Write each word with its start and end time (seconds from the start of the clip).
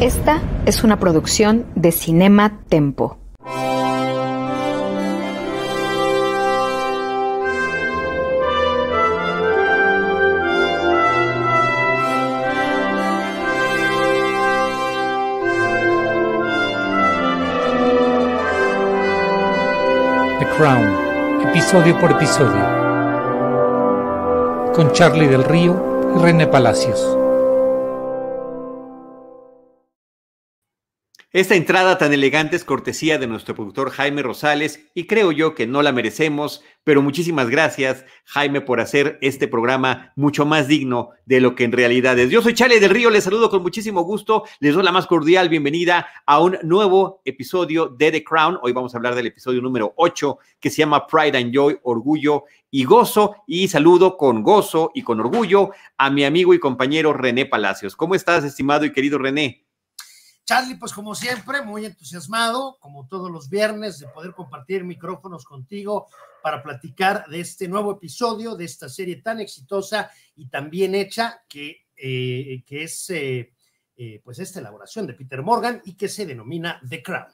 Esta 0.00 0.40
es 0.64 0.84
una 0.84 1.00
producción 1.00 1.66
de 1.74 1.90
Cinema 1.90 2.60
Tempo. 2.68 3.18
The 20.38 20.46
Crown, 20.56 21.48
episodio 21.48 21.98
por 21.98 22.12
episodio, 22.12 22.52
con 24.76 24.92
Charlie 24.92 25.26
del 25.26 25.42
Río 25.42 26.14
y 26.14 26.20
René 26.20 26.46
Palacios. 26.46 27.27
Esta 31.30 31.56
entrada 31.56 31.98
tan 31.98 32.14
elegante 32.14 32.56
es 32.56 32.64
cortesía 32.64 33.18
de 33.18 33.26
nuestro 33.26 33.54
productor 33.54 33.90
Jaime 33.90 34.22
Rosales 34.22 34.88
y 34.94 35.06
creo 35.06 35.30
yo 35.30 35.54
que 35.54 35.66
no 35.66 35.82
la 35.82 35.92
merecemos, 35.92 36.64
pero 36.84 37.02
muchísimas 37.02 37.50
gracias 37.50 38.06
Jaime 38.24 38.62
por 38.62 38.80
hacer 38.80 39.18
este 39.20 39.46
programa 39.46 40.14
mucho 40.16 40.46
más 40.46 40.68
digno 40.68 41.10
de 41.26 41.42
lo 41.42 41.54
que 41.54 41.64
en 41.64 41.72
realidad 41.72 42.18
es. 42.18 42.30
Yo 42.30 42.40
soy 42.40 42.54
Chale 42.54 42.80
del 42.80 42.88
Río, 42.88 43.10
les 43.10 43.24
saludo 43.24 43.50
con 43.50 43.60
muchísimo 43.60 44.04
gusto, 44.04 44.44
les 44.60 44.74
doy 44.74 44.82
la 44.82 44.90
más 44.90 45.06
cordial 45.06 45.50
bienvenida 45.50 46.06
a 46.24 46.40
un 46.40 46.56
nuevo 46.62 47.20
episodio 47.26 47.88
de 47.88 48.10
The 48.10 48.24
Crown. 48.24 48.58
Hoy 48.62 48.72
vamos 48.72 48.94
a 48.94 48.96
hablar 48.96 49.14
del 49.14 49.26
episodio 49.26 49.60
número 49.60 49.92
8 49.96 50.38
que 50.58 50.70
se 50.70 50.78
llama 50.78 51.06
Pride 51.06 51.36
and 51.36 51.54
Joy, 51.54 51.78
Orgullo 51.82 52.44
y 52.70 52.84
Gozo 52.84 53.34
y 53.46 53.68
saludo 53.68 54.16
con 54.16 54.42
gozo 54.42 54.92
y 54.94 55.02
con 55.02 55.20
orgullo 55.20 55.72
a 55.98 56.08
mi 56.08 56.24
amigo 56.24 56.54
y 56.54 56.58
compañero 56.58 57.12
René 57.12 57.44
Palacios. 57.44 57.96
¿Cómo 57.96 58.14
estás, 58.14 58.44
estimado 58.44 58.86
y 58.86 58.92
querido 58.92 59.18
René? 59.18 59.67
Charlie, 60.48 60.76
pues 60.76 60.94
como 60.94 61.14
siempre, 61.14 61.60
muy 61.60 61.84
entusiasmado, 61.84 62.78
como 62.80 63.06
todos 63.06 63.30
los 63.30 63.50
viernes, 63.50 63.98
de 63.98 64.08
poder 64.08 64.32
compartir 64.32 64.82
micrófonos 64.82 65.44
contigo 65.44 66.06
para 66.42 66.62
platicar 66.62 67.26
de 67.26 67.40
este 67.40 67.68
nuevo 67.68 67.92
episodio, 67.92 68.56
de 68.56 68.64
esta 68.64 68.88
serie 68.88 69.16
tan 69.16 69.40
exitosa 69.40 70.10
y 70.36 70.48
tan 70.48 70.70
bien 70.70 70.94
hecha 70.94 71.42
que, 71.50 71.84
eh, 71.94 72.62
que 72.66 72.84
es 72.84 73.10
eh, 73.10 73.52
eh, 73.98 74.22
pues 74.24 74.38
esta 74.38 74.60
elaboración 74.60 75.06
de 75.06 75.12
Peter 75.12 75.42
Morgan 75.42 75.82
y 75.84 75.98
que 75.98 76.08
se 76.08 76.24
denomina 76.24 76.80
The 76.88 77.02
Crown. 77.02 77.28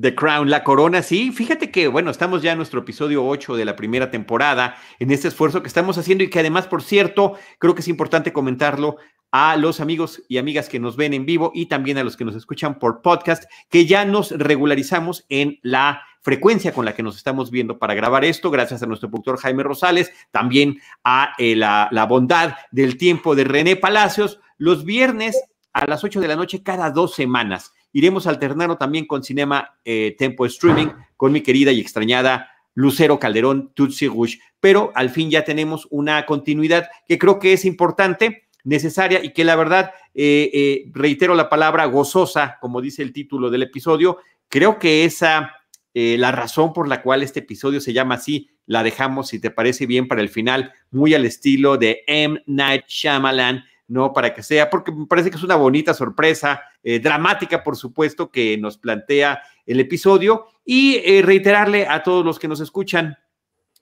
The 0.00 0.14
Crown, 0.14 0.48
la 0.48 0.64
corona, 0.64 1.02
sí. 1.02 1.32
Fíjate 1.32 1.70
que, 1.70 1.88
bueno, 1.88 2.10
estamos 2.10 2.40
ya 2.42 2.52
en 2.52 2.58
nuestro 2.58 2.80
episodio 2.80 3.26
8 3.26 3.56
de 3.56 3.64
la 3.64 3.76
primera 3.76 4.10
temporada, 4.10 4.76
en 4.98 5.10
este 5.10 5.28
esfuerzo 5.28 5.62
que 5.62 5.68
estamos 5.68 5.96
haciendo 5.96 6.24
y 6.24 6.30
que 6.30 6.40
además, 6.40 6.66
por 6.66 6.82
cierto, 6.82 7.34
creo 7.58 7.74
que 7.74 7.80
es 7.80 7.88
importante 7.88 8.32
comentarlo, 8.32 8.96
a 9.30 9.56
los 9.56 9.80
amigos 9.80 10.22
y 10.28 10.38
amigas 10.38 10.68
que 10.68 10.80
nos 10.80 10.96
ven 10.96 11.14
en 11.14 11.26
vivo 11.26 11.52
y 11.54 11.66
también 11.66 11.98
a 11.98 12.04
los 12.04 12.16
que 12.16 12.24
nos 12.24 12.34
escuchan 12.34 12.78
por 12.78 13.02
podcast, 13.02 13.44
que 13.68 13.86
ya 13.86 14.04
nos 14.04 14.30
regularizamos 14.30 15.24
en 15.28 15.58
la 15.62 16.02
frecuencia 16.22 16.72
con 16.72 16.84
la 16.84 16.94
que 16.94 17.02
nos 17.02 17.16
estamos 17.16 17.50
viendo 17.50 17.78
para 17.78 17.94
grabar 17.94 18.24
esto, 18.24 18.50
gracias 18.50 18.82
a 18.82 18.86
nuestro 18.86 19.08
productor 19.08 19.38
Jaime 19.38 19.62
Rosales, 19.62 20.12
también 20.30 20.80
a 21.04 21.34
eh, 21.38 21.54
la, 21.54 21.88
la 21.92 22.04
bondad 22.06 22.54
del 22.72 22.96
tiempo 22.96 23.34
de 23.34 23.44
René 23.44 23.76
Palacios, 23.76 24.40
los 24.58 24.84
viernes 24.84 25.40
a 25.72 25.86
las 25.86 26.02
8 26.02 26.20
de 26.20 26.28
la 26.28 26.36
noche 26.36 26.62
cada 26.62 26.90
dos 26.90 27.14
semanas. 27.14 27.72
Iremos 27.92 28.26
alternando 28.26 28.76
también 28.76 29.06
con 29.06 29.22
Cinema 29.22 29.78
eh, 29.84 30.16
Tempo 30.18 30.46
Streaming 30.46 30.88
con 31.16 31.32
mi 31.32 31.42
querida 31.42 31.72
y 31.72 31.80
extrañada 31.80 32.50
Lucero 32.74 33.18
Calderón 33.18 33.72
Tutsi 33.74 34.08
Rush, 34.08 34.36
pero 34.60 34.92
al 34.94 35.10
fin 35.10 35.30
ya 35.30 35.44
tenemos 35.44 35.86
una 35.90 36.26
continuidad 36.26 36.88
que 37.06 37.18
creo 37.18 37.38
que 37.38 37.52
es 37.52 37.64
importante 37.64 38.45
necesaria 38.66 39.24
y 39.24 39.32
que 39.32 39.44
la 39.44 39.56
verdad, 39.56 39.92
eh, 40.12 40.50
eh, 40.52 40.90
reitero 40.92 41.34
la 41.34 41.48
palabra 41.48 41.84
gozosa, 41.86 42.58
como 42.60 42.80
dice 42.80 43.00
el 43.00 43.12
título 43.12 43.48
del 43.48 43.62
episodio, 43.62 44.18
creo 44.48 44.78
que 44.78 45.04
esa, 45.04 45.54
eh, 45.94 46.16
la 46.18 46.32
razón 46.32 46.72
por 46.72 46.88
la 46.88 47.00
cual 47.00 47.22
este 47.22 47.40
episodio 47.40 47.80
se 47.80 47.92
llama 47.92 48.16
así, 48.16 48.50
la 48.66 48.82
dejamos, 48.82 49.28
si 49.28 49.40
te 49.40 49.52
parece 49.52 49.86
bien, 49.86 50.08
para 50.08 50.20
el 50.20 50.28
final, 50.28 50.72
muy 50.90 51.14
al 51.14 51.24
estilo 51.24 51.76
de 51.76 52.02
M. 52.08 52.42
Night 52.46 52.86
Shyamalan, 52.88 53.64
¿no? 53.86 54.12
Para 54.12 54.34
que 54.34 54.42
sea, 54.42 54.68
porque 54.68 54.90
me 54.90 55.06
parece 55.06 55.30
que 55.30 55.36
es 55.36 55.44
una 55.44 55.54
bonita 55.54 55.94
sorpresa, 55.94 56.60
dramática, 56.82 57.62
por 57.62 57.76
supuesto, 57.76 58.30
que 58.30 58.58
nos 58.58 58.78
plantea 58.78 59.40
el 59.64 59.78
episodio. 59.78 60.46
Y 60.64 61.20
reiterarle 61.22 61.86
a 61.86 62.02
todos 62.02 62.24
los 62.24 62.40
que 62.40 62.48
nos 62.48 62.58
escuchan, 62.58 63.16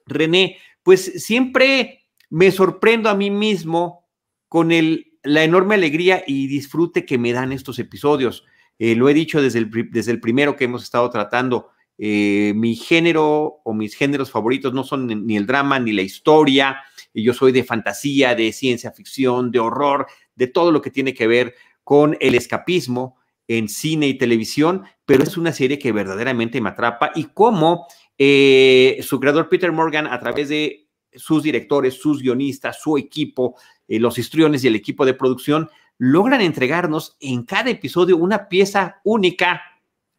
René, 0.05 0.57
pues 0.83 1.23
siempre 1.23 2.03
me 2.29 2.51
sorprendo 2.51 3.09
a 3.09 3.15
mí 3.15 3.31
mismo 3.31 4.04
con 4.55 4.69
la 4.69 5.43
enorme 5.43 5.75
alegría 5.75 6.23
y 6.25 6.47
disfrute 6.47 7.05
que 7.05 7.17
me 7.17 7.33
dan 7.33 7.51
estos 7.51 7.77
episodios. 7.77 8.45
Eh, 8.79 8.95
lo 8.95 9.09
he 9.09 9.13
dicho 9.13 9.41
desde 9.41 9.59
el, 9.59 9.89
desde 9.91 10.13
el 10.13 10.21
primero 10.21 10.55
que 10.55 10.63
hemos 10.63 10.81
estado 10.81 11.09
tratando. 11.09 11.71
Eh, 11.97 12.53
mi 12.55 12.73
género 12.77 13.59
o 13.65 13.73
mis 13.73 13.95
géneros 13.95 14.31
favoritos 14.31 14.73
no 14.73 14.85
son 14.85 15.27
ni 15.27 15.35
el 15.35 15.45
drama 15.45 15.77
ni 15.77 15.91
la 15.91 16.03
historia. 16.03 16.77
Yo 17.13 17.33
soy 17.33 17.51
de 17.51 17.65
fantasía, 17.65 18.33
de 18.33 18.53
ciencia 18.53 18.93
ficción, 18.93 19.51
de 19.51 19.59
horror, 19.59 20.07
de 20.35 20.47
todo 20.47 20.71
lo 20.71 20.81
que 20.81 20.89
tiene 20.89 21.13
que 21.13 21.27
ver 21.27 21.53
con 21.83 22.15
el 22.21 22.33
escapismo 22.33 23.17
en 23.49 23.67
cine 23.67 24.07
y 24.07 24.17
televisión, 24.17 24.85
pero 25.05 25.23
es 25.23 25.35
una 25.35 25.51
serie 25.51 25.79
que 25.79 25.91
verdaderamente 25.91 26.61
me 26.61 26.69
atrapa 26.69 27.11
y 27.13 27.25
como 27.25 27.87
eh, 28.17 28.99
su 29.01 29.19
creador 29.19 29.49
Peter 29.49 29.73
Morgan 29.73 30.07
a 30.07 30.17
través 30.21 30.47
de 30.47 30.84
sus 31.17 31.43
directores, 31.43 31.95
sus 31.95 32.21
guionistas, 32.21 32.81
su 32.81 32.97
equipo, 32.97 33.55
eh, 33.87 33.99
los 33.99 34.17
histriones 34.17 34.63
y 34.63 34.67
el 34.67 34.75
equipo 34.75 35.05
de 35.05 35.13
producción 35.13 35.69
logran 35.97 36.41
entregarnos 36.41 37.17
en 37.19 37.43
cada 37.43 37.69
episodio 37.69 38.17
una 38.17 38.49
pieza 38.49 38.99
única, 39.03 39.61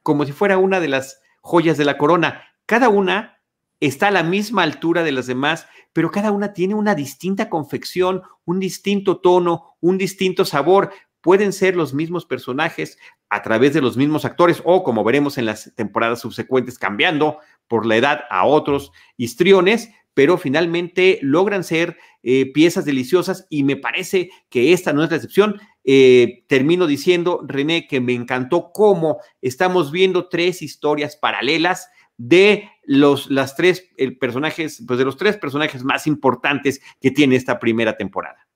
como 0.03 0.25
si 0.25 0.33
fuera 0.33 0.59
una 0.59 0.81
de 0.81 0.89
las 0.89 1.21
joyas 1.41 1.77
de 1.77 1.85
la 1.85 1.99
corona. 1.99 2.43
Cada 2.65 2.89
una 2.89 3.39
está 3.81 4.09
a 4.09 4.13
la 4.13 4.23
misma 4.23 4.63
altura 4.63 5.03
de 5.03 5.13
las 5.13 5.27
demás, 5.27 5.67
pero 5.93 6.11
cada 6.11 6.33
una 6.33 6.53
tiene 6.53 6.75
una 6.75 6.95
distinta 6.95 7.49
confección, 7.49 8.23
un 8.45 8.59
distinto 8.59 9.19
tono, 9.19 9.77
un 9.81 9.99
distinto 9.99 10.45
sabor. 10.45 10.91
Pueden 11.21 11.53
ser 11.53 11.77
los 11.77 11.93
mismos 11.93 12.25
personajes 12.25 12.99
a 13.29 13.43
través 13.43 13.75
de 13.75 13.83
los 13.83 13.97
mismos 13.97 14.25
actores 14.25 14.63
o, 14.65 14.83
como 14.83 15.05
veremos 15.05 15.39
en 15.39 15.47
las 15.47 15.73
temporadas 15.75 16.21
subsecuentes, 16.21 16.79
cambiando 16.79 17.39
por 17.69 17.85
la 17.85 17.97
edad 17.97 18.21
a 18.31 18.47
otros 18.47 18.93
histriones, 19.17 19.91
pero 20.17 20.39
finalmente 20.39 21.19
logran 21.21 21.63
ser 21.63 21.99
eh, 22.23 22.51
piezas 22.51 22.87
deliciosas 22.87 23.47
y 23.51 23.65
me 23.65 23.77
parece 23.77 24.31
que 24.49 24.73
esta 24.73 24.95
no 24.95 25.05
es 25.05 25.11
la 25.11 25.17
excepción. 25.17 25.61
Eh, 25.85 26.47
termino 26.49 26.87
diciendo, 26.87 27.43
René, 27.47 27.87
que 27.87 28.01
me 28.01 28.15
encantó 28.15 28.73
cómo 28.73 29.19
estamos 29.43 29.93
viendo 29.93 30.31
tres 30.31 30.63
historias 30.63 31.17
paralelas 31.17 31.91
de 32.17 32.71
los 32.85 33.31
las 33.31 33.57
tres 33.57 33.91
personajes, 34.19 34.83
pues 34.87 34.99
de 34.99 35.05
los 35.05 35.19
tres 35.19 35.37
personajes 35.37 35.85
más 35.85 36.07
importantes 36.07 36.81
que 36.99 37.11
tiene 37.11 37.37
esta 37.37 37.59
primera 37.59 37.99
temporada. 37.99 38.49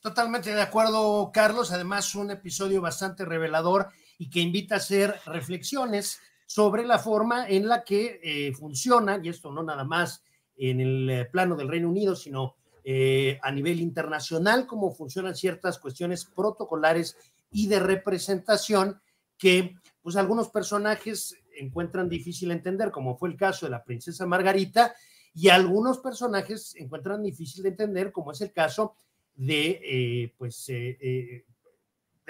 Totalmente 0.00 0.54
de 0.54 0.62
acuerdo, 0.62 1.30
Carlos. 1.30 1.72
Además, 1.72 2.14
un 2.14 2.30
episodio 2.30 2.80
bastante 2.80 3.26
revelador 3.26 3.88
y 4.16 4.30
que 4.30 4.40
invita 4.40 4.76
a 4.76 4.78
hacer 4.78 5.14
reflexiones 5.26 6.22
sobre 6.46 6.86
la 6.86 6.98
forma 6.98 7.46
en 7.50 7.68
la 7.68 7.84
que 7.84 8.18
eh, 8.22 8.54
funciona, 8.54 9.20
y 9.22 9.28
esto 9.28 9.52
no 9.52 9.62
nada 9.62 9.84
más 9.84 10.22
en 10.56 10.80
el 10.80 11.10
eh, 11.10 11.24
plano 11.26 11.56
del 11.56 11.68
Reino 11.68 11.88
Unido, 11.88 12.14
sino 12.16 12.56
eh, 12.84 13.38
a 13.42 13.50
nivel 13.50 13.80
internacional, 13.80 14.66
cómo 14.66 14.92
funcionan 14.92 15.34
ciertas 15.34 15.78
cuestiones 15.78 16.24
protocolares 16.24 17.16
y 17.50 17.66
de 17.68 17.80
representación 17.80 19.00
que 19.38 19.74
pues 20.02 20.16
algunos 20.16 20.50
personajes 20.50 21.36
encuentran 21.56 22.08
difícil 22.08 22.50
entender, 22.50 22.90
como 22.90 23.16
fue 23.16 23.30
el 23.30 23.36
caso 23.36 23.66
de 23.66 23.70
la 23.70 23.84
princesa 23.84 24.26
Margarita, 24.26 24.94
y 25.32 25.48
algunos 25.48 25.98
personajes 25.98 26.74
encuentran 26.76 27.22
difícil 27.22 27.62
de 27.62 27.70
entender, 27.70 28.12
como 28.12 28.32
es 28.32 28.40
el 28.40 28.52
caso 28.52 28.96
de, 29.34 29.80
eh, 29.82 30.34
pues, 30.36 30.66
de, 30.66 31.44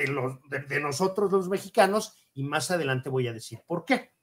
los, 0.08 0.38
de 0.48 0.80
nosotros 0.80 1.30
los 1.30 1.48
mexicanos, 1.48 2.14
y 2.32 2.44
más 2.44 2.70
adelante 2.70 3.10
voy 3.10 3.28
a 3.28 3.32
decir 3.32 3.60
por 3.66 3.84
qué. 3.84 4.13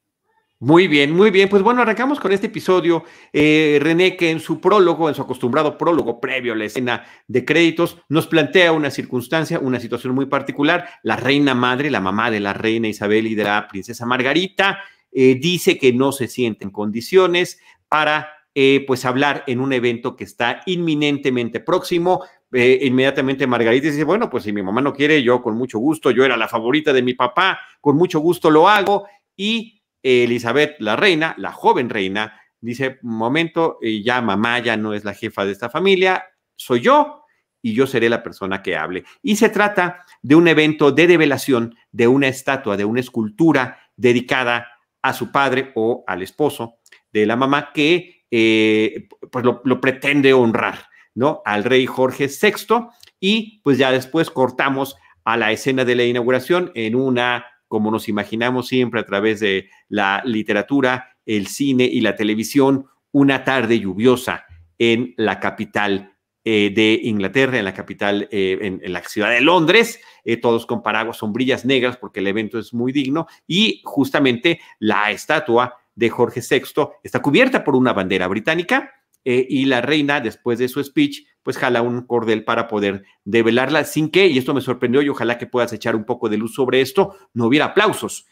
Muy 0.63 0.87
bien, 0.87 1.11
muy 1.11 1.31
bien. 1.31 1.49
Pues 1.49 1.63
bueno, 1.63 1.81
arrancamos 1.81 2.19
con 2.19 2.31
este 2.31 2.45
episodio. 2.45 3.03
Eh, 3.33 3.79
René, 3.81 4.15
que 4.15 4.29
en 4.29 4.39
su 4.39 4.61
prólogo, 4.61 5.09
en 5.09 5.15
su 5.15 5.23
acostumbrado 5.23 5.75
prólogo 5.75 6.21
previo 6.21 6.53
a 6.53 6.55
la 6.55 6.65
escena 6.65 7.03
de 7.27 7.43
créditos, 7.43 7.97
nos 8.09 8.27
plantea 8.27 8.71
una 8.71 8.91
circunstancia, 8.91 9.57
una 9.57 9.79
situación 9.79 10.13
muy 10.13 10.27
particular. 10.27 10.87
La 11.01 11.15
reina 11.15 11.55
madre, 11.55 11.89
la 11.89 11.99
mamá 11.99 12.29
de 12.29 12.41
la 12.41 12.53
reina 12.53 12.87
Isabel 12.87 13.25
y 13.25 13.33
de 13.33 13.43
la 13.43 13.67
princesa 13.67 14.05
Margarita, 14.05 14.77
eh, 15.11 15.33
dice 15.41 15.79
que 15.79 15.93
no 15.93 16.11
se 16.11 16.27
siente 16.27 16.63
en 16.63 16.69
condiciones 16.69 17.59
para 17.89 18.29
eh, 18.53 18.83
pues 18.85 19.03
hablar 19.05 19.43
en 19.47 19.61
un 19.61 19.73
evento 19.73 20.15
que 20.15 20.25
está 20.25 20.61
inminentemente 20.67 21.59
próximo. 21.59 22.23
inmediatamente 22.51 23.47
Margarita 23.47 23.87
dice, 23.87 24.03
bueno, 24.03 24.29
pues 24.29 24.43
si 24.43 24.53
mi 24.53 24.61
mamá 24.61 24.79
no 24.81 24.93
quiere, 24.93 25.23
yo 25.23 25.41
con 25.41 25.57
mucho 25.57 25.79
gusto, 25.79 26.11
yo 26.11 26.23
era 26.23 26.37
la 26.37 26.47
favorita 26.47 26.93
de 26.93 27.01
mi 27.01 27.15
papá, 27.15 27.59
con 27.79 27.97
mucho 27.97 28.19
gusto 28.19 28.51
lo 28.51 28.69
hago. 28.69 29.07
Y 29.35 29.80
Elizabeth, 30.03 30.75
la 30.79 30.95
reina, 30.95 31.35
la 31.37 31.51
joven 31.51 31.89
reina, 31.89 32.41
dice, 32.59 32.99
momento, 33.01 33.77
eh, 33.81 34.01
ya 34.01 34.21
mamá 34.21 34.59
ya 34.59 34.77
no 34.77 34.93
es 34.93 35.03
la 35.03 35.13
jefa 35.13 35.45
de 35.45 35.51
esta 35.51 35.69
familia, 35.69 36.25
soy 36.55 36.81
yo 36.81 37.25
y 37.61 37.73
yo 37.73 37.87
seré 37.87 38.09
la 38.09 38.23
persona 38.23 38.61
que 38.61 38.75
hable. 38.75 39.03
Y 39.21 39.35
se 39.35 39.49
trata 39.49 40.05
de 40.21 40.35
un 40.35 40.47
evento 40.47 40.91
de 40.91 41.07
develación 41.07 41.75
de 41.91 42.07
una 42.07 42.27
estatua, 42.27 42.77
de 42.77 42.85
una 42.85 42.99
escultura 42.99 43.79
dedicada 43.95 44.67
a 45.01 45.13
su 45.13 45.31
padre 45.31 45.71
o 45.75 46.03
al 46.07 46.21
esposo 46.21 46.79
de 47.11 47.25
la 47.25 47.35
mamá 47.35 47.71
que 47.73 48.25
eh, 48.31 49.07
pues 49.31 49.43
lo, 49.43 49.61
lo, 49.65 49.81
pretende 49.81 50.33
honrar, 50.33 50.85
¿no? 51.13 51.41
Al 51.45 51.63
rey 51.63 51.85
Jorge 51.85 52.27
VI 52.27 52.87
y 53.19 53.59
pues 53.63 53.77
ya 53.77 53.91
después 53.91 54.29
cortamos 54.29 54.95
a 55.25 55.37
la 55.37 55.51
escena 55.51 55.85
de 55.85 55.95
la 55.95 56.03
inauguración 56.03 56.71
en 56.73 56.95
una, 56.95 57.45
como 57.71 57.89
nos 57.89 58.09
imaginamos 58.09 58.67
siempre 58.67 58.99
a 58.99 59.05
través 59.05 59.39
de 59.39 59.69
la 59.87 60.21
literatura, 60.25 61.15
el 61.25 61.47
cine 61.47 61.85
y 61.85 62.01
la 62.01 62.17
televisión, 62.17 62.87
una 63.13 63.45
tarde 63.45 63.79
lluviosa 63.79 64.43
en 64.77 65.13
la 65.15 65.39
capital 65.39 66.17
eh, 66.43 66.69
de 66.75 66.99
Inglaterra, 67.03 67.57
en 67.57 67.63
la 67.63 67.73
capital, 67.73 68.27
eh, 68.29 68.59
en, 68.83 68.91
la 68.91 69.01
ciudad 69.03 69.29
de 69.29 69.39
Londres, 69.39 70.01
eh, 70.25 70.35
todos 70.35 70.65
con 70.65 70.83
paraguas, 70.83 71.15
sombrillas 71.15 71.63
negras, 71.63 71.95
porque 71.95 72.19
el 72.19 72.27
evento 72.27 72.59
es 72.59 72.73
muy 72.73 72.91
digno, 72.91 73.25
y 73.47 73.81
justamente 73.85 74.59
la 74.79 75.09
estatua 75.09 75.77
de 75.95 76.09
Jorge 76.09 76.41
VI 76.41 76.89
está 77.03 77.21
cubierta 77.21 77.63
por 77.63 77.77
una 77.77 77.93
bandera 77.93 78.27
británica, 78.27 78.91
y 79.23 79.65
la 79.65 79.81
reina, 79.81 80.19
después 80.19 80.59
de 80.59 80.67
su 80.67 80.83
speech, 80.83 81.25
pues 81.43 81.57
jala 81.57 81.81
un 81.81 82.05
cordel 82.05 82.43
para 82.43 82.67
poder 82.67 83.03
develarla 83.23 83.83
sin 83.83 84.09
que, 84.09 84.27
y 84.27 84.37
esto 84.37 84.53
me 84.53 84.61
sorprendió, 84.61 85.01
y 85.01 85.09
ojalá 85.09 85.37
que 85.37 85.47
puedas 85.47 85.73
echar 85.73 85.95
un 85.95 86.05
poco 86.05 86.29
de 86.29 86.37
luz 86.37 86.53
sobre 86.53 86.81
esto, 86.81 87.15
no 87.33 87.45
hubiera 87.45 87.65
aplausos, 87.65 88.25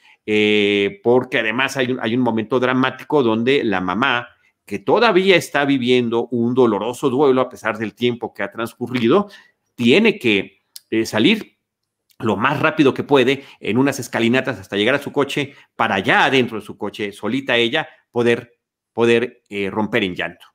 porque 1.04 1.40
además 1.40 1.78
hay 1.78 1.92
un, 1.92 2.00
hay 2.02 2.16
un 2.16 2.22
momento 2.22 2.60
dramático 2.60 3.24
donde 3.24 3.64
la 3.64 3.82
mamá, 3.82 4.28
que 4.70 4.78
todavía 4.78 5.36
está 5.36 5.66
viviendo 5.66 6.28
un 6.28 6.54
doloroso 6.54 7.10
duelo 7.10 7.42
a 7.42 7.50
pesar 7.50 7.80
del 7.80 7.96
tiempo 7.96 8.36
que 8.36 8.44
ha 8.44 8.52
transcurrido, 8.52 9.28
tiene 9.74 10.20
que 10.20 10.62
eh, 10.92 11.08
salir 11.08 11.58
lo 12.20 12.36
más 12.36 12.60
rápido 12.60 12.94
que 12.94 13.04
puede 13.04 13.46
en 13.60 13.80
unas 13.80 13.98
escalinatas 13.98 14.60
hasta 14.60 14.76
llegar 14.76 14.94
a 14.94 15.02
su 15.02 15.12
coche, 15.12 15.56
para 15.76 15.96
allá 15.96 16.26
adentro 16.26 16.60
de 16.60 16.66
su 16.66 16.78
coche, 16.78 17.12
solita 17.12 17.58
ella, 17.58 17.88
poder, 18.12 18.60
poder 18.94 19.42
eh, 19.50 19.72
romper 19.72 20.04
en 20.04 20.14
llanto. 20.14 20.46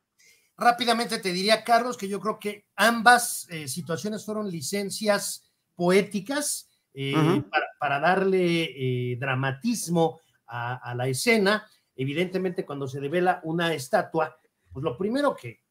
Rápidamente 0.57 1.19
te 1.19 1.33
diría, 1.33 1.63
Carlos, 1.63 1.97
que 1.97 2.07
yo 2.07 2.19
creo 2.19 2.39
que 2.39 2.65
ambas 2.75 3.47
eh, 3.49 3.67
situaciones 3.67 4.25
fueron 4.25 4.49
licencias 4.49 5.51
poéticas 5.75 6.69
eh, 6.93 7.13
uh 7.13 7.19
-huh. 7.19 7.49
para, 7.49 7.65
para, 7.77 7.99
darle 7.99 8.63
eh, 9.11 9.17
dramatismo 9.17 10.21
a, 10.47 10.75
a, 10.75 10.95
la 10.95 11.07
escena 11.07 11.65
evidentemente 11.95 12.65
cuando 12.65 12.87
se 12.87 12.99
devela 12.99 13.39
una 13.43 13.73
estatua, 13.73 14.37
pues 14.71 14.83
lo 14.83 14.97
primero 14.97 15.35
que, 15.35 15.61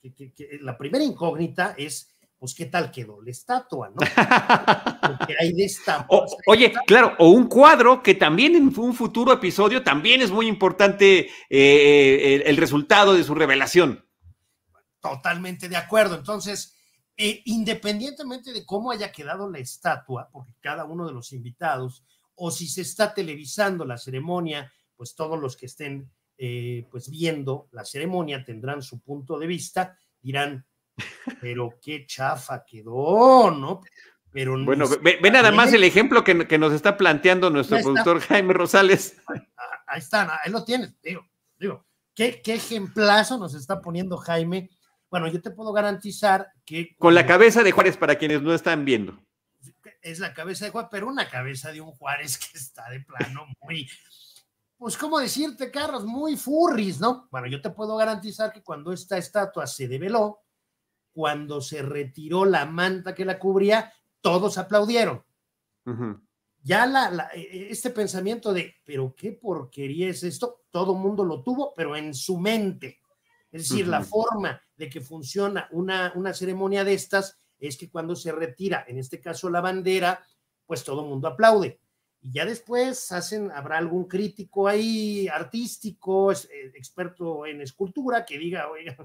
que, 0.00 0.14
que, 0.14 0.32
que 0.32 0.58
la 0.60 0.78
primera 0.78 1.04
incógnita 1.04 1.74
es, 1.76 2.14
pues 2.40 2.54
qué 2.54 2.66
tal 2.66 2.90
quedó 2.90 3.20
la 3.20 3.30
estatua, 3.30 3.90
¿no? 3.90 3.96
Porque 5.06 5.36
hay 5.38 5.52
de 5.52 5.64
esta... 5.64 6.06
O, 6.08 6.24
oye, 6.46 6.66
estatua. 6.66 6.86
claro, 6.86 7.14
o 7.18 7.28
un 7.28 7.46
cuadro 7.46 8.02
que 8.02 8.14
también 8.14 8.56
en 8.56 8.76
un 8.76 8.94
futuro 8.94 9.30
episodio 9.32 9.84
también 9.84 10.22
es 10.22 10.30
muy 10.30 10.46
importante 10.48 11.28
eh, 11.50 12.34
el, 12.34 12.42
el, 12.46 12.56
resultado 12.56 13.12
de 13.12 13.24
su 13.24 13.34
revelación. 13.34 14.06
Totalmente 15.00 15.68
de 15.68 15.76
acuerdo. 15.76 16.16
Entonces, 16.16 16.74
eh, 17.22 17.42
independientemente 17.44 18.50
de 18.50 18.64
cómo 18.64 18.90
haya 18.90 19.12
quedado 19.12 19.50
la 19.50 19.58
estatua, 19.58 20.30
porque 20.32 20.54
cada 20.60 20.86
uno 20.86 21.06
de 21.06 21.12
los 21.12 21.34
invitados, 21.34 22.02
o 22.34 22.50
si 22.50 22.66
se 22.66 22.80
está 22.80 23.12
televisando 23.12 23.84
la 23.84 23.98
ceremonia, 23.98 24.72
pues 24.96 25.14
todos 25.14 25.38
los 25.38 25.54
que 25.58 25.66
estén 25.66 26.10
eh, 26.38 26.86
pues 26.90 27.10
viendo 27.10 27.68
la 27.72 27.84
ceremonia 27.84 28.42
tendrán 28.42 28.80
su 28.80 29.00
punto 29.00 29.38
de 29.38 29.46
vista, 29.46 29.98
dirán, 30.22 30.64
pero 31.40 31.78
qué 31.82 32.06
chafa 32.06 32.64
quedó, 32.64 33.50
¿no? 33.50 33.82
Pero 34.32 34.56
bueno, 34.64 34.86
ve, 35.02 35.18
ve, 35.20 35.30
nada 35.30 35.50
más 35.50 35.72
el 35.72 35.82
ejemplo 35.82 36.22
que, 36.22 36.46
que, 36.46 36.58
nos 36.58 36.72
está 36.72 36.96
planteando 36.96 37.50
nuestro 37.50 37.78
productor 37.80 38.20
Jaime 38.20 38.54
Rosales. 38.54 39.16
Ahí 39.86 39.98
está, 39.98 40.38
ahí 40.44 40.52
lo 40.52 40.64
tienes, 40.64 40.94
digo, 41.02 41.26
digo, 41.58 41.84
¿qué, 42.14 42.40
qué 42.40 42.54
ejemplazo 42.54 43.38
nos 43.38 43.54
está 43.54 43.80
poniendo 43.80 44.16
Jaime. 44.18 44.70
Bueno, 45.10 45.26
yo 45.26 45.42
te 45.42 45.50
puedo 45.50 45.72
garantizar 45.72 46.46
que... 46.64 46.94
Con 46.96 47.16
la 47.16 47.26
cabeza 47.26 47.64
de 47.64 47.72
Juárez 47.72 47.96
para 47.96 48.16
quienes 48.16 48.42
no 48.42 48.54
están 48.54 48.84
viendo. 48.84 49.18
Es 50.00 50.20
la 50.20 50.32
cabeza 50.32 50.64
de 50.64 50.70
Juárez, 50.70 50.90
pero 50.92 51.08
una 51.08 51.28
cabeza 51.28 51.72
de 51.72 51.80
un 51.80 51.90
Juárez 51.90 52.38
que 52.38 52.56
está 52.56 52.88
de 52.88 53.00
plano 53.00 53.46
muy, 53.60 53.88
pues, 54.80 54.96
¿cómo 54.96 55.18
decirte, 55.18 55.70
Carlos? 55.70 56.06
Muy 56.06 56.38
furris, 56.38 57.00
¿no? 57.00 57.28
Bueno, 57.30 57.46
yo 57.48 57.60
te 57.60 57.68
puedo 57.68 57.96
garantizar 57.96 58.50
que 58.50 58.62
cuando 58.62 58.94
esta 58.94 59.18
estatua 59.18 59.66
se 59.66 59.86
develó, 59.86 60.40
cuando 61.12 61.60
se 61.60 61.82
retiró 61.82 62.44
la 62.44 62.66
manta 62.66 63.14
que 63.14 63.24
la 63.24 63.38
cubría, 63.38 63.92
todos 64.20 64.58
aplaudieron. 64.58 65.24
Uh 65.86 65.90
-huh. 65.92 66.20
Ya 66.62 66.86
la, 66.86 67.10
la, 67.10 67.30
e, 67.34 67.40
e, 67.40 67.70
este 67.70 67.90
pensamiento 67.90 68.52
de, 68.52 68.74
pero 68.84 69.14
qué 69.16 69.32
porquería 69.32 70.08
es 70.08 70.22
esto, 70.22 70.62
todo 70.70 70.94
mundo 70.94 71.24
lo 71.24 71.42
tuvo, 71.42 71.74
pero 71.74 71.96
en 71.96 72.14
su 72.14 72.38
mente. 72.38 73.00
Es 73.50 73.68
decir, 73.68 73.84
uh 73.84 73.88
-huh. 73.88 73.92
la 73.92 74.04
forma 74.04 74.62
de 74.76 74.88
que 74.88 75.00
funciona 75.00 75.68
una, 75.72 76.12
una 76.14 76.32
ceremonia 76.32 76.84
de 76.84 76.94
estas 76.94 77.36
es 77.58 77.76
que 77.76 77.90
cuando 77.90 78.14
se 78.14 78.32
retira, 78.32 78.84
en 78.88 78.98
este 78.98 79.20
caso 79.20 79.50
la 79.50 79.60
bandera, 79.60 80.24
pues 80.66 80.84
todo 80.84 81.04
mundo 81.04 81.28
aplaude 81.28 81.80
y 82.22 82.32
ya 82.32 82.44
después 82.44 83.12
hacen, 83.12 83.50
habrá 83.50 83.78
algún 83.78 84.04
crítico 84.04 84.68
ahí 84.68 85.26
artístico, 85.28 86.32
eh, 86.32 86.36
experto 86.74 87.46
en 87.46 87.62
escultura, 87.62 88.26
que 88.26 88.38
diga, 88.38 88.68
oiga, 88.68 88.96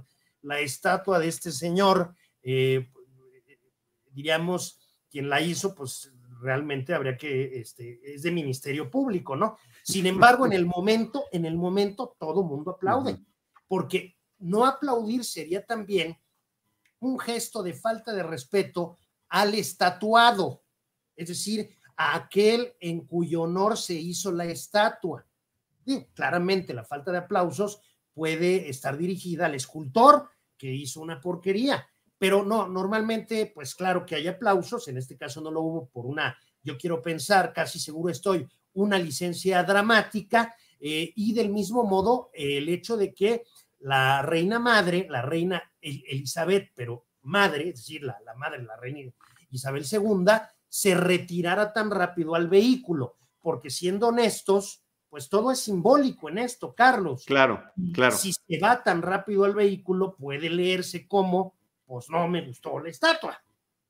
la 0.45 0.59
estatua 0.59 1.19
de 1.19 1.27
este 1.27 1.51
señor, 1.51 2.15
eh, 2.43 2.89
diríamos, 4.11 4.79
quien 5.09 5.29
la 5.29 5.41
hizo, 5.41 5.73
pues 5.73 6.11
realmente 6.39 6.93
habría 6.93 7.17
que, 7.17 7.59
este, 7.59 7.99
es 8.13 8.21
de 8.23 8.31
ministerio 8.31 8.89
público, 8.89 9.35
¿no? 9.35 9.57
Sin 9.83 10.05
embargo, 10.05 10.45
en 10.45 10.53
el 10.53 10.65
momento, 10.65 11.25
en 11.31 11.45
el 11.45 11.55
momento, 11.55 12.15
todo 12.19 12.43
mundo 12.43 12.71
aplaude, 12.71 13.17
porque 13.67 14.15
no 14.39 14.65
aplaudir 14.65 15.23
sería 15.23 15.65
también 15.65 16.17
un 16.99 17.19
gesto 17.19 17.63
de 17.63 17.73
falta 17.73 18.13
de 18.13 18.23
respeto 18.23 18.97
al 19.29 19.55
estatuado, 19.55 20.63
es 21.15 21.29
decir, 21.29 21.69
a 21.97 22.15
aquel 22.15 22.73
en 22.79 23.05
cuyo 23.05 23.43
honor 23.43 23.77
se 23.77 23.93
hizo 23.93 24.31
la 24.31 24.45
estatua. 24.45 25.25
Y 25.85 26.03
claramente 26.05 26.73
la 26.73 26.83
falta 26.83 27.11
de 27.11 27.19
aplausos 27.19 27.79
puede 28.13 28.69
estar 28.69 28.97
dirigida 28.97 29.45
al 29.45 29.55
escultor 29.55 30.29
que 30.57 30.71
hizo 30.71 31.01
una 31.01 31.19
porquería, 31.19 31.87
pero 32.17 32.43
no, 32.43 32.67
normalmente, 32.67 33.51
pues 33.53 33.75
claro 33.75 34.05
que 34.05 34.15
hay 34.15 34.27
aplausos, 34.27 34.87
en 34.87 34.97
este 34.97 35.17
caso 35.17 35.41
no 35.41 35.51
lo 35.51 35.61
hubo 35.61 35.89
por 35.89 36.05
una, 36.05 36.37
yo 36.63 36.77
quiero 36.77 37.01
pensar, 37.01 37.53
casi 37.53 37.79
seguro 37.79 38.11
estoy, 38.11 38.47
una 38.73 38.97
licencia 38.97 39.63
dramática 39.63 40.55
eh, 40.79 41.11
y 41.15 41.33
del 41.33 41.49
mismo 41.49 41.83
modo 41.83 42.29
el 42.33 42.67
hecho 42.69 42.97
de 42.97 43.13
que 43.13 43.43
la 43.79 44.21
reina 44.21 44.59
madre, 44.59 45.07
la 45.09 45.21
reina 45.21 45.61
Elizabeth, 45.81 46.71
pero 46.73 47.05
madre, 47.21 47.69
es 47.69 47.75
decir, 47.75 48.03
la, 48.03 48.17
la 48.25 48.33
madre, 48.33 48.63
la 48.63 48.75
reina 48.75 49.11
Isabel 49.51 49.85
II, 49.89 50.25
se 50.67 50.95
retirara 50.95 51.71
tan 51.71 51.91
rápido 51.91 52.35
al 52.35 52.47
vehículo, 52.49 53.15
porque 53.41 53.69
siendo 53.69 54.07
honestos, 54.07 54.84
pues 55.15 55.29
todo 55.29 55.49
es 55.49 55.61
simbólico 55.61 56.27
en 56.27 56.39
esto, 56.39 56.75
Carlos. 56.75 57.23
Claro, 57.25 57.63
claro. 57.93 58.17
Si 58.17 58.33
se 58.33 58.59
va 58.59 58.83
tan 58.83 59.01
rápido 59.01 59.45
al 59.45 59.55
vehículo, 59.55 60.13
puede 60.13 60.49
leerse 60.49 61.07
como, 61.07 61.53
pues 61.85 62.09
no 62.09 62.27
me 62.27 62.45
gustó 62.45 62.77
la 62.81 62.89
estatua, 62.89 63.41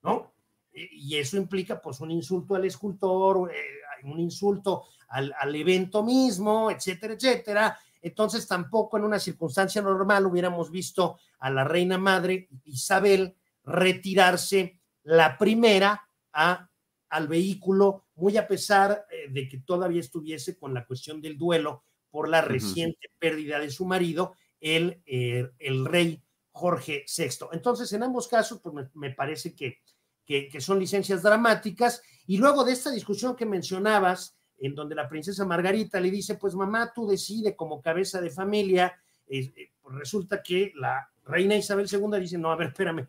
¿no? 0.04 0.34
Y 0.72 1.16
eso 1.16 1.38
implica, 1.38 1.82
pues, 1.82 2.00
un 2.00 2.12
insulto 2.12 2.54
al 2.54 2.66
escultor, 2.66 3.52
eh, 3.52 3.58
un 4.04 4.20
insulto 4.20 4.84
al, 5.08 5.34
al 5.40 5.56
evento 5.56 6.04
mismo, 6.04 6.70
etcétera, 6.70 7.16
etcétera. 7.16 7.80
Entonces, 8.04 8.48
tampoco 8.48 8.98
en 8.98 9.06
una 9.06 9.18
circunstancia 9.18 9.82
normal 9.82 10.28
hubiéramos 10.28 10.70
visto 10.70 11.18
a 11.40 11.50
la 11.50 11.64
reina 11.64 11.98
madre 11.98 12.50
Isabel 12.66 13.36
retirarse 13.64 14.80
la 15.02 15.40
primera 15.40 16.08
a 16.34 16.70
al 17.10 17.28
vehículo, 17.28 18.05
muy 18.16 18.38
a 18.38 18.48
pesar 18.48 19.06
eh, 19.12 19.30
de 19.30 19.48
que 19.48 19.60
todavía 19.60 20.00
estuviese 20.00 20.58
con 20.58 20.74
la 20.74 20.86
cuestión 20.86 21.22
del 21.22 21.38
duelo 21.38 21.84
por 22.10 22.30
la 22.30 22.42
reciente 22.42 23.08
uh 23.08 23.12
-huh. 23.12 23.20
pérdida 23.20 23.60
de 23.60 23.70
su 23.70 23.86
marido, 23.86 24.34
el, 24.60 25.02
eh, 25.06 25.50
el 25.60 25.86
rey 25.86 26.24
Jorge 26.52 27.06
VI. 27.06 27.48
Entonces, 27.52 27.92
en 27.92 28.04
ambos 28.04 28.28
casos, 28.28 28.62
pues 28.62 28.74
me, 28.74 28.90
me 28.94 29.14
parece 29.14 29.54
que, 29.54 29.80
que, 30.26 30.48
que, 30.48 30.62
son 30.62 30.80
licencias 30.80 31.22
dramáticas. 31.22 32.02
Y 32.26 32.38
luego 32.38 32.64
de 32.64 32.72
esta 32.72 32.90
discusión 32.92 33.36
que 33.36 33.46
mencionabas, 33.46 34.38
en 34.58 34.74
donde 34.74 34.96
la 34.96 35.10
princesa 35.10 35.46
Margarita 35.46 36.00
le 36.00 36.10
dice, 36.10 36.36
pues 36.36 36.56
mamá, 36.56 36.94
tú 36.94 37.06
decide 37.08 37.56
como 37.56 37.82
cabeza 37.82 38.22
de 38.22 38.30
familia, 38.30 38.94
eh, 39.28 39.72
pues 39.82 39.96
resulta 39.96 40.42
que 40.42 40.72
la 40.76 41.10
reina 41.26 41.56
Isabel 41.56 41.88
II 41.92 42.20
dice, 42.20 42.38
no, 42.38 42.52
a 42.52 42.56
ver, 42.56 42.68
espérame, 42.68 43.08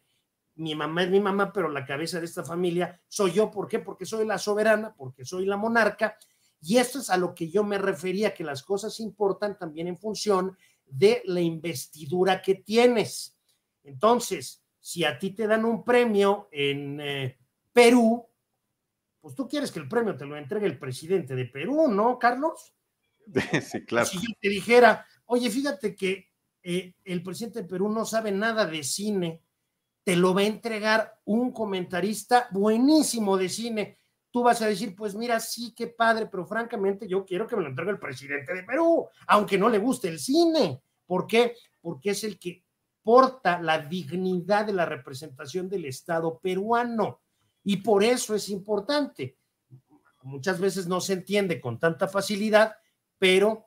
mi 0.56 0.75
mamá 0.75 1.04
es 1.04 1.10
mi 1.10 1.20
mamá, 1.20 1.52
pero 1.52 1.68
la 1.68 1.84
cabeza 1.84 2.18
de 2.18 2.26
esta 2.26 2.44
familia 2.44 3.00
soy 3.08 3.32
yo. 3.32 3.50
¿Por 3.50 3.68
qué? 3.68 3.78
Porque 3.78 4.06
soy 4.06 4.26
la 4.26 4.38
soberana, 4.38 4.94
porque 4.94 5.25
soy 5.25 5.46
la 5.46 5.56
monarca. 5.56 6.18
Y 6.60 6.78
esto 6.78 6.98
es 6.98 7.10
a 7.10 7.16
lo 7.16 7.34
que 7.34 7.48
yo 7.48 7.62
me 7.62 7.78
refería, 7.78 8.34
que 8.34 8.44
las 8.44 8.62
cosas 8.62 8.98
importan 9.00 9.58
también 9.58 9.86
en 9.86 9.98
función 9.98 10.56
de 10.86 11.22
la 11.26 11.40
investidura 11.40 12.40
que 12.40 12.56
tienes. 12.56 13.36
Entonces, 13.84 14.62
si 14.80 15.04
a 15.04 15.18
ti 15.18 15.30
te 15.30 15.46
dan 15.46 15.64
un 15.64 15.84
premio 15.84 16.48
en 16.50 17.00
eh, 17.00 17.38
Perú, 17.72 18.26
pues 19.20 19.34
tú 19.34 19.48
quieres 19.48 19.70
que 19.70 19.80
el 19.80 19.88
premio 19.88 20.16
te 20.16 20.25
lo 20.25 20.36
entregue 20.36 20.66
el 20.66 20.78
presidente 20.78 21.34
de 21.34 21.46
Perú, 21.46 21.88
¿no, 21.88 22.18
Carlos? 22.18 22.72
Sí, 23.62 23.84
claro. 23.84 24.06
Si 24.06 24.18
yo 24.18 24.32
te 24.40 24.48
dijera, 24.48 25.04
oye, 25.26 25.50
fíjate 25.50 25.94
que 25.96 26.30
eh, 26.62 26.94
el 27.04 27.22
presidente 27.22 27.62
de 27.62 27.68
Perú 27.68 27.88
no 27.88 28.04
sabe 28.04 28.30
nada 28.30 28.66
de 28.66 28.82
cine, 28.84 29.42
te 30.06 30.14
lo 30.14 30.32
va 30.32 30.42
a 30.42 30.44
entregar 30.44 31.18
un 31.25 31.50
comentarista 31.50 32.46
buenísimo 32.52 33.36
de 33.36 33.48
cine. 33.48 33.98
Tú 34.30 34.44
vas 34.44 34.62
a 34.62 34.68
decir, 34.68 34.94
pues 34.94 35.16
mira, 35.16 35.40
sí, 35.40 35.75
qué 35.76 35.88
padre, 35.88 36.26
pero 36.26 36.46
francamente 36.46 37.08
yo 37.08 37.25
quiero 37.25 37.44
que 37.44 37.56
me 37.56 37.62
lo 37.62 37.70
entregue 37.70 37.90
el 37.90 37.98
presidente 37.98 38.54
de 38.54 38.62
Perú, 38.62 39.08
aunque 39.26 39.58
no 39.58 39.68
le 39.68 39.78
guste 39.78 40.06
el 40.06 40.20
cine. 40.20 40.80
¿Por 41.06 41.26
qué? 41.26 41.56
Porque 41.80 42.10
es 42.10 42.22
el 42.22 42.38
que 42.38 42.62
porta 43.02 43.60
la 43.60 43.80
dignidad 43.80 44.66
de 44.66 44.75
la 44.75 44.86
representación 44.86 45.68
del 45.68 45.86
Estado 45.86 46.38
peruano. 46.38 47.20
Y 47.64 47.78
por 47.78 48.04
eso 48.04 48.36
es 48.36 48.48
importante. 48.48 49.36
Muchas 50.22 50.60
veces 50.60 50.86
no 50.86 51.00
se 51.00 51.14
entiende 51.14 51.60
con 51.60 51.80
tanta 51.80 52.06
facilidad, 52.06 52.76
pero, 53.18 53.66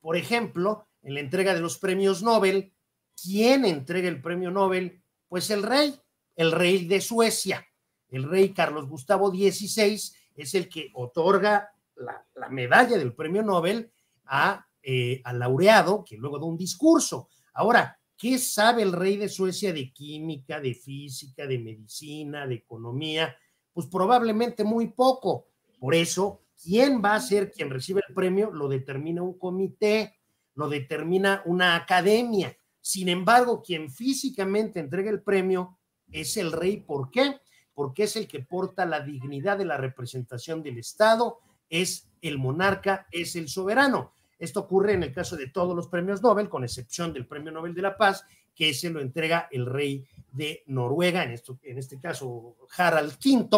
por 0.00 0.16
ejemplo, 0.16 0.88
en 1.02 1.12
la 1.12 1.20
entrega 1.20 1.52
de 1.52 1.60
los 1.60 1.76
premios 1.76 2.22
Nobel, 2.22 2.72
¿quién 3.14 3.66
entrega 3.66 4.08
el 4.08 4.22
premio 4.22 4.50
Nobel? 4.50 4.99
Pues 5.30 5.48
el 5.48 5.62
rey, 5.62 5.98
el 6.36 6.52
rey 6.52 6.84
de 6.84 7.00
Suecia. 7.00 7.66
El 8.10 8.24
rey 8.24 8.52
Carlos 8.52 8.86
Gustavo 8.86 9.30
XVI 9.30 9.98
es 10.36 10.54
el 10.54 10.68
que 10.68 10.90
otorga 10.92 11.70
la, 11.96 12.22
la 12.34 12.50
medalla 12.50 12.98
del 12.98 13.14
premio 13.14 13.42
Nobel 13.42 13.90
a, 14.26 14.66
eh, 14.82 15.22
al 15.24 15.38
laureado, 15.38 16.04
que 16.04 16.18
luego 16.18 16.38
da 16.38 16.44
un 16.44 16.58
discurso. 16.58 17.30
Ahora, 17.54 17.96
¿Qué 18.20 18.36
sabe 18.36 18.82
el 18.82 18.92
rey 18.92 19.16
de 19.16 19.30
Suecia 19.30 19.72
de 19.72 19.94
química, 19.94 20.60
de 20.60 20.74
física, 20.74 21.46
de 21.46 21.58
medicina, 21.58 22.46
de 22.46 22.56
economía? 22.56 23.34
Pues 23.72 23.86
probablemente 23.86 24.62
muy 24.62 24.88
poco. 24.88 25.46
Por 25.78 25.94
eso, 25.94 26.42
¿quién 26.62 27.00
va 27.02 27.14
a 27.14 27.20
ser 27.20 27.50
quien 27.50 27.70
recibe 27.70 28.02
el 28.06 28.14
premio? 28.14 28.50
Lo 28.50 28.68
determina 28.68 29.22
un 29.22 29.38
comité, 29.38 30.18
lo 30.54 30.68
determina 30.68 31.40
una 31.46 31.74
academia. 31.74 32.54
Sin 32.80 33.08
embargo, 33.08 33.62
quien 33.62 33.90
físicamente 33.90 34.80
entrega 34.80 35.10
el 35.10 35.22
premio 35.22 35.78
es 36.10 36.36
el 36.36 36.52
rey. 36.52 36.78
¿Por 36.78 37.10
qué? 37.10 37.40
Porque 37.74 38.04
es 38.04 38.16
el 38.16 38.26
que 38.26 38.40
porta 38.40 38.84
la 38.84 39.00
dignidad 39.00 39.58
de 39.58 39.64
la 39.64 39.76
representación 39.76 40.62
del 40.62 40.78
Estado, 40.78 41.38
es 41.68 42.08
el 42.20 42.38
monarca, 42.38 43.06
es 43.10 43.36
el 43.36 43.48
soberano. 43.48 44.12
Esto 44.38 44.60
ocurre 44.60 44.94
en 44.94 45.02
el 45.02 45.12
caso 45.12 45.36
de 45.36 45.48
todos 45.48 45.76
los 45.76 45.88
premios 45.88 46.22
Nobel, 46.22 46.48
con 46.48 46.64
excepción 46.64 47.12
del 47.12 47.26
Premio 47.26 47.52
Nobel 47.52 47.74
de 47.74 47.82
la 47.82 47.96
Paz, 47.96 48.24
que 48.54 48.74
se 48.74 48.90
lo 48.90 49.00
entrega 49.00 49.48
el 49.50 49.66
rey 49.66 50.04
de 50.32 50.64
Noruega, 50.66 51.22
en, 51.24 51.32
esto, 51.32 51.58
en 51.62 51.78
este 51.78 51.98
caso 51.98 52.56
Harald 52.76 53.12
V, 53.24 53.48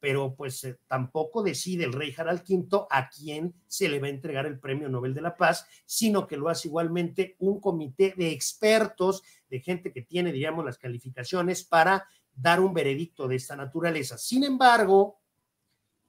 pero 0.00 0.34
pues 0.34 0.64
eh, 0.64 0.78
tampoco 0.88 1.42
decide 1.42 1.84
el 1.84 1.92
rey 1.92 2.12
Harald 2.16 2.42
V 2.48 2.86
a 2.90 3.08
quién 3.10 3.54
se 3.66 3.88
le 3.88 4.00
va 4.00 4.06
a 4.06 4.10
entregar 4.10 4.46
el 4.46 4.58
Premio 4.58 4.88
Nobel 4.88 5.14
de 5.14 5.20
la 5.20 5.36
Paz, 5.36 5.66
sino 5.84 6.26
que 6.26 6.38
lo 6.38 6.48
hace 6.48 6.68
igualmente 6.68 7.36
un 7.38 7.60
comité 7.60 8.14
de 8.16 8.32
expertos, 8.32 9.22
de 9.48 9.60
gente 9.60 9.92
que 9.92 10.02
tiene, 10.02 10.32
digamos, 10.32 10.64
las 10.64 10.78
calificaciones 10.78 11.62
para 11.64 12.08
dar 12.34 12.60
un 12.60 12.72
veredicto 12.72 13.28
de 13.28 13.36
esta 13.36 13.54
naturaleza. 13.54 14.16
Sin 14.16 14.42
embargo, 14.44 15.20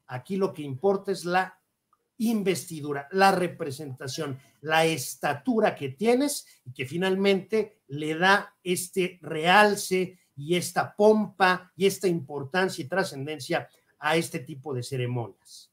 aquí 0.07 0.37
lo 0.37 0.53
que 0.53 0.61
importa 0.61 1.11
es 1.11 1.25
la 1.25 1.59
investidura, 2.17 3.07
la 3.11 3.31
representación, 3.31 4.39
la 4.61 4.85
estatura 4.85 5.75
que 5.75 5.89
tienes 5.89 6.45
y 6.63 6.71
que 6.71 6.85
finalmente 6.85 7.79
le 7.87 8.15
da 8.15 8.55
este 8.63 9.19
realce 9.21 10.19
y 10.35 10.55
esta 10.55 10.95
pompa 10.95 11.71
y 11.75 11.87
esta 11.87 12.07
importancia 12.07 12.83
y 12.83 12.87
trascendencia 12.87 13.67
a 14.01 14.17
este 14.17 14.39
tipo 14.39 14.73
de 14.73 14.83
ceremonias. 14.83 15.71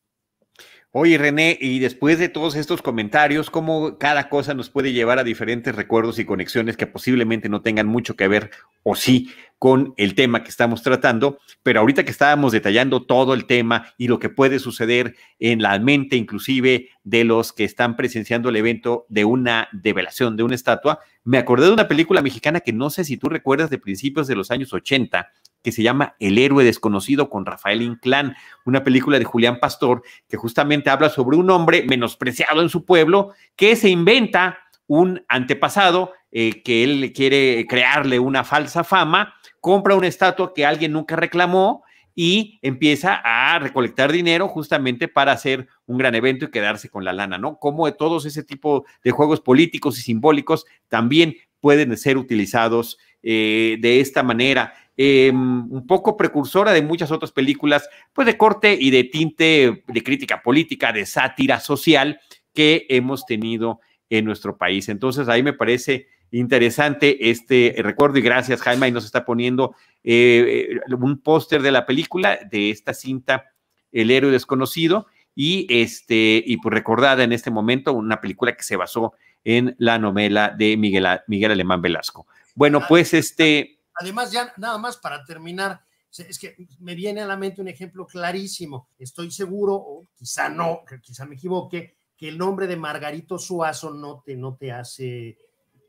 Oye, 0.91 1.19
René, 1.19 1.59
y 1.61 1.81
después 1.81 2.19
de 2.19 2.31
todos 2.31 2.55
estos 2.55 2.81
comentarios, 2.81 3.51
¿cómo 3.51 3.99
cada 3.99 4.31
cosa 4.31 4.55
nos 4.55 4.71
puede 4.71 4.95
llevar 4.95 5.19
a 5.19 5.25
diferentes 5.25 5.75
recuerdos 5.75 6.19
y 6.19 6.25
conexiones 6.25 6.79
que 6.79 6.87
posiblemente 6.87 7.51
no 7.51 7.61
tengan 7.61 7.87
mucho 7.87 8.17
que 8.17 8.27
ver 8.27 8.51
o 8.85 8.95
sí 8.95 9.31
con 9.59 9.93
el 9.99 10.15
tema 10.15 10.43
que 10.43 10.49
estamos 10.49 10.83
tratando? 10.83 11.41
Pero 11.63 11.81
ahorita 11.81 12.05
que 12.05 12.11
estábamos 12.11 12.53
detallando 12.53 13.05
todo 13.05 13.35
el 13.35 13.45
tema 13.45 13.93
y 13.99 14.09
lo 14.09 14.19
que 14.19 14.31
puede 14.31 14.59
suceder 14.59 15.15
en 15.39 15.61
la 15.61 15.79
mente 15.79 16.17
inclusive 16.17 16.89
de 17.05 17.25
los 17.25 17.53
que 17.53 17.65
están 17.65 17.95
presenciando 17.95 18.49
el 18.49 18.57
evento 18.57 19.05
de 19.11 19.27
una 19.27 19.69
develación 19.73 20.39
de 20.39 20.43
una 20.43 20.55
estatua, 20.55 21.01
me 21.23 21.37
acordé 21.37 21.67
de 21.67 21.73
una 21.73 21.87
película 21.87 22.23
mexicana 22.23 22.61
que 22.61 22.73
no 22.73 22.89
sé 22.89 23.05
si 23.05 23.19
tú 23.19 23.29
recuerdas 23.29 23.69
de 23.69 23.77
principios 23.77 24.27
de 24.27 24.37
los 24.37 24.51
años 24.51 24.73
80, 24.73 25.31
que 25.63 25.73
se 25.73 25.83
llama 25.83 26.17
El 26.19 26.39
héroe 26.39 26.65
desconocido 26.65 27.31
con 27.31 27.47
Rafael 27.47 27.83
Inclán, 27.83 28.37
una 28.65 28.85
película 28.85 29.19
de 29.19 29.25
Julián 29.25 29.59
Pastor 29.61 30.03
que 30.29 30.37
justamente 30.37 30.91
habla 30.91 31.11
sobre 31.11 31.37
un 31.37 31.51
hombre 31.51 31.85
menospreciado 31.89 32.63
en 32.63 32.69
su 32.69 32.85
pueblo 32.85 33.33
que 33.57 33.77
se 33.77 33.89
inventa 33.89 34.59
un 34.87 35.25
antepasado 35.29 36.13
eh, 36.31 36.63
que 36.63 36.85
él 36.85 37.13
quiere 37.15 37.67
crearle 37.69 38.19
una 38.19 38.45
falsa 38.45 38.85
fama, 38.85 39.35
compra 39.61 39.95
una 39.95 40.07
estatua 40.07 40.53
que 40.55 40.67
alguien 40.67 40.93
nunca 40.93 41.17
reclamó 41.17 41.85
y 42.15 42.59
empieza 42.63 43.21
a 43.23 43.59
recolectar 43.61 44.11
dinero 44.11 44.49
justamente 44.49 45.07
para 45.07 45.31
hacer 45.33 45.69
un 45.87 45.99
gran 45.99 46.17
evento 46.17 46.47
y 46.47 46.51
quedarse 46.51 46.89
con 46.89 47.05
la 47.05 47.13
lana, 47.13 47.39
¿no? 47.39 47.59
Como 47.59 47.91
todos 47.93 48.27
ese 48.27 48.43
tipo 48.43 48.85
de 49.05 49.13
juegos 49.13 49.41
políticos 49.41 49.99
y 49.99 50.03
simbólicos 50.03 50.67
también 50.89 51.37
pueden 51.61 51.97
ser 51.97 52.19
utilizados 52.19 52.99
eh, 53.23 53.77
de 53.81 54.01
esta 54.01 54.23
manera. 54.23 54.75
Eh, 55.01 55.31
un 55.31 55.87
poco 55.87 56.17
precursora 56.17 56.73
de 56.73 56.83
muchas 56.83 57.13
otras 57.13 57.31
películas, 57.31 57.89
pues 58.13 58.27
de 58.27 58.37
corte 58.37 58.77
y 58.79 58.91
de 58.91 59.05
tinte 59.05 59.85
de 59.87 60.03
crítica 60.03 60.43
política, 60.43 60.93
de 60.93 61.07
sátira 61.07 61.61
social 61.61 62.21
que 62.53 62.85
hemos 62.89 63.25
tenido 63.25 63.79
en 64.11 64.25
nuestro 64.25 64.59
país. 64.59 64.89
Entonces, 64.89 65.29
ahí 65.29 65.45
me 65.45 65.53
parece 65.53 66.09
interesante 66.33 67.31
este 67.31 67.77
recuerdo 67.79 68.19
y 68.19 68.23
gracias 68.23 68.61
Jaime, 68.61 68.87
ahí 68.87 68.93
nos 68.93 69.05
está 69.05 69.25
poniendo 69.25 69.77
eh, 70.03 70.81
un 70.91 71.19
póster 71.21 71.63
de 71.63 71.71
la 71.71 71.87
película, 71.87 72.37
de 72.51 72.71
esta 72.71 72.93
cinta, 72.93 73.53
El 73.93 74.11
héroe 74.11 74.33
desconocido, 74.33 75.07
y 75.33 75.69
este, 75.71 76.43
y 76.45 76.57
pues 76.57 76.75
recordada 76.75 77.23
en 77.23 77.33
este 77.33 77.53
momento, 77.53 77.93
una 77.93 78.21
película 78.21 78.57
que 78.57 78.65
se 78.65 78.75
basó 78.75 79.13
en 79.45 79.77
la 79.79 80.01
novela 80.01 80.53
de 80.59 80.77
Miguel, 80.77 81.07
Miguel 81.29 81.53
Alemán 81.53 81.83
Velasco. 81.83 82.27
Bueno, 82.57 82.83
pues 82.89 83.15
este 83.15 83.78
Además, 84.01 84.31
ya 84.33 84.53
nada 84.57 84.79
más 84.79 84.97
para 84.97 85.25
terminar, 85.25 85.83
es 86.17 86.39
que 86.39 86.57
me 86.81 86.95
viene 86.95 87.21
a 87.21 87.27
la 87.27 87.37
mente 87.37 87.61
un 87.61 87.69
ejemplo 87.69 88.07
clarísimo. 88.07 88.89
Estoy 88.99 89.31
seguro, 89.31 89.75
o 89.75 90.07
quizá 90.15 90.49
no, 90.49 90.83
quizá 91.03 91.27
me 91.27 91.35
equivoque, 91.35 91.97
que 92.17 92.29
el 92.29 92.39
nombre 92.39 92.67
de 92.67 92.77
Margarito 92.77 93.39
Suazo 93.39 93.93
no 93.93 94.23
te, 94.25 94.37
no 94.37 94.57
te 94.57 94.73
hace, 94.73 95.39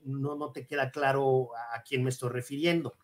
no, 0.03 0.35
no 0.35 0.51
te 0.51 0.65
queda 0.65 0.91
claro 0.91 1.49
a 1.73 1.81
quién 1.81 2.03
me 2.03 2.09
estoy 2.09 2.29
refiriendo. 2.29 2.97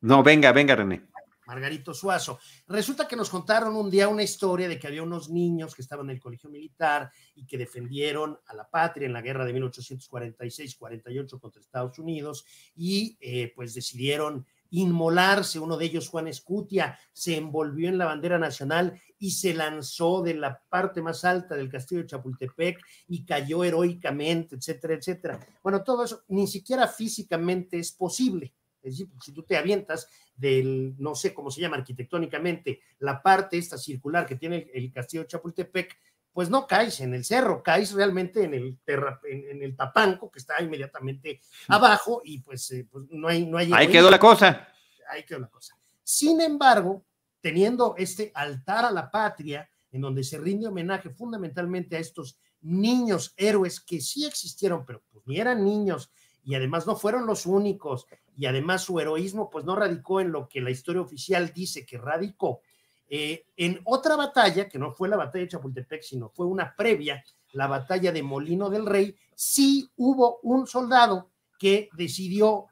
No, 0.00 0.22
venga, 0.22 0.52
venga, 0.52 0.76
René. 0.76 1.08
Margarito 1.48 1.94
Suazo. 1.94 2.38
Resulta 2.66 3.08
que 3.08 3.16
nos 3.16 3.30
contaron 3.30 3.74
un 3.74 3.88
día 3.88 4.06
una 4.08 4.22
historia 4.22 4.68
de 4.68 4.78
que 4.78 4.86
había 4.86 5.02
unos 5.02 5.30
niños 5.30 5.74
que 5.74 5.80
estaban 5.80 6.06
en 6.06 6.16
el 6.16 6.20
colegio 6.20 6.50
militar 6.50 7.10
y 7.34 7.46
que 7.46 7.56
defendieron 7.56 8.38
a 8.46 8.54
la 8.54 8.68
patria 8.68 9.06
en 9.06 9.14
la 9.14 9.22
guerra 9.22 9.46
de 9.46 9.54
1846-48 9.54 11.40
contra 11.40 11.62
Estados 11.62 11.98
Unidos 11.98 12.44
y 12.76 13.16
eh, 13.22 13.50
pues 13.56 13.72
decidieron 13.72 14.46
inmolarse. 14.70 15.58
Uno 15.58 15.78
de 15.78 15.86
ellos, 15.86 16.10
Juan 16.10 16.28
Escutia, 16.28 16.98
se 17.12 17.38
envolvió 17.38 17.88
en 17.88 17.96
la 17.96 18.04
bandera 18.04 18.38
nacional 18.38 19.00
y 19.18 19.30
se 19.30 19.54
lanzó 19.54 20.20
de 20.20 20.34
la 20.34 20.62
parte 20.68 21.00
más 21.00 21.24
alta 21.24 21.56
del 21.56 21.70
castillo 21.70 22.02
de 22.02 22.08
Chapultepec 22.08 22.78
y 23.08 23.24
cayó 23.24 23.64
heroicamente, 23.64 24.56
etcétera, 24.56 24.94
etcétera. 24.94 25.40
Bueno, 25.62 25.82
todo 25.82 26.04
eso 26.04 26.24
ni 26.28 26.46
siquiera 26.46 26.86
físicamente 26.86 27.78
es 27.78 27.90
posible. 27.92 28.52
Es 28.82 28.98
decir, 28.98 29.08
si 29.22 29.32
tú 29.32 29.42
te 29.42 29.56
avientas 29.56 30.08
del, 30.34 30.94
no 30.98 31.14
sé 31.14 31.34
cómo 31.34 31.50
se 31.50 31.60
llama 31.60 31.76
arquitectónicamente, 31.76 32.80
la 33.00 33.22
parte 33.22 33.58
esta 33.58 33.76
circular 33.76 34.26
que 34.26 34.36
tiene 34.36 34.70
el, 34.72 34.92
castillo 34.92 35.22
de 35.22 35.28
Chapultepec, 35.28 35.96
pues 36.32 36.50
no 36.50 36.66
caes 36.66 37.00
en 37.00 37.14
el 37.14 37.24
cerro, 37.24 37.62
caes 37.62 37.92
realmente 37.92 38.44
en 38.44 38.54
el, 38.54 38.78
en, 38.86 39.62
el 39.62 39.76
tapanco 39.76 40.30
que 40.30 40.38
está 40.38 40.62
inmediatamente 40.62 41.40
abajo 41.66 42.22
y 42.24 42.40
pues, 42.40 42.70
eh, 42.70 42.86
pues 42.90 43.06
no 43.10 43.28
hay... 43.28 43.46
No 43.46 43.58
hay 43.58 43.70
ahí 43.72 43.88
quedó 43.88 44.10
la 44.10 44.20
cosa. 44.20 44.68
Ahí 45.10 45.24
quedó 45.24 45.40
la 45.40 45.48
cosa. 45.48 45.76
Sin 46.02 46.40
embargo, 46.40 47.04
teniendo 47.40 47.94
este 47.96 48.30
altar 48.34 48.84
a 48.84 48.90
la 48.90 49.10
patria, 49.10 49.68
en 49.90 50.00
donde 50.02 50.22
se 50.22 50.38
rinde 50.38 50.68
homenaje 50.68 51.10
fundamentalmente 51.10 51.96
a 51.96 52.00
estos 52.00 52.38
niños 52.60 53.34
héroes 53.36 53.80
que 53.80 54.00
sí 54.00 54.26
existieron, 54.26 54.84
pero 54.84 55.02
pues 55.10 55.26
ni 55.26 55.38
eran 55.38 55.64
niños 55.64 56.10
y 56.44 56.54
además 56.54 56.86
no 56.86 56.96
fueron 56.96 57.26
los 57.26 57.46
únicos 57.46 58.06
y 58.38 58.46
además 58.46 58.82
su 58.82 59.00
heroísmo 59.00 59.50
pues 59.50 59.64
no 59.64 59.74
radicó 59.74 60.20
en 60.20 60.30
lo 60.30 60.48
que 60.48 60.60
la 60.60 60.70
historia 60.70 61.02
oficial 61.02 61.52
dice 61.52 61.84
que 61.84 61.98
radicó. 61.98 62.60
Eh, 63.08 63.46
en 63.56 63.80
otra 63.84 64.14
batalla, 64.14 64.68
que 64.68 64.78
no 64.78 64.92
fue 64.92 65.08
la 65.08 65.16
batalla 65.16 65.42
de 65.44 65.48
Chapultepec, 65.48 66.02
sino 66.02 66.30
fue 66.30 66.46
una 66.46 66.74
previa, 66.76 67.24
la 67.52 67.66
batalla 67.66 68.12
de 68.12 68.22
Molino 68.22 68.70
del 68.70 68.86
Rey, 68.86 69.16
sí 69.34 69.90
hubo 69.96 70.38
un 70.42 70.68
soldado 70.68 71.30
que 71.58 71.88
decidió 71.96 72.66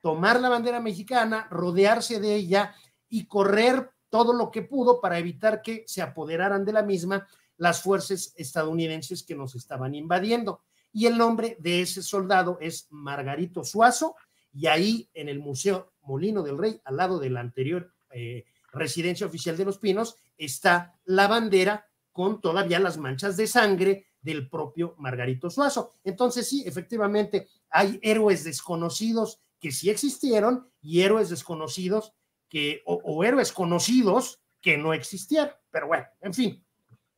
tomar 0.00 0.40
la 0.40 0.48
bandera 0.48 0.80
mexicana, 0.80 1.46
rodearse 1.48 2.18
de 2.18 2.34
ella 2.34 2.74
y 3.08 3.26
correr 3.26 3.92
todo 4.10 4.32
lo 4.32 4.50
que 4.50 4.62
pudo 4.62 5.00
para 5.00 5.18
evitar 5.18 5.62
que 5.62 5.84
se 5.86 6.02
apoderaran 6.02 6.64
de 6.64 6.72
la 6.72 6.82
misma 6.82 7.28
las 7.56 7.82
fuerzas 7.82 8.34
estadounidenses 8.36 9.22
que 9.22 9.36
nos 9.36 9.54
estaban 9.54 9.94
invadiendo. 9.94 10.62
Y 10.92 11.06
el 11.06 11.16
nombre 11.16 11.56
de 11.60 11.82
ese 11.82 12.02
soldado 12.02 12.58
es 12.60 12.88
Margarito 12.90 13.64
Suazo, 13.64 14.16
y 14.52 14.66
ahí 14.66 15.08
en 15.14 15.28
el 15.28 15.38
Museo 15.38 15.92
Molino 16.02 16.42
del 16.42 16.58
Rey, 16.58 16.80
al 16.84 16.96
lado 16.96 17.18
de 17.18 17.30
la 17.30 17.40
anterior 17.40 17.92
eh, 18.10 18.44
residencia 18.72 19.26
oficial 19.26 19.56
de 19.56 19.64
los 19.64 19.78
Pinos, 19.78 20.16
está 20.36 20.98
la 21.04 21.28
bandera 21.28 21.86
con 22.12 22.40
todavía 22.40 22.78
las 22.78 22.98
manchas 22.98 23.36
de 23.36 23.46
sangre 23.46 24.06
del 24.20 24.48
propio 24.48 24.94
Margarito 24.98 25.50
Suazo. 25.50 25.92
Entonces 26.04 26.48
sí, 26.48 26.62
efectivamente, 26.66 27.48
hay 27.70 27.98
héroes 28.02 28.44
desconocidos 28.44 29.40
que 29.58 29.72
sí 29.72 29.90
existieron 29.90 30.68
y 30.80 31.02
héroes 31.02 31.30
desconocidos 31.30 32.12
que, 32.48 32.82
o, 32.84 33.24
héroes 33.24 33.52
conocidos 33.52 34.40
que 34.60 34.76
no 34.76 34.92
existieron. 34.92 35.52
Pero 35.70 35.86
bueno, 35.86 36.06
en 36.20 36.34
fin, 36.34 36.64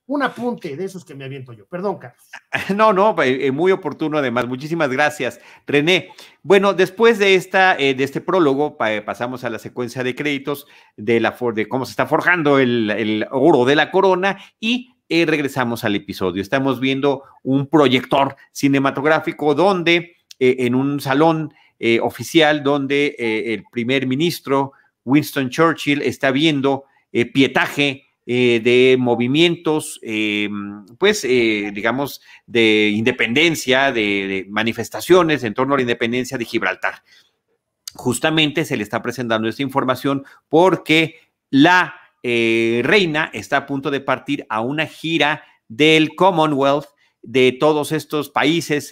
un 0.06 0.22
apunte 0.22 0.76
de 0.76 0.84
esos 0.84 1.04
que 1.04 1.14
me 1.14 1.24
aviento 1.24 1.52
yo. 1.52 1.66
Perdón, 1.66 1.98
Carlos. 1.98 2.22
No, 2.76 2.92
no, 2.92 3.20
eh, 3.22 3.46
eh, 3.46 3.50
muy 3.50 3.72
oportuno 3.72 4.18
además. 4.18 4.46
Muchísimas 4.46 4.90
gracias, 4.90 5.40
René. 5.66 6.10
Bueno, 6.42 6.74
después 6.74 7.18
de, 7.18 7.34
esta, 7.34 7.76
eh, 7.78 7.94
de 7.94 8.04
este 8.04 8.20
prólogo, 8.20 8.76
pasamos 8.76 9.44
a 9.44 9.50
la 9.50 9.58
secuencia 9.58 10.02
de 10.02 10.14
créditos 10.14 10.66
de, 10.96 11.20
la, 11.20 11.36
de 11.54 11.68
cómo 11.68 11.86
se 11.86 11.90
está 11.90 12.06
forjando 12.06 12.58
el, 12.58 12.90
el 12.90 13.26
oro 13.30 13.64
de 13.64 13.76
la 13.76 13.90
corona 13.90 14.38
y 14.60 14.90
regresamos 15.08 15.84
al 15.84 15.94
episodio. 15.94 16.42
Estamos 16.42 16.80
viendo 16.80 17.22
un 17.44 17.68
proyector 17.68 18.34
cinematográfico 18.50 19.54
donde, 19.54 20.16
en 20.40 20.74
un 20.74 21.00
salón 21.00 21.54
oficial, 22.02 22.64
donde 22.64 23.14
el 23.18 23.62
primer 23.70 24.08
ministro 24.08 24.72
Winston 25.04 25.50
Churchill 25.50 26.02
está 26.02 26.32
viendo 26.32 26.86
pietaje 27.32 28.06
eh, 28.26 28.62
de 28.64 28.96
movimientos, 28.98 30.00
eh, 30.02 30.48
pues, 30.96 31.24
eh, 31.24 31.70
digamos, 31.74 32.22
de 32.46 32.88
independencia, 32.88 33.92
de, 33.92 34.46
manifestaciones 34.48 35.44
en 35.44 35.52
torno 35.52 35.74
a 35.74 35.76
la 35.76 35.82
independencia 35.82 36.38
de 36.38 36.46
Gibraltar. 36.46 37.02
Justamente 37.94 38.64
se 38.64 38.78
le 38.78 38.82
está 38.82 39.02
presentando 39.02 39.46
esta 39.46 39.62
información 39.62 40.24
porque 40.48 41.20
la 41.50 41.96
reina 42.22 43.28
está 43.34 43.58
a 43.58 43.66
punto 43.66 43.90
de 43.90 44.00
partir 44.00 44.46
a 44.48 44.62
una 44.62 44.86
gira 44.86 45.44
del 45.68 46.16
Commonwealth 46.16 46.86
de 47.20 47.52
todos 47.52 47.92
estos 47.92 48.30
países 48.30 48.90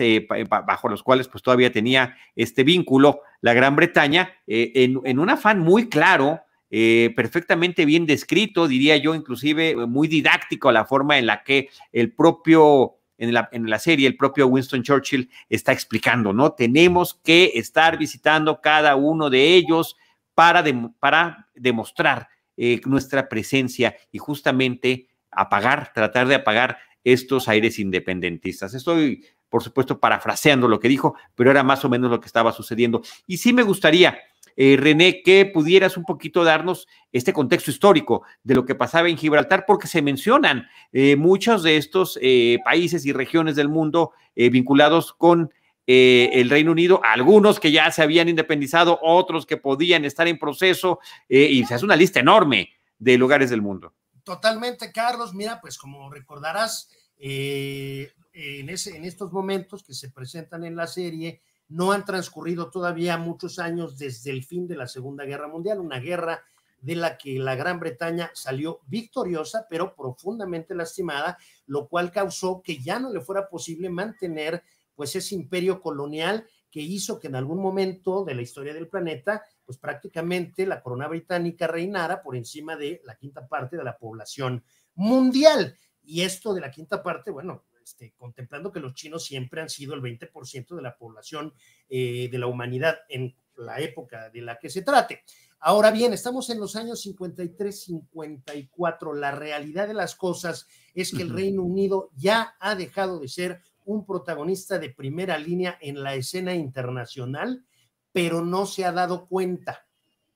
bajo 0.67 0.89
los 0.91 1.03
cuales 1.03 1.29
pues 1.29 1.43
todavía 1.43 1.73
tenía 1.73 2.15
este 2.37 2.63
vínculo 2.63 3.23
la 3.41 3.55
Gran 3.55 3.75
Bretaña 3.75 4.35
en, 4.47 5.01
en 5.03 5.19
un 5.19 5.31
afán 5.31 5.61
muy 5.61 5.89
claro 5.89 6.43
eh, 6.75 7.13
perfectamente 7.15 7.85
bien 7.85 8.07
descrito, 8.07 8.67
diría 8.67 8.97
yo, 8.97 9.15
inclusive 9.15 9.73
eh, 9.73 9.77
muy 9.77 10.09
didáctico 10.09 10.73
la 10.73 10.87
forma 10.87 11.19
en 11.19 11.27
la 11.27 11.43
que 11.45 11.69
el 11.93 12.15
propio, 12.15 12.95
en 13.19 13.35
la, 13.35 13.51
en 13.53 13.69
la 13.69 13.79
serie, 13.79 14.09
el 14.09 14.17
propio 14.17 14.47
Winston 14.47 14.83
Churchill 14.83 15.29
está 15.51 15.73
explicando, 15.73 16.33
¿no? 16.33 16.53
Tenemos 16.53 17.21
que 17.23 17.53
estar 17.57 17.99
visitando 17.99 18.63
cada 18.63 18.97
uno 18.97 19.29
de 19.29 19.55
ellos 19.55 19.99
para, 20.35 20.65
para 20.99 21.47
demostrar 21.55 22.29
eh, 22.57 22.81
nuestra 22.87 23.29
presencia 23.29 23.95
y 24.11 24.17
justamente 24.17 25.09
apagar, 25.31 25.93
tratar 25.93 26.27
de 26.27 26.37
apagar 26.37 26.79
estos 27.05 27.49
aires 27.49 27.79
independentistas. 27.79 28.73
Estoy, 28.73 29.27
por 29.51 29.63
supuesto, 29.63 30.01
parafraseando 30.01 30.69
lo 30.69 30.81
que 30.81 30.89
dijo, 30.89 31.17
pero 31.35 31.51
era 31.51 31.63
más 31.63 31.85
o 31.85 31.91
menos 31.91 32.11
lo 32.11 32.19
que 32.19 32.29
estaba 32.29 32.51
sucediendo. 32.51 33.03
Y 33.27 33.37
sí 33.37 33.53
me 33.53 33.63
gustaría 33.63 34.19
eh, 34.57 34.77
René, 34.79 35.23
que 35.23 35.47
pudieras 35.47 35.97
un 35.97 36.05
poquito 36.05 36.45
darnos 36.45 36.89
este 37.11 37.33
contexto 37.33 37.71
histórico 37.71 38.23
de 38.43 38.55
lo 38.55 38.65
que 38.65 38.75
pasaba 38.75 39.09
en 39.09 39.17
Gibraltar, 39.17 39.65
porque 39.67 39.87
se 39.87 40.03
mencionan 40.03 40.69
eh, 40.93 41.17
muchos 41.17 41.63
de 41.63 41.77
estos 41.77 42.19
eh, 42.21 42.59
países 42.65 43.07
y 43.07 43.13
regiones 43.13 43.57
del 43.57 43.69
mundo 43.69 44.13
vinculados 44.35 45.13
con 45.13 45.53
el 45.87 46.49
Reino 46.49 46.73
Unido, 46.73 47.03
algunos 47.05 47.61
que 47.61 47.71
ya 47.71 47.91
se 47.91 48.03
habían 48.03 48.31
independizado, 48.31 48.99
otros 49.03 49.45
que 49.45 49.59
podían 49.59 50.07
estar 50.07 50.27
en 50.27 50.39
proceso, 50.39 51.01
y 51.29 51.63
se 51.67 51.75
hace 51.75 51.85
una 51.85 51.97
lista 51.97 52.21
enorme 52.21 52.71
de 52.99 53.19
lugares 53.19 53.51
del 53.51 53.61
mundo. 53.61 53.93
Totalmente, 54.25 54.91
Carlos. 54.91 55.35
Mira, 55.35 55.61
pues 55.61 55.77
como 55.77 56.09
recordarás, 56.09 56.89
en, 57.19 58.69
ese, 58.71 58.97
en 58.97 59.05
estos 59.05 59.33
momentos 59.33 59.85
que 59.85 59.93
se 59.93 60.11
presentan 60.11 60.65
en 60.65 60.77
la 60.77 60.87
serie, 60.87 61.43
no 61.73 61.93
han 61.93 62.05
transcurrido 62.05 62.71
todavía 62.71 63.17
muchos 63.17 63.59
años 63.59 63.97
desde 63.97 64.31
el 64.31 64.45
fin 64.45 64.69
de 64.69 64.77
la 64.77 64.87
Segunda 64.87 65.25
Guerra 65.25 65.49
Mundial, 65.49 65.81
una 65.81 65.99
guerra 65.99 66.43
de 66.81 66.97
la 66.97 67.17
que 67.17 67.39
la 67.39 67.55
Gran 67.55 67.81
Bretaña 67.81 68.31
salió 68.35 68.81
victoriosa, 68.87 69.67
pero 69.71 69.95
profundamente 69.95 70.75
lastimada, 70.75 71.39
lo 71.67 71.89
cual 71.89 72.11
causó 72.11 72.61
que 72.61 72.79
ya 72.79 72.99
no 72.99 73.11
le 73.11 73.21
fuera 73.21 73.49
posible 73.49 73.89
mantener 73.89 74.63
pues 74.95 75.17
ese 75.17 75.35
imperio 75.35 75.81
colonial 75.81 76.47
que 76.71 76.81
hizo 76.81 77.19
que 77.19 77.29
en 77.29 77.37
algún 77.37 77.63
momento 77.63 78.25
de 78.25 78.35
la 78.35 78.43
historia 78.43 78.75
del 78.75 78.89
planeta, 78.89 79.43
pues 79.65 79.79
prácticamente 79.79 80.67
la 80.67 80.83
corona 80.83 81.09
británica 81.09 81.67
reinara 81.67 82.23
por 82.23 82.37
encima 82.37 82.77
de 82.77 83.01
la 83.05 83.17
quinta 83.17 83.47
parte 83.47 83.77
de 83.77 83.85
la 83.85 83.97
población 83.97 84.63
mundial. 84.95 85.77
Y 86.03 86.23
esto 86.23 86.53
de 86.53 86.61
la 86.61 86.71
quinta 86.71 87.03
parte, 87.03 87.31
bueno, 87.31 87.65
este, 87.83 88.13
contemplando 88.17 88.71
que 88.71 88.81
los 88.81 88.95
chinos 88.95 89.25
siempre 89.25 89.61
han 89.61 89.69
sido 89.69 89.95
el 89.95 90.03
20% 90.03 90.77
de 90.77 90.83
la 90.83 90.97
población 90.97 91.53
eh, 91.89 92.29
de 92.31 92.39
la 92.39 92.47
humanidad 92.47 92.99
en 93.09 93.35
la 93.57 93.81
época 93.81 94.31
de 94.31 94.43
la 94.43 94.59
que 94.59 94.71
se 94.71 94.83
trate. 94.83 95.25
Ahora 95.59 95.91
bien, 95.91 96.13
estamos 96.13 96.51
en 96.51 96.59
los 96.59 96.77
años 96.77 97.07
53-54. 97.07 99.15
La 99.15 99.31
realidad 99.31 99.87
de 99.87 99.95
las 99.95 100.17
cosas 100.17 100.67
es 100.95 101.13
que 101.13 101.23
el 101.23 101.31
Reino 101.31 101.63
Unido 101.63 102.11
ya 102.17 102.57
ha 102.59 102.75
dejado 102.75 103.21
de 103.21 103.29
ser 103.29 103.63
un 103.85 104.07
protagonista 104.07 104.79
de 104.79 104.91
primera 104.91 105.39
línea 105.39 105.79
en 105.81 106.03
la 106.03 106.15
escena 106.15 106.55
internacional, 106.55 107.65
pero 108.13 108.45
no 108.45 108.67
se 108.67 108.85
ha 108.85 108.93
dado 108.93 109.27
cuenta. 109.27 109.87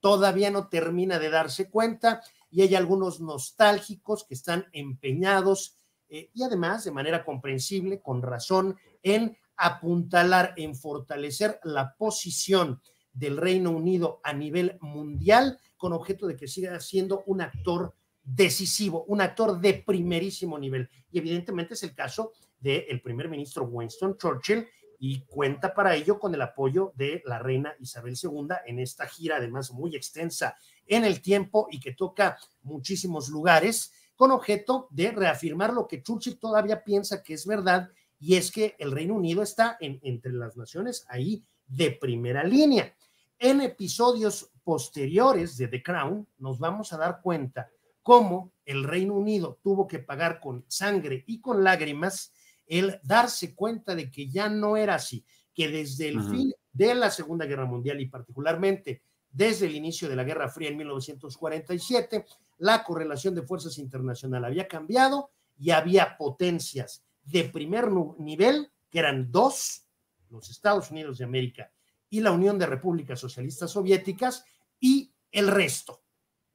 Todavía 0.01 0.51
no 0.51 0.69
termina 0.69 1.19
de 1.19 1.31
darse 1.31 1.71
cuenta 1.71 2.23
y 2.51 2.63
hay 2.63 2.75
algunos 2.75 3.21
nostálgicos 3.21 4.25
que 4.25 4.35
están 4.35 4.67
empeñados 4.73 5.76
eh, 6.09 6.31
y 6.35 6.43
además 6.43 6.85
de 6.85 6.93
manera 6.93 7.25
comprensible, 7.25 8.01
con 8.01 8.23
razón, 8.23 8.77
en 9.03 9.37
apuntalar, 9.57 10.55
en 10.57 10.75
fortalecer 10.75 11.61
la 11.65 11.95
posición 11.97 12.81
del 13.13 13.37
Reino 13.37 13.71
Unido 13.71 14.21
a 14.23 14.33
nivel 14.33 14.77
mundial 14.81 15.59
con 15.77 15.93
objeto 15.93 16.27
de 16.27 16.37
que 16.37 16.49
siga 16.49 16.79
siendo 16.81 17.23
un 17.27 17.41
actor 17.41 17.95
decisivo, 18.23 19.05
un 19.05 19.21
actor 19.21 19.61
de 19.61 19.75
primerísimo 19.75 20.59
nivel. 20.59 20.91
Y 21.11 21.19
evidentemente 21.19 21.75
es 21.75 21.83
el 21.83 21.95
caso 21.95 22.33
del 22.59 23.01
primer 23.01 23.29
ministro 23.29 23.65
Winston 23.65 24.19
Churchill 24.19 24.67
y 24.99 25.21
cuenta 25.27 25.75
para 25.75 25.95
ello 25.95 26.19
con 26.19 26.35
el 26.35 26.43
apoyo 26.43 26.93
de 26.97 27.23
la 27.27 27.39
reina 27.39 27.75
Isabel 27.79 28.17
II 28.21 28.49
en 28.67 28.79
esta 28.79 29.07
gira, 29.07 29.37
además 29.37 29.71
muy 29.71 29.95
extensa 29.95 30.57
en 30.87 31.05
el 31.05 31.21
tiempo 31.21 31.69
y 31.71 31.81
que 31.81 31.93
toca 31.93 32.39
muchísimos 32.63 33.29
lugares 33.29 33.93
con 34.17 34.31
objeto 34.33 34.89
de 34.91 35.13
reafirmar 35.13 35.73
lo 35.73 35.87
que 35.87 36.03
Churchill 36.03 36.39
todavía 36.39 36.83
piensa 36.83 37.23
que 37.23 37.35
es 37.35 37.47
verdad, 37.47 37.91
y 38.19 38.35
es 38.37 38.51
que 38.51 38.75
el 38.79 38.93
Reino 38.93 39.15
Unido 39.15 39.43
está 39.43 39.77
entre 39.81 40.33
las 40.33 40.57
naciones 40.57 41.05
ahí 41.09 41.45
de 41.67 41.93
primera 41.93 42.43
línea. 42.43 42.95
En 43.39 43.61
episodios 43.61 44.51
posteriores 44.65 45.57
de 45.59 45.69
The 45.69 45.83
Crown 45.83 46.27
nos 46.39 46.59
vamos 46.59 46.93
a 46.93 46.97
dar 46.97 47.21
cuenta 47.21 47.71
cómo 48.03 48.53
el 48.65 48.85
Reino 48.85 49.15
Unido 49.15 49.59
tuvo 49.63 49.87
que 49.87 49.99
pagar 49.99 50.41
con 50.41 50.65
sangre 50.69 51.25
y 51.27 51.41
con 51.41 51.63
lágrimas 51.63 52.33
el 52.67 52.99
darse 53.03 53.55
cuenta 53.55 53.95
de 53.95 54.11
que 54.11 54.29
ya 54.29 54.49
no 54.49 54.77
era 54.77 54.95
así, 54.95 55.25
que 55.55 55.69
desde 55.69 56.09
el 56.09 56.23
fin 56.23 56.53
de 56.73 56.95
la 56.95 57.11
Segunda 57.11 57.47
Guerra 57.47 57.67
Mundial 57.67 58.01
y 58.01 58.07
particularmente 58.07 59.03
desde 59.31 59.67
el 59.67 59.75
inicio 59.75 60.09
de 60.09 60.17
la 60.17 60.25
Guerra 60.25 60.49
Fría 60.49 60.71
en 60.71 60.79
1947, 60.79 62.25
la 62.59 62.83
correlación 62.85 63.35
de 63.35 63.43
fuerzas 63.43 63.79
internacional 63.79 64.45
había 64.45 64.69
cambiado 64.69 65.31
y 65.59 65.71
había 65.71 66.17
potencias 66.17 67.05
de 67.23 67.45
primer 67.45 67.91
nivel, 68.19 68.71
que 68.91 68.99
eran 68.99 69.31
dos, 69.31 69.87
los 70.31 70.49
Estados 70.51 70.91
Unidos 70.91 71.19
de 71.19 71.25
América 71.25 71.73
y 72.09 72.21
la 72.21 72.33
Unión 72.33 72.59
de 72.59 72.67
Repúblicas 72.67 73.19
Socialistas 73.19 73.71
Soviéticas, 73.71 74.45
y 74.79 75.13
el 75.33 75.49
resto, 75.49 76.03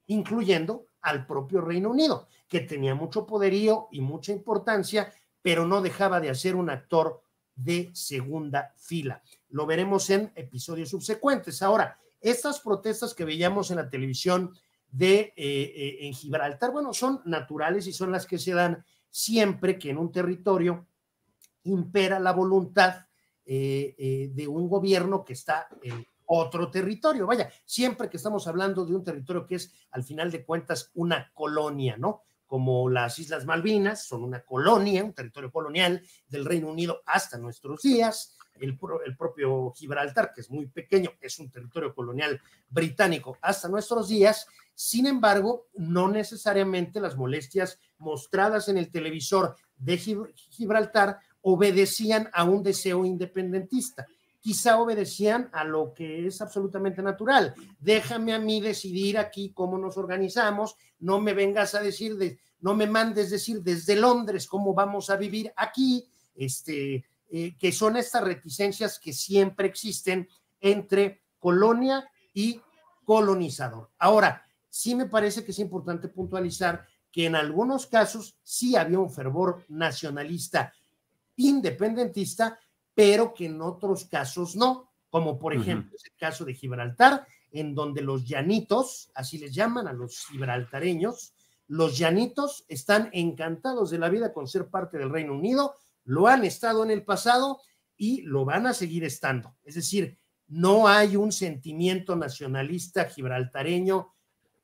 incluyendo 0.07 0.87
al 1.01 1.25
propio 1.25 1.61
Reino 1.61 1.89
Unido, 1.89 2.27
que 2.47 2.61
tenía 2.61 2.95
mucho 2.95 3.25
poderío 3.25 3.87
y 3.91 4.01
mucha 4.01 4.31
importancia, 4.31 5.11
pero 5.41 5.65
no 5.65 5.81
dejaba 5.81 6.19
de 6.19 6.33
ser 6.35 6.55
un 6.55 6.69
actor 6.69 7.21
de 7.55 7.91
segunda 7.93 8.73
fila. 8.77 9.21
Lo 9.49 9.65
veremos 9.65 10.09
en 10.09 10.31
episodios 10.35 10.89
subsecuentes. 10.89 11.61
Ahora, 11.61 11.99
estas 12.19 12.59
protestas 12.59 13.13
que 13.13 13.25
veíamos 13.25 13.71
en 13.71 13.77
la 13.77 13.89
televisión 13.89 14.53
de 14.91 15.19
eh, 15.19 15.33
eh, 15.35 15.97
en 16.01 16.13
Gibraltar, 16.13 16.71
bueno, 16.71 16.93
son 16.93 17.21
naturales 17.25 17.87
y 17.87 17.93
son 17.93 18.11
las 18.11 18.25
que 18.25 18.37
se 18.37 18.53
dan 18.53 18.83
siempre 19.09 19.79
que 19.79 19.89
en 19.89 19.97
un 19.97 20.11
territorio 20.11 20.85
impera 21.63 22.19
la 22.19 22.33
voluntad 22.33 23.05
eh, 23.45 24.31
de 24.33 24.47
un 24.47 24.67
gobierno 24.69 25.23
que 25.23 25.33
está 25.33 25.67
en 25.81 26.05
otro 26.25 26.69
territorio. 26.69 27.25
Vaya, 27.25 27.49
siempre 27.65 28.09
que 28.09 28.17
estamos 28.17 28.47
hablando 28.47 28.85
de 28.85 28.95
un 28.95 29.03
territorio 29.03 29.45
que 29.45 29.55
es, 29.55 29.73
al 29.91 30.03
final 30.03 30.31
de 30.31 30.45
cuentas, 30.45 30.91
una 30.93 31.31
colonia, 31.33 31.97
¿no? 31.97 32.21
Como 32.45 32.89
las 32.89 33.17
Islas 33.19 33.45
Malvinas 33.45 34.05
son 34.05 34.23
una 34.23 34.41
colonia, 34.41 35.03
un 35.03 35.13
territorio 35.13 35.51
colonial 35.51 36.01
del 36.27 36.45
Reino 36.45 36.69
Unido 36.69 37.01
hasta 37.05 37.37
nuestros 37.37 37.81
días. 37.81 38.37
El, 38.59 38.77
propio 38.77 39.71
Gibraltar, 39.75 40.31
que 40.33 40.41
es 40.41 40.49
muy 40.49 40.67
pequeño, 40.67 41.11
es 41.19 41.39
un 41.39 41.49
territorio 41.49 41.95
colonial 41.95 42.39
británico 42.69 43.37
hasta 43.41 43.67
nuestros 43.67 44.09
días. 44.09 44.47
Sin 44.75 45.07
embargo, 45.07 45.67
no 45.75 46.09
necesariamente 46.09 46.99
las 46.99 47.15
molestias 47.15 47.79
mostradas 47.97 48.69
en 48.69 48.77
el 48.77 48.91
televisor 48.91 49.55
de 49.77 49.97
Gibraltar 49.97 51.19
obedecían 51.41 52.29
a 52.33 52.43
un 52.43 52.61
deseo 52.61 53.03
independentista 53.03 54.05
quizá 54.41 54.79
obedecían 54.79 55.49
a 55.53 55.63
lo 55.63 55.93
que 55.93 56.25
es 56.25 56.41
absolutamente 56.41 57.01
natural. 57.01 57.53
Déjame 57.79 58.33
a 58.33 58.39
mí 58.39 58.59
decidir 58.59 59.17
aquí 59.17 59.51
cómo 59.53 59.77
nos 59.77 59.97
organizamos, 59.97 60.75
no 60.99 61.21
me 61.21 61.33
vengas 61.33 61.75
a 61.75 61.81
decir, 61.81 62.17
de, 62.17 62.39
no 62.59 62.73
me 62.73 62.87
mandes 62.87 63.29
decir 63.29 63.61
desde 63.61 63.95
Londres 63.95 64.47
cómo 64.47 64.73
vamos 64.73 65.09
a 65.09 65.15
vivir 65.15 65.53
aquí, 65.55 66.05
este, 66.35 67.05
eh, 67.33 67.55
que 67.57 67.71
son 67.71 67.95
estas 67.95 68.25
reticencias 68.25 68.99
que 68.99 69.13
siempre 69.13 69.65
existen 69.65 70.27
entre 70.59 71.21
colonia 71.39 72.11
y 72.33 72.59
colonizador. 73.05 73.89
Ahora, 73.97 74.45
sí 74.69 74.95
me 74.95 75.05
parece 75.05 75.45
que 75.45 75.51
es 75.51 75.59
importante 75.59 76.09
puntualizar 76.09 76.85
que 77.09 77.25
en 77.25 77.35
algunos 77.35 77.87
casos 77.87 78.35
sí 78.43 78.75
había 78.75 78.99
un 78.99 79.09
fervor 79.09 79.63
nacionalista 79.69 80.73
independentista, 81.37 82.59
pero 82.93 83.33
que 83.33 83.45
en 83.45 83.61
otros 83.61 84.05
casos 84.05 84.57
no, 84.57 84.91
como 85.09 85.39
por 85.39 85.53
ejemplo 85.53 85.97
el 86.03 86.17
caso 86.17 86.43
de 86.43 86.53
Gibraltar, 86.53 87.25
en 87.51 87.73
donde 87.73 88.01
los 88.01 88.25
llanitos, 88.25 89.09
así 89.13 89.37
les 89.37 89.53
llaman 89.53 89.87
a 89.87 89.93
los 89.93 90.25
gibraltareños, 90.27 91.33
los 91.67 91.97
llanitos 91.97 92.65
están 92.67 93.09
encantados 93.13 93.89
de 93.89 93.99
la 93.99 94.09
vida 94.09 94.33
con 94.33 94.49
ser 94.49 94.67
parte 94.67 94.97
del 94.97 95.09
Reino 95.09 95.33
Unido, 95.33 95.75
lo 96.03 96.27
han 96.27 96.43
estado 96.43 96.83
en 96.83 96.91
el 96.91 97.03
pasado 97.03 97.61
y 97.97 98.21
lo 98.23 98.45
van 98.45 98.67
a 98.67 98.73
seguir 98.73 99.03
estando. 99.03 99.55
Es 99.63 99.75
decir, 99.75 100.17
no 100.47 100.87
hay 100.87 101.15
un 101.15 101.31
sentimiento 101.31 102.15
nacionalista 102.15 103.05
gibraltareño 103.05 104.13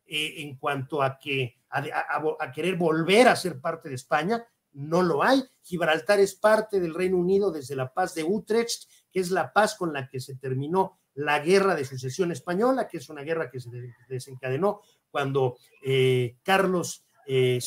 eh, 0.06 0.42
en 0.42 0.58
cuanto 0.58 1.02
a 1.02 1.18
que 1.18 1.58
a, 1.70 2.52
querer 2.54 2.76
volver 2.76 3.28
a 3.28 3.36
ser 3.36 3.60
parte 3.60 3.90
de 3.90 3.96
España, 3.96 4.46
no 4.74 5.02
lo 5.02 5.24
hay. 5.24 5.44
Gibraltar 5.62 6.20
es 6.20 6.36
parte 6.36 6.80
del 6.80 6.94
Reino 6.94 7.18
Unido 7.18 7.52
desde 7.52 7.76
la 7.76 7.94
paz 7.94 8.14
de 8.16 8.24
Utrecht, 8.24 8.90
que 9.12 9.20
es 9.20 9.32
la 9.32 9.52
paz 9.52 9.76
con 9.76 9.94
la 9.94 10.08
que 10.08 10.20
se 10.20 10.36
terminó 10.36 11.00
la 11.14 11.40
guerra 11.40 11.74
de 11.74 11.84
sucesión 11.84 12.32
española, 12.32 12.88
que 12.88 12.98
es 12.98 13.10
una 13.10 13.24
guerra 13.24 13.50
que 13.50 13.60
se 13.60 13.70
desencadenó 14.08 14.82
cuando 15.10 15.58
eh, 15.84 16.38
Carlos 16.44 17.07
Eh, 17.30 17.60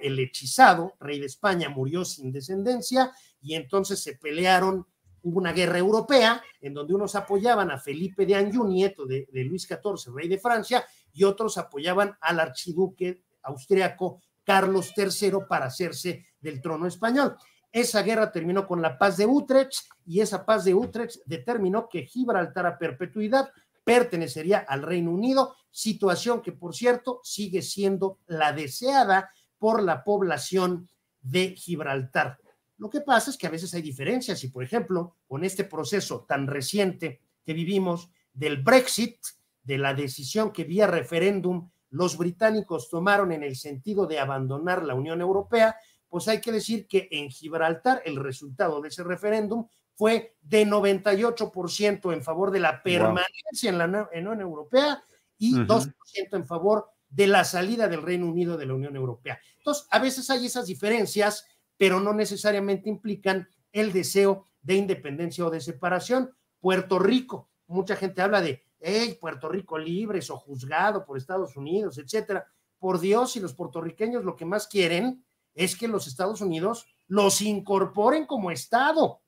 el 0.00 0.18
hechizado, 0.20 0.94
rey 1.00 1.18
de 1.18 1.26
España, 1.26 1.68
murió 1.68 2.04
sin 2.04 2.30
descendencia 2.30 3.10
y 3.40 3.54
entonces 3.54 4.00
se 4.00 4.14
pelearon, 4.14 4.86
hubo 5.22 5.38
una 5.38 5.52
guerra 5.52 5.78
europea 5.78 6.40
en 6.60 6.72
donde 6.72 6.94
unos 6.94 7.16
apoyaban 7.16 7.72
a 7.72 7.78
Felipe 7.78 8.24
de 8.24 8.36
Anjou, 8.36 8.66
nieto 8.68 9.04
de, 9.04 9.28
de 9.32 9.44
Luis 9.44 9.62
XIV, 9.62 10.14
rey 10.14 10.28
de 10.28 10.38
Francia, 10.38 10.86
y 11.12 11.24
otros 11.24 11.58
apoyaban 11.58 12.16
al 12.20 12.38
archiduque 12.38 13.22
austriaco 13.42 14.20
Carlos 14.44 14.92
III 14.96 15.32
para 15.48 15.66
hacerse 15.66 16.26
del 16.40 16.60
trono 16.60 16.86
español. 16.86 17.36
Esa 17.72 18.02
guerra 18.02 18.30
terminó 18.30 18.66
con 18.66 18.82
la 18.82 18.98
paz 18.98 19.16
de 19.16 19.26
Utrecht 19.26 19.86
y 20.06 20.20
esa 20.20 20.44
paz 20.44 20.64
de 20.64 20.74
Utrecht 20.74 21.22
determinó 21.24 21.88
que 21.88 22.06
Gibraltar 22.06 22.66
a 22.66 22.78
perpetuidad 22.78 23.50
pertenecería 23.82 24.58
al 24.58 24.82
Reino 24.82 25.10
Unido, 25.10 25.56
situación 25.72 26.42
que 26.42 26.52
por 26.52 26.76
cierto 26.76 27.20
sigue 27.24 27.62
siendo 27.62 28.18
la 28.26 28.52
deseada 28.52 29.32
por 29.58 29.82
la 29.82 30.04
población 30.04 30.88
de 31.20 31.56
Gibraltar. 31.56 32.38
Lo 32.76 32.90
que 32.90 33.00
pasa 33.00 33.30
es 33.30 33.36
que 33.36 33.46
a 33.46 33.50
veces 33.50 33.72
hay 33.74 33.82
diferencias 33.82 34.44
y 34.44 34.48
por 34.48 34.62
ejemplo, 34.62 35.16
con 35.26 35.44
este 35.44 35.64
proceso 35.64 36.24
tan 36.28 36.46
reciente 36.46 37.20
que 37.44 37.54
vivimos 37.54 38.10
del 38.32 38.62
Brexit, 38.62 39.18
de 39.62 39.78
la 39.78 39.94
decisión 39.94 40.52
que 40.52 40.64
vía 40.64 40.86
referéndum 40.86 41.70
los 41.90 42.16
británicos 42.16 42.88
tomaron 42.88 43.32
en 43.32 43.42
el 43.42 43.54
sentido 43.54 44.06
de 44.06 44.18
abandonar 44.18 44.82
la 44.82 44.94
Unión 44.94 45.20
Europea, 45.20 45.76
pues 46.08 46.26
hay 46.26 46.40
que 46.40 46.50
decir 46.50 46.86
que 46.88 47.08
en 47.10 47.30
Gibraltar 47.30 48.02
el 48.04 48.16
resultado 48.16 48.80
de 48.80 48.88
ese 48.88 49.04
referéndum 49.04 49.66
fue 49.94 50.34
de 50.40 50.66
98% 50.66 52.12
en 52.12 52.22
favor 52.22 52.50
de 52.50 52.60
la 52.60 52.82
permanencia 52.82 53.70
en 53.70 53.78
la 53.78 54.08
Unión 54.14 54.40
Europea 54.40 55.02
y 55.42 55.54
2% 55.54 55.92
en 56.32 56.46
favor 56.46 56.88
de 57.08 57.26
la 57.26 57.42
salida 57.42 57.88
del 57.88 58.02
Reino 58.02 58.28
Unido 58.28 58.56
de 58.56 58.64
la 58.64 58.74
Unión 58.74 58.94
Europea. 58.94 59.40
Entonces, 59.58 59.88
a 59.90 59.98
veces 59.98 60.30
hay 60.30 60.46
esas 60.46 60.66
diferencias, 60.66 61.44
pero 61.76 61.98
no 61.98 62.14
necesariamente 62.14 62.88
implican 62.88 63.48
el 63.72 63.92
deseo 63.92 64.46
de 64.60 64.76
independencia 64.76 65.44
o 65.44 65.50
de 65.50 65.60
separación. 65.60 66.30
Puerto 66.60 67.00
Rico, 67.00 67.50
mucha 67.66 67.96
gente 67.96 68.22
habla 68.22 68.40
de 68.40 68.62
hey, 68.78 69.18
Puerto 69.20 69.48
Rico 69.48 69.76
libres 69.78 70.30
o 70.30 70.36
juzgado 70.36 71.04
por 71.04 71.18
Estados 71.18 71.56
Unidos, 71.56 71.98
etcétera. 71.98 72.46
Por 72.78 73.00
Dios, 73.00 73.34
y 73.34 73.40
los 73.40 73.54
puertorriqueños 73.54 74.24
lo 74.24 74.36
que 74.36 74.44
más 74.44 74.68
quieren 74.68 75.24
es 75.54 75.76
que 75.76 75.88
los 75.88 76.06
Estados 76.06 76.40
Unidos 76.40 76.86
los 77.08 77.40
incorporen 77.40 78.26
como 78.26 78.52
Estado. 78.52 79.22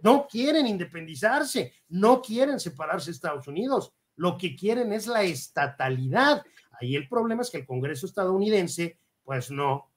No 0.00 0.26
quieren 0.26 0.66
independizarse, 0.66 1.74
no 1.88 2.22
quieren 2.22 2.58
separarse 2.58 3.10
de 3.10 3.12
Estados 3.12 3.46
Unidos, 3.46 3.92
lo 4.16 4.36
que 4.36 4.56
quieren 4.56 4.92
es 4.92 5.06
la 5.06 5.22
estatalidad. 5.22 6.42
Ahí 6.80 6.96
el 6.96 7.08
problema 7.08 7.42
es 7.42 7.50
que 7.50 7.58
el 7.58 7.66
Congreso 7.66 8.06
estadounidense, 8.06 8.98
pues 9.24 9.50
no, 9.50 9.88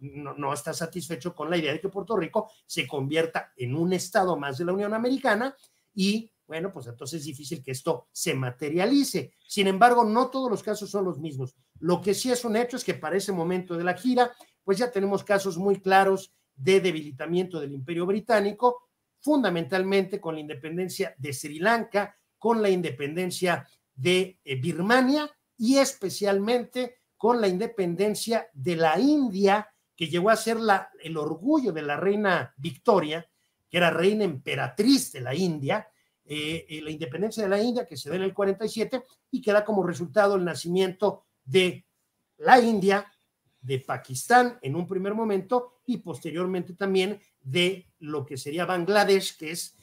no, 0.00 0.52
está 0.52 0.72
satisfecho 0.72 1.34
con 1.34 1.50
la 1.50 1.56
idea 1.56 1.72
de 1.72 1.80
que 1.80 1.88
Puerto 1.88 2.16
Rico 2.16 2.50
se 2.66 2.86
convierta 2.86 3.52
en 3.56 3.74
un 3.74 3.92
Estado 3.92 4.36
más 4.36 4.58
de 4.58 4.64
la 4.64 4.72
Unión 4.72 4.94
Americana 4.94 5.56
y 5.94 6.30
bueno, 6.46 6.72
pues 6.72 6.86
entonces 6.86 7.20
es 7.20 7.26
difícil 7.26 7.62
que 7.62 7.72
esto 7.72 8.06
se 8.12 8.32
materialice. 8.32 9.32
Sin 9.48 9.66
embargo, 9.66 10.04
no 10.04 10.28
todos 10.28 10.48
los 10.48 10.62
casos 10.62 10.88
son 10.88 11.04
los 11.04 11.18
mismos. 11.18 11.56
Lo 11.80 12.00
que 12.00 12.14
sí 12.14 12.30
es 12.30 12.44
un 12.44 12.56
hecho 12.56 12.76
es 12.76 12.84
que 12.84 12.94
para 12.94 13.16
ese 13.16 13.32
momento 13.32 13.76
de 13.76 13.82
la 13.82 13.94
gira, 13.94 14.30
pues 14.62 14.78
ya 14.78 14.90
tenemos 14.92 15.24
casos 15.24 15.58
muy 15.58 15.80
claros 15.80 16.32
de 16.54 16.80
debilitamiento 16.80 17.58
del 17.58 17.72
imperio 17.72 18.06
británico, 18.06 18.88
fundamentalmente 19.20 20.20
con 20.20 20.34
la 20.34 20.40
independencia 20.40 21.14
de 21.18 21.32
Sri 21.32 21.58
Lanka, 21.58 22.16
con 22.46 22.62
la 22.62 22.70
independencia 22.70 23.68
de 23.92 24.38
eh, 24.44 24.54
Birmania 24.54 25.28
y 25.58 25.78
especialmente 25.78 26.98
con 27.16 27.40
la 27.40 27.48
independencia 27.48 28.48
de 28.52 28.76
la 28.76 29.00
India, 29.00 29.68
que 29.96 30.06
llegó 30.06 30.30
a 30.30 30.36
ser 30.36 30.60
la, 30.60 30.88
el 31.02 31.16
orgullo 31.16 31.72
de 31.72 31.82
la 31.82 31.96
reina 31.96 32.54
Victoria, 32.56 33.28
que 33.68 33.78
era 33.78 33.90
reina 33.90 34.22
emperatriz 34.22 35.10
de 35.10 35.22
la 35.22 35.34
India, 35.34 35.88
eh, 36.24 36.64
eh, 36.68 36.82
la 36.82 36.92
independencia 36.92 37.42
de 37.42 37.48
la 37.48 37.60
India, 37.60 37.84
que 37.84 37.96
se 37.96 38.10
da 38.10 38.14
en 38.14 38.22
el 38.22 38.32
47 38.32 39.02
y 39.32 39.42
que 39.42 39.52
da 39.52 39.64
como 39.64 39.82
resultado 39.82 40.36
el 40.36 40.44
nacimiento 40.44 41.24
de 41.44 41.84
la 42.36 42.60
India, 42.60 43.12
de 43.60 43.80
Pakistán 43.80 44.60
en 44.62 44.76
un 44.76 44.86
primer 44.86 45.14
momento 45.14 45.80
y 45.84 45.96
posteriormente 45.96 46.74
también 46.74 47.20
de 47.40 47.92
lo 47.98 48.24
que 48.24 48.36
sería 48.36 48.66
Bangladesh, 48.66 49.36
que 49.36 49.50
es 49.50 49.74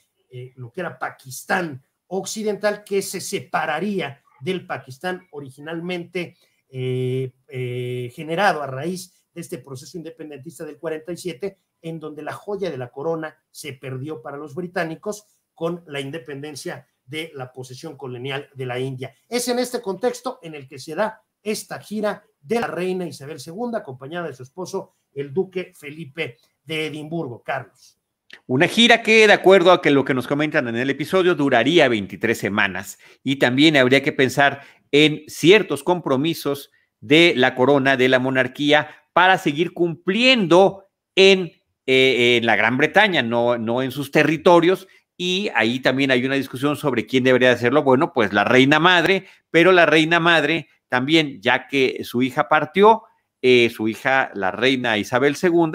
lo 0.55 0.71
que 0.71 0.79
era 0.79 0.97
Pakistán 0.97 1.83
occidental, 2.15 2.83
que 2.83 3.01
se 3.01 3.19
separaría 3.19 4.21
del 4.41 4.65
Pakistán 4.65 5.27
originalmente 5.31 6.37
generado 6.69 8.63
a 8.63 8.67
raíz 8.67 9.13
de 9.33 9.41
este 9.41 9.57
proceso 9.57 9.97
independentista 9.97 10.63
del 10.65 10.77
47, 10.77 11.57
en 11.81 11.99
donde 11.99 12.21
la 12.21 12.33
joya 12.33 12.69
de 12.71 12.77
la 12.77 12.91
corona 12.91 13.37
se 13.51 13.73
perdió 13.73 14.21
para 14.21 14.37
los 14.37 14.55
británicos 14.55 15.25
con 15.53 15.83
la 15.87 15.99
independencia 15.99 16.87
de 17.05 17.31
la 17.35 17.51
posesión 17.51 17.97
colonial 17.97 18.49
de 18.53 18.65
la 18.65 18.79
India. 18.79 19.13
Es 19.27 19.47
en 19.47 19.59
este 19.59 19.81
contexto 19.81 20.39
en 20.41 20.55
el 20.55 20.67
que 20.67 20.79
se 20.79 20.95
da 20.95 21.21
esta 21.41 21.79
gira 21.79 22.23
de 22.41 22.59
la 22.59 22.67
reina 22.67 23.05
Isabel 23.05 23.37
II, 23.45 23.75
acompañada 23.75 24.27
de 24.27 24.33
su 24.33 24.43
esposo, 24.43 24.93
el 25.13 25.33
duque 25.33 25.73
Felipe 25.75 26.37
de 26.63 26.87
Edimburgo. 26.87 27.43
Carlos. 27.43 27.99
Una 28.45 28.67
gira 28.67 29.01
que, 29.01 29.27
de 29.27 29.33
acuerdo 29.33 29.71
a 29.71 29.81
que 29.81 29.91
lo 29.91 30.05
que 30.05 30.13
nos 30.13 30.27
comentan 30.27 30.67
en 30.67 30.75
el 30.75 30.89
episodio, 30.89 31.35
duraría 31.35 31.87
23 31.87 32.37
semanas 32.37 32.99
y 33.23 33.37
también 33.37 33.77
habría 33.77 34.03
que 34.03 34.11
pensar 34.11 34.61
en 34.91 35.23
ciertos 35.27 35.83
compromisos 35.83 36.71
de 36.99 37.33
la 37.35 37.55
corona, 37.55 37.97
de 37.97 38.09
la 38.09 38.19
monarquía, 38.19 38.89
para 39.13 39.37
seguir 39.37 39.73
cumpliendo 39.73 40.85
en, 41.15 41.51
eh, 41.85 42.39
la 42.43 42.55
Gran 42.55 42.77
Bretaña, 42.77 43.21
no, 43.21 43.57
no 43.57 43.81
en 43.81 43.91
sus 43.91 44.11
territorios, 44.11 44.87
y 45.17 45.49
ahí 45.55 45.79
también 45.79 46.11
hay 46.11 46.25
una 46.25 46.35
discusión 46.35 46.75
sobre 46.75 47.05
quién 47.05 47.23
debería 47.23 47.51
hacerlo. 47.51 47.83
Bueno, 47.83 48.13
pues 48.13 48.33
la 48.33 48.43
reina 48.43 48.79
madre, 48.79 49.25
pero 49.51 49.71
la 49.71 49.85
reina 49.85 50.19
madre 50.19 50.67
también, 50.89 51.41
ya 51.41 51.67
que 51.67 52.03
su 52.03 52.21
hija 52.21 52.49
partió, 52.49 53.03
eh, 53.41 53.69
su 53.69 53.87
hija, 53.87 54.31
la 54.33 54.51
reina 54.51 54.97
Isabel 54.97 55.35
II, 55.41 55.71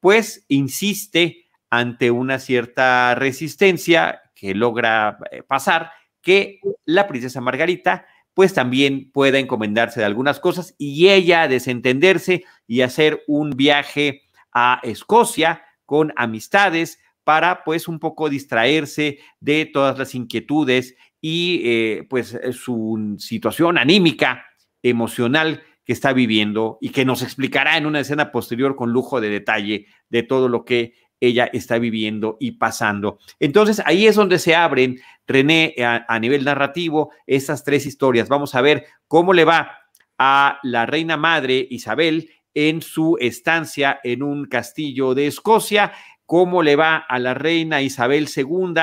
pues 0.00 0.44
insiste 0.48 1.41
ante 1.72 2.10
una 2.10 2.38
cierta 2.38 3.14
resistencia 3.14 4.20
que 4.34 4.54
logra 4.54 5.16
eh, 5.30 5.42
pasar 5.42 5.90
que 6.20 6.60
la 6.84 7.08
princesa 7.08 7.40
Margarita 7.40 8.04
pues 8.34 8.52
también 8.52 9.10
pueda 9.10 9.38
encomendarse 9.38 9.98
de 9.98 10.04
algunas 10.04 10.38
cosas 10.38 10.74
y 10.76 11.08
ella 11.08 11.48
desentenderse 11.48 12.44
y 12.66 12.82
hacer 12.82 13.22
un 13.26 13.52
viaje 13.52 14.20
a 14.52 14.80
Escocia 14.82 15.64
con 15.86 16.12
amistades 16.16 16.98
para 17.24 17.64
pues 17.64 17.88
un 17.88 17.98
poco 17.98 18.28
distraerse 18.28 19.20
de 19.40 19.64
todas 19.64 19.98
las 19.98 20.14
inquietudes 20.14 20.94
y 21.22 21.62
eh, 21.64 22.06
pues 22.10 22.38
su 22.52 23.16
situación 23.18 23.78
anímica, 23.78 24.44
emocional 24.82 25.62
que 25.86 25.94
está 25.94 26.12
viviendo 26.12 26.76
y 26.82 26.90
que 26.90 27.06
nos 27.06 27.22
explicará 27.22 27.78
en 27.78 27.86
una 27.86 28.00
escena 28.00 28.30
posterior 28.30 28.76
con 28.76 28.92
lujo 28.92 29.22
de 29.22 29.30
detalle 29.30 29.86
de 30.10 30.22
todo 30.22 30.50
lo 30.50 30.66
que 30.66 30.92
ella 31.22 31.48
está 31.52 31.78
viviendo 31.78 32.36
y 32.40 32.52
pasando. 32.52 33.18
Entonces 33.38 33.80
ahí 33.86 34.06
es 34.08 34.16
donde 34.16 34.40
se 34.40 34.56
abren, 34.56 34.98
René, 35.24 35.74
a, 35.78 36.18
nivel 36.18 36.44
narrativo, 36.44 37.12
estas 37.28 37.62
tres 37.62 37.86
historias. 37.86 38.28
Vamos 38.28 38.56
a 38.56 38.60
ver 38.60 38.86
cómo 39.06 39.32
le 39.32 39.44
va 39.44 39.78
a 40.18 40.58
la 40.64 40.84
reina 40.84 41.16
madre 41.16 41.64
Isabel 41.70 42.28
en 42.54 42.82
su 42.82 43.16
estancia 43.20 44.00
en 44.02 44.24
un 44.24 44.46
castillo 44.46 45.14
de 45.14 45.28
Escocia, 45.28 45.92
cómo 46.26 46.60
le 46.62 46.74
va 46.74 46.96
a 46.96 47.20
la 47.20 47.34
reina 47.34 47.82
Isabel 47.82 48.28
II 48.36 48.74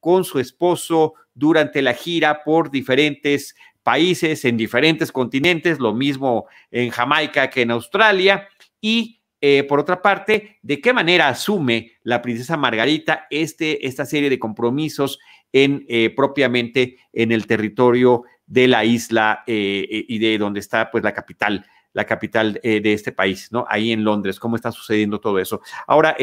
con 0.00 0.24
su 0.24 0.38
esposo 0.38 1.12
durante 1.34 1.82
la 1.82 1.92
gira 1.92 2.42
por 2.42 2.70
diferentes 2.70 3.54
países, 3.82 4.46
en 4.46 4.56
diferentes 4.56 5.12
continentes, 5.12 5.78
lo 5.78 5.92
mismo 5.92 6.46
en 6.70 6.88
Jamaica 6.88 7.50
que 7.50 7.62
en 7.62 7.70
Australia, 7.70 8.48
y 8.80 9.21
eh, 9.44 9.64
por 9.64 9.80
otra 9.80 10.00
parte, 10.00 10.60
de 10.62 10.80
qué 10.80 10.92
manera 10.92 11.26
asume 11.26 11.94
la 12.04 12.22
princesa 12.22 12.56
Margarita 12.56 13.26
este, 13.28 13.88
esta 13.88 14.06
serie 14.06 14.30
de 14.30 14.38
compromisos 14.38 15.18
en, 15.52 15.84
eh, 15.88 16.10
propiamente 16.14 16.98
en 17.12 17.32
el 17.32 17.48
territorio 17.48 18.22
de 18.46 18.68
la 18.68 18.84
isla 18.84 19.42
eh, 19.48 20.04
y 20.06 20.18
de 20.20 20.38
donde 20.38 20.60
está 20.60 20.92
pues 20.92 21.02
la 21.02 21.12
capital 21.12 21.66
la 21.94 22.06
capital 22.06 22.58
de 22.62 22.94
este 22.94 23.12
país, 23.12 23.52
¿no? 23.52 23.66
Ahí 23.68 23.92
en 23.92 24.02
Londres, 24.02 24.40
cómo 24.40 24.56
está 24.56 24.72
sucediendo 24.72 25.20
todo 25.20 25.38
eso. 25.38 25.60
Ahora, 25.86 26.16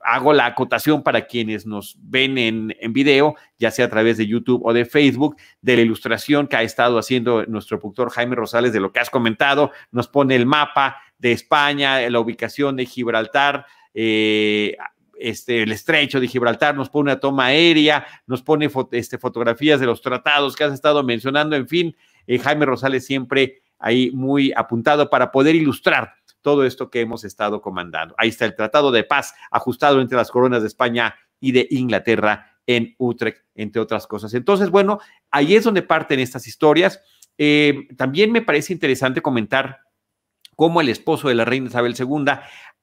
hago 0.00 0.32
la 0.32 0.46
acotación 0.46 1.02
para 1.02 1.26
quienes 1.26 1.66
nos 1.66 1.98
ven 2.00 2.38
en, 2.38 2.74
en, 2.80 2.94
video, 2.94 3.36
ya 3.58 3.70
sea 3.70 3.84
a 3.84 3.90
través 3.90 4.16
de 4.16 4.26
YouTube 4.26 4.62
o 4.64 4.72
de 4.72 4.86
Facebook, 4.86 5.36
de 5.60 5.76
la 5.76 5.82
ilustración 5.82 6.46
que 6.46 6.56
ha 6.56 6.62
estado 6.62 6.98
haciendo 6.98 7.44
nuestro 7.44 7.78
productor 7.78 8.08
Jaime 8.08 8.34
Rosales 8.34 8.72
de 8.72 8.80
lo 8.80 8.92
que 8.92 9.00
has 9.00 9.10
comentado, 9.10 9.72
nos 9.92 10.08
pone 10.08 10.34
el 10.36 10.46
mapa, 10.46 11.02
de 11.20 11.32
España, 11.32 12.08
la 12.08 12.18
ubicación 12.18 12.76
de 12.76 12.86
Gibraltar, 12.86 13.66
eh, 13.94 14.76
este, 15.18 15.62
el 15.62 15.72
estrecho 15.72 16.18
de 16.18 16.26
Gibraltar, 16.26 16.74
nos 16.74 16.88
pone 16.88 17.12
una 17.12 17.20
toma 17.20 17.46
aérea, 17.46 18.06
nos 18.26 18.42
pone 18.42 18.70
este, 18.92 19.18
fotografías 19.18 19.78
de 19.78 19.86
los 19.86 20.00
tratados 20.00 20.56
que 20.56 20.64
has 20.64 20.72
estado 20.72 21.02
mencionando, 21.02 21.56
en 21.56 21.68
fin, 21.68 21.96
eh, 22.26 22.38
Jaime 22.38 22.64
Rosales 22.64 23.04
siempre 23.04 23.62
ahí 23.78 24.10
muy 24.12 24.52
apuntado 24.56 25.10
para 25.10 25.30
poder 25.30 25.54
ilustrar 25.54 26.14
todo 26.40 26.64
esto 26.64 26.90
que 26.90 27.02
hemos 27.02 27.24
estado 27.24 27.60
comandando. 27.60 28.14
Ahí 28.16 28.30
está 28.30 28.46
el 28.46 28.56
Tratado 28.56 28.90
de 28.90 29.04
Paz 29.04 29.34
ajustado 29.50 30.00
entre 30.00 30.16
las 30.16 30.30
coronas 30.30 30.62
de 30.62 30.68
España 30.68 31.14
y 31.38 31.52
de 31.52 31.66
Inglaterra 31.70 32.58
en 32.66 32.94
Utrecht, 32.98 33.42
entre 33.54 33.82
otras 33.82 34.06
cosas. 34.06 34.32
Entonces, 34.32 34.70
bueno, 34.70 35.00
ahí 35.30 35.54
es 35.54 35.64
donde 35.64 35.82
parten 35.82 36.20
estas 36.20 36.46
historias. 36.46 37.02
Eh, 37.36 37.88
también 37.96 38.32
me 38.32 38.42
parece 38.42 38.72
interesante 38.72 39.20
comentar 39.20 39.80
cómo 40.60 40.82
el 40.82 40.90
esposo 40.90 41.28
de 41.28 41.34
la 41.34 41.46
reina 41.46 41.68
Isabel 41.68 41.94
II 41.98 42.32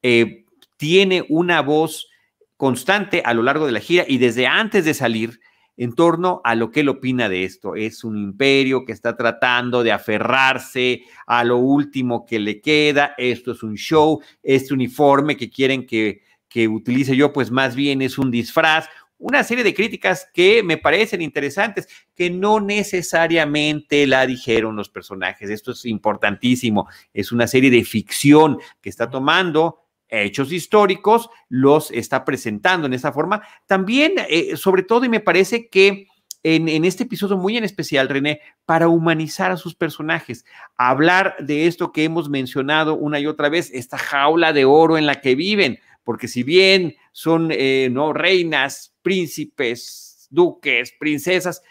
eh, 0.02 0.46
tiene 0.76 1.24
una 1.28 1.62
voz 1.62 2.08
constante 2.56 3.22
a 3.24 3.32
lo 3.34 3.44
largo 3.44 3.66
de 3.66 3.70
la 3.72 3.78
gira 3.78 4.04
y 4.08 4.18
desde 4.18 4.48
antes 4.48 4.84
de 4.84 4.94
salir 4.94 5.38
en 5.76 5.94
torno 5.94 6.40
a 6.42 6.56
lo 6.56 6.72
que 6.72 6.80
él 6.80 6.88
opina 6.88 7.28
de 7.28 7.44
esto. 7.44 7.76
Es 7.76 8.02
un 8.02 8.18
imperio 8.18 8.84
que 8.84 8.90
está 8.90 9.16
tratando 9.16 9.84
de 9.84 9.92
aferrarse 9.92 11.02
a 11.24 11.44
lo 11.44 11.58
último 11.58 12.26
que 12.26 12.40
le 12.40 12.60
queda. 12.60 13.14
Esto 13.16 13.52
es 13.52 13.62
un 13.62 13.76
show. 13.76 14.20
Este 14.42 14.74
uniforme 14.74 15.36
que 15.36 15.48
quieren 15.48 15.86
que, 15.86 16.22
que 16.48 16.66
utilice 16.66 17.14
yo, 17.14 17.32
pues 17.32 17.52
más 17.52 17.76
bien 17.76 18.02
es 18.02 18.18
un 18.18 18.32
disfraz 18.32 18.88
una 19.18 19.42
serie 19.42 19.64
de 19.64 19.74
críticas 19.74 20.28
que 20.32 20.62
me 20.62 20.76
parecen 20.76 21.20
interesantes, 21.22 21.88
que 22.14 22.30
no 22.30 22.60
necesariamente 22.60 24.06
la 24.06 24.26
dijeron 24.26 24.76
los 24.76 24.88
personajes. 24.88 25.50
Esto 25.50 25.72
es 25.72 25.84
importantísimo. 25.84 26.88
Es 27.12 27.32
una 27.32 27.46
serie 27.46 27.70
de 27.70 27.84
ficción 27.84 28.58
que 28.80 28.88
está 28.88 29.10
tomando 29.10 29.84
hechos 30.08 30.52
históricos, 30.52 31.28
los 31.48 31.90
está 31.90 32.24
presentando 32.24 32.86
en 32.86 32.94
esa 32.94 33.12
forma. 33.12 33.42
También, 33.66 34.14
eh, 34.28 34.56
sobre 34.56 34.82
todo, 34.82 35.04
y 35.04 35.08
me 35.08 35.20
parece 35.20 35.68
que 35.68 36.06
en, 36.44 36.68
en, 36.68 36.84
este 36.84 37.02
episodio 37.02 37.36
muy 37.36 37.56
en 37.56 37.64
especial, 37.64 38.08
René, 38.08 38.40
para 38.64 38.88
humanizar 38.88 39.50
a 39.50 39.56
sus 39.56 39.74
personajes, 39.74 40.44
hablar 40.76 41.34
de 41.40 41.66
esto 41.66 41.90
que 41.92 42.04
hemos 42.04 42.30
mencionado 42.30 42.94
una 42.94 43.18
y 43.18 43.26
otra 43.26 43.48
vez, 43.48 43.70
esta 43.74 43.98
jaula 43.98 44.52
de 44.52 44.64
oro 44.64 44.96
en 44.96 45.06
la 45.06 45.20
que 45.20 45.34
viven, 45.34 45.80
porque 46.08 46.26
si 46.26 46.42
bien 46.42 46.96
son 47.12 47.50
eh, 47.52 47.90
no 47.92 48.14
reinas, 48.14 48.96
príncipes, 49.02 50.26
duques, 50.30 50.94
princesas, 50.98 51.62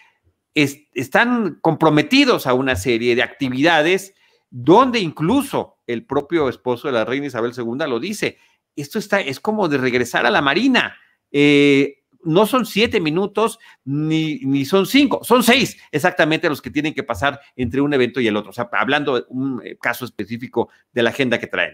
están 0.54 1.58
comprometidos 1.60 2.45
a 2.45 2.54
una 2.54 2.76
serie 2.76 3.15
de 3.15 3.23
actividades 3.23 4.13
donde 4.52 5.00
incluso 5.00 5.80
el 5.88 6.06
propio 6.06 6.50
esposo 6.50 6.88
de 6.88 6.93
la 6.93 7.04
reina 7.04 7.26
Isabel 7.26 7.54
II 7.58 7.89
lo 7.89 8.00
dice. 8.00 8.38
Esto 8.76 9.00
está, 9.00 9.21
es 9.21 9.39
como 9.39 9.67
de 9.69 9.80
regresar 9.80 10.28
a 10.28 10.30
la 10.30 10.43
marina. 10.43 10.95
Eh, 11.32 12.04
no 12.23 12.45
son 12.45 12.67
siete 12.67 13.00
minutos 13.00 13.58
ni, 13.86 14.38
ni, 14.41 14.65
son 14.65 14.86
cinco, 14.86 15.23
son 15.23 15.41
seis 15.41 15.78
exactamente 15.91 16.47
los 16.47 16.62
que 16.62 16.69
tienen 16.69 16.93
que 16.93 17.02
pasar 17.02 17.39
entre 17.56 17.82
un 17.82 17.91
evento 17.91 18.21
y 18.21 18.28
el 18.28 18.38
otro. 18.38 18.52
O 18.52 18.54
sea, 18.54 18.69
hablando 18.73 19.15
de 19.15 19.26
un 19.30 19.63
eh, 19.65 19.80
caso 19.82 20.06
específico 20.06 20.69
de 20.93 21.02
la 21.02 21.10
agenda 21.10 21.39
que 21.39 21.47
traen. 21.47 21.73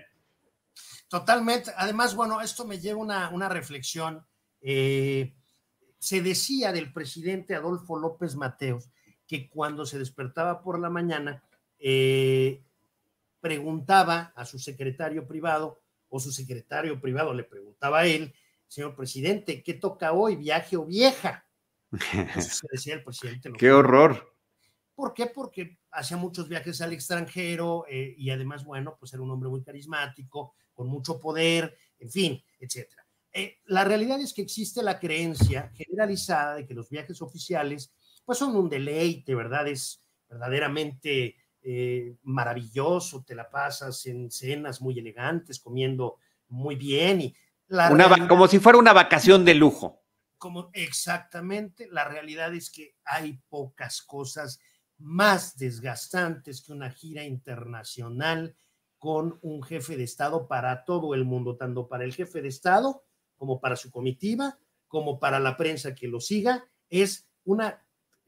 Totalmente. 1.14 1.72
Además, 1.78 2.16
bueno, 2.16 2.42
esto 2.42 2.66
me 2.66 2.80
lleva 2.80 3.00
una, 3.00 3.30
una 3.30 3.48
reflexión. 3.48 4.26
Eh, 4.62 5.36
se 6.00 6.24
decía 6.24 6.72
del 6.72 6.92
presidente 6.92 7.54
Adolfo 7.54 8.00
López 8.00 8.36
Mateos 8.36 8.90
que 9.28 9.48
cuando 9.48 9.86
se 9.86 10.00
despertaba 10.00 10.64
por 10.64 10.80
la 10.80 10.90
mañana, 10.90 11.44
eh, 11.78 12.64
preguntaba 13.40 14.34
a 14.36 14.44
su 14.46 14.58
secretario 14.58 15.28
privado 15.28 15.84
o 16.10 16.20
su 16.20 16.32
secretario 16.32 17.00
privado 17.00 17.32
le 17.32 17.44
preguntaba 17.44 18.00
a 18.00 18.08
él, 18.08 18.34
señor 18.68 18.96
presidente, 18.96 19.62
¿qué 19.62 19.76
toca 19.76 20.14
hoy, 20.14 20.36
viaje 20.36 20.78
o 20.78 20.86
vieja? 20.88 21.46
Eso 22.36 22.66
decía 22.72 22.96
el 22.96 23.04
presidente. 23.04 23.52
¡Qué 23.60 23.72
horror! 23.72 24.34
¿Por 24.96 25.14
qué? 25.14 25.28
Porque 25.28 25.78
hacía 25.92 26.18
muchos 26.18 26.50
viajes 26.50 26.82
al 26.82 26.92
extranjero 26.92 27.86
eh, 27.88 28.16
y 28.18 28.32
además, 28.32 28.66
bueno, 28.66 28.96
pues 29.00 29.14
era 29.14 29.22
un 29.22 29.30
hombre 29.30 29.50
muy 29.50 29.62
carismático, 29.62 30.56
con 30.74 30.88
mucho 30.88 31.20
poder, 31.20 31.78
en 32.00 32.10
fin, 32.10 32.44
etcétera. 32.60 33.06
Eh, 33.32 33.60
la 33.66 33.84
realidad 33.84 34.20
es 34.22 34.34
que 34.34 34.44
existe 34.44 34.84
la 34.84 35.00
creencia 35.00 35.72
generalizada 35.74 36.56
de 36.56 36.68
que 36.68 36.74
los 36.74 36.90
viajes 36.90 37.22
oficiales 37.22 37.92
pues 38.26 38.38
son 38.38 38.56
un 38.56 38.70
deleite, 38.70 39.36
¿verdad? 39.36 39.68
Es 39.68 40.02
verdaderamente 40.30 41.36
eh, 41.62 42.16
maravilloso, 42.24 43.24
te 43.26 43.36
la 43.36 43.50
pasas 43.50 44.06
en 44.06 44.30
cenas 44.30 44.82
muy 44.82 45.00
elegantes, 45.00 45.60
comiendo 45.60 46.18
muy 46.50 46.76
bien 46.76 47.22
y 47.22 47.36
la 47.68 47.90
como 48.28 48.48
si 48.48 48.60
fuera 48.60 48.78
una 48.78 48.94
vacación 48.94 49.44
de 49.46 49.56
lujo. 49.56 50.04
Como 50.38 50.70
exactamente, 50.74 51.88
la 51.90 52.04
realidad 52.04 52.54
es 52.54 52.70
que 52.70 52.96
hay 53.06 53.40
pocas 53.50 54.02
cosas 54.02 54.60
más 54.98 55.58
desgastantes 55.58 56.62
que 56.62 56.74
una 56.74 56.92
gira 56.92 57.24
internacional 57.24 58.56
con 59.04 59.38
un 59.42 59.62
jefe 59.64 59.98
de 59.98 60.06
Estado 60.06 60.48
para 60.48 60.86
todo 60.86 61.14
el 61.14 61.26
mundo, 61.26 61.58
tanto 61.58 61.90
para 61.90 62.06
el 62.06 62.14
jefe 62.14 62.42
de 62.42 62.48
Estado 62.48 63.04
como 63.36 63.60
para 63.60 63.76
su 63.76 63.92
comitiva, 63.92 64.58
como 64.88 65.20
para 65.20 65.42
la 65.42 65.58
prensa 65.58 65.94
que 65.94 66.08
lo 66.08 66.22
siga. 66.22 66.64
Es 66.88 67.28
una, 67.44 67.86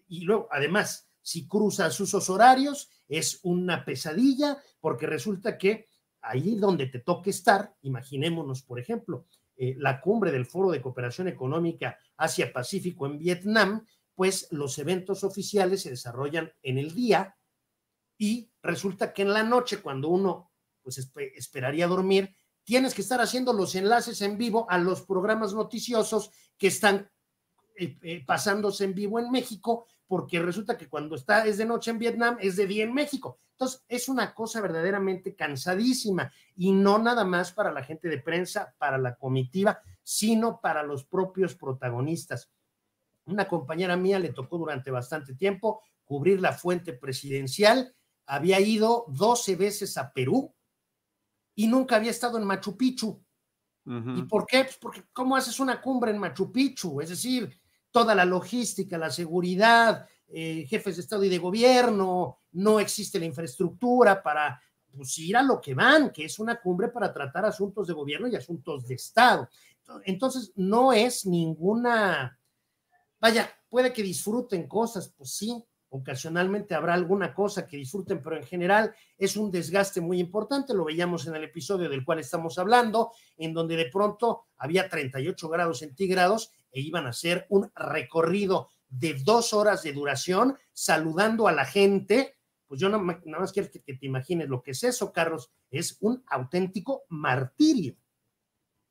y 0.10 0.26
luego, 0.26 0.50
además, 0.52 1.10
si 1.22 1.48
cruza 1.48 1.90
sus 1.92 2.14
horarios, 2.30 2.90
es 3.08 3.40
una 3.44 3.86
pesadilla, 3.86 4.62
porque 4.82 5.08
resulta 5.08 5.58
que 5.58 5.88
ahí 6.20 6.58
donde 6.58 6.88
te 6.88 7.00
toque 7.00 7.30
estar, 7.30 7.74
imaginémonos, 7.82 8.62
por 8.62 8.78
ejemplo, 8.78 9.28
eh, 9.56 9.76
la 9.78 10.02
cumbre 10.02 10.34
del 10.34 10.46
Foro 10.46 10.72
de 10.72 10.82
Cooperación 10.82 11.30
Económica 11.30 11.98
Asia-Pacífico 12.18 13.06
en 13.06 13.18
Vietnam, 13.18 13.86
pues 14.14 14.50
los 14.52 14.78
eventos 14.78 15.24
oficiales 15.24 15.84
se 15.84 15.92
desarrollan 15.92 16.52
en 16.64 16.80
el 16.80 16.94
día 16.94 17.38
y 18.18 18.52
resulta 18.62 19.14
que 19.14 19.22
en 19.22 19.32
la 19.32 19.44
noche, 19.44 19.82
cuando 19.82 20.10
uno 20.10 20.52
pues 20.86 21.00
esperaría 21.36 21.88
dormir, 21.88 22.36
tienes 22.64 22.94
que 22.94 23.02
estar 23.02 23.20
haciendo 23.20 23.52
los 23.54 23.74
enlaces 23.74 24.22
en 24.22 24.38
vivo 24.38 24.68
a 24.70 24.78
los 24.78 25.02
programas 25.02 25.54
noticiosos 25.54 26.30
que 26.58 26.68
están 26.68 27.10
eh, 27.76 27.98
eh, 28.04 28.24
pasándose 28.24 28.84
en 28.84 28.94
vivo 28.94 29.20
en 29.20 29.32
México, 29.32 29.88
porque 30.08 30.40
resulta 30.40 30.78
que 30.78 30.88
cuando 30.88 31.16
está 31.16 31.46
es 31.48 31.58
de 31.58 31.66
noche 31.66 31.90
en 31.90 31.98
Vietnam, 31.98 32.38
es 32.40 32.56
de 32.56 32.68
día 32.68 32.84
en 32.84 32.94
México. 32.94 33.40
Entonces, 33.54 33.84
es 33.88 34.08
una 34.08 34.36
cosa 34.36 34.62
verdaderamente 34.62 35.36
cansadísima 35.36 36.32
y 36.56 36.72
no 36.72 37.00
nada 37.00 37.26
más 37.26 37.52
para 37.52 37.72
la 37.72 37.84
gente 37.84 38.08
de 38.10 38.20
prensa, 38.20 38.76
para 38.78 39.00
la 39.00 39.16
comitiva, 39.16 39.82
sino 40.04 40.62
para 40.62 40.84
los 40.84 41.04
propios 41.04 41.56
protagonistas. 41.56 42.52
Una 43.26 43.48
compañera 43.48 43.98
mía 43.98 44.20
le 44.20 44.34
tocó 44.34 44.60
durante 44.60 44.92
bastante 44.92 45.34
tiempo 45.34 45.82
cubrir 46.04 46.40
la 46.40 46.54
fuente 46.54 46.94
presidencial, 46.94 47.96
había 48.28 48.60
ido 48.60 49.06
12 49.10 49.56
veces 49.56 49.98
a 49.98 50.14
Perú 50.14 50.54
y 51.56 51.68
nunca 51.68 51.96
había 51.96 52.12
estado 52.12 52.38
en 52.38 52.46
Machu 52.46 52.78
Picchu. 52.78 53.22
¿Y 53.88 54.24
por 54.24 54.48
qué? 54.48 54.64
Pues 54.64 54.78
porque 54.78 55.04
¿cómo 55.14 55.36
haces 55.36 55.60
una 55.60 55.80
cumbre 55.80 56.10
en 56.12 56.18
Machu 56.18 56.52
Picchu? 56.52 57.02
Es 57.02 57.10
decir, 57.10 57.56
toda 57.92 58.16
la 58.16 58.26
logística, 58.26 58.98
la 58.98 59.12
seguridad, 59.12 60.08
eh, 60.28 60.66
jefes 60.68 60.96
de 60.96 61.04
Estado 61.04 61.24
y 61.24 61.30
de 61.30 61.38
gobierno, 61.38 62.40
no 62.54 62.80
existe 62.80 63.20
la 63.20 63.26
infraestructura 63.26 64.24
para 64.24 64.60
pues, 64.92 65.18
ir 65.20 65.38
a 65.38 65.44
lo 65.44 65.62
que 65.62 65.76
van, 65.76 66.12
que 66.12 66.26
es 66.26 66.40
una 66.40 66.60
cumbre 66.60 66.88
para 66.88 67.14
tratar 67.14 67.46
asuntos 67.46 67.86
de 67.88 67.94
gobierno 67.94 68.28
y 68.28 68.36
asuntos 68.36 68.88
de 68.88 68.96
Estado. 68.96 69.48
Entonces, 70.04 70.52
no 70.56 70.92
es 70.92 71.28
ninguna, 71.28 72.40
vaya, 73.20 73.50
puede 73.70 73.94
que 73.94 74.02
disfruten 74.02 74.68
cosas, 74.68 75.14
pues 75.16 75.32
sí, 75.32 75.64
Ocasionalmente 75.90 76.76
habrá 76.76 76.94
alguna 76.94 77.34
cosa 77.34 77.68
que 77.68 77.78
disfruten, 77.78 78.22
pero 78.22 78.38
en 78.38 78.44
general 78.44 78.94
es 79.18 79.38
un 79.38 79.52
desgaste 79.52 80.02
muy 80.02 80.20
importante. 80.20 80.74
Lo 80.74 80.86
veíamos 80.86 81.28
en 81.28 81.36
el 81.36 81.44
episodio 81.44 81.90
del 81.90 82.04
cual 82.04 82.20
estamos 82.20 82.58
hablando, 82.58 83.12
en 83.38 83.54
donde 83.54 83.78
de 83.78 83.90
pronto 83.90 84.46
había 84.58 84.90
38 84.90 85.48
grados 85.48 85.80
centígrados 85.80 86.52
e 86.72 86.82
iban 86.82 87.06
a 87.06 87.10
hacer 87.10 87.46
un 87.50 87.72
recorrido 87.76 88.70
de 88.90 89.14
dos 89.14 89.54
horas 89.54 89.84
de 89.84 89.94
duración 89.94 90.58
saludando 90.74 91.48
a 91.48 91.52
la 91.52 91.66
gente. 91.66 92.36
Pues 92.68 92.82
yo 92.82 92.90
nada 92.90 93.02
más 93.04 93.54
quiero 93.54 93.70
que 93.72 93.80
te 93.80 94.06
imagines 94.06 94.50
lo 94.50 94.62
que 94.62 94.72
es 94.72 94.84
eso, 94.84 95.14
Carlos. 95.14 95.52
Es 95.70 95.98
un 96.02 96.24
auténtico 96.28 97.04
martirio. 97.10 97.96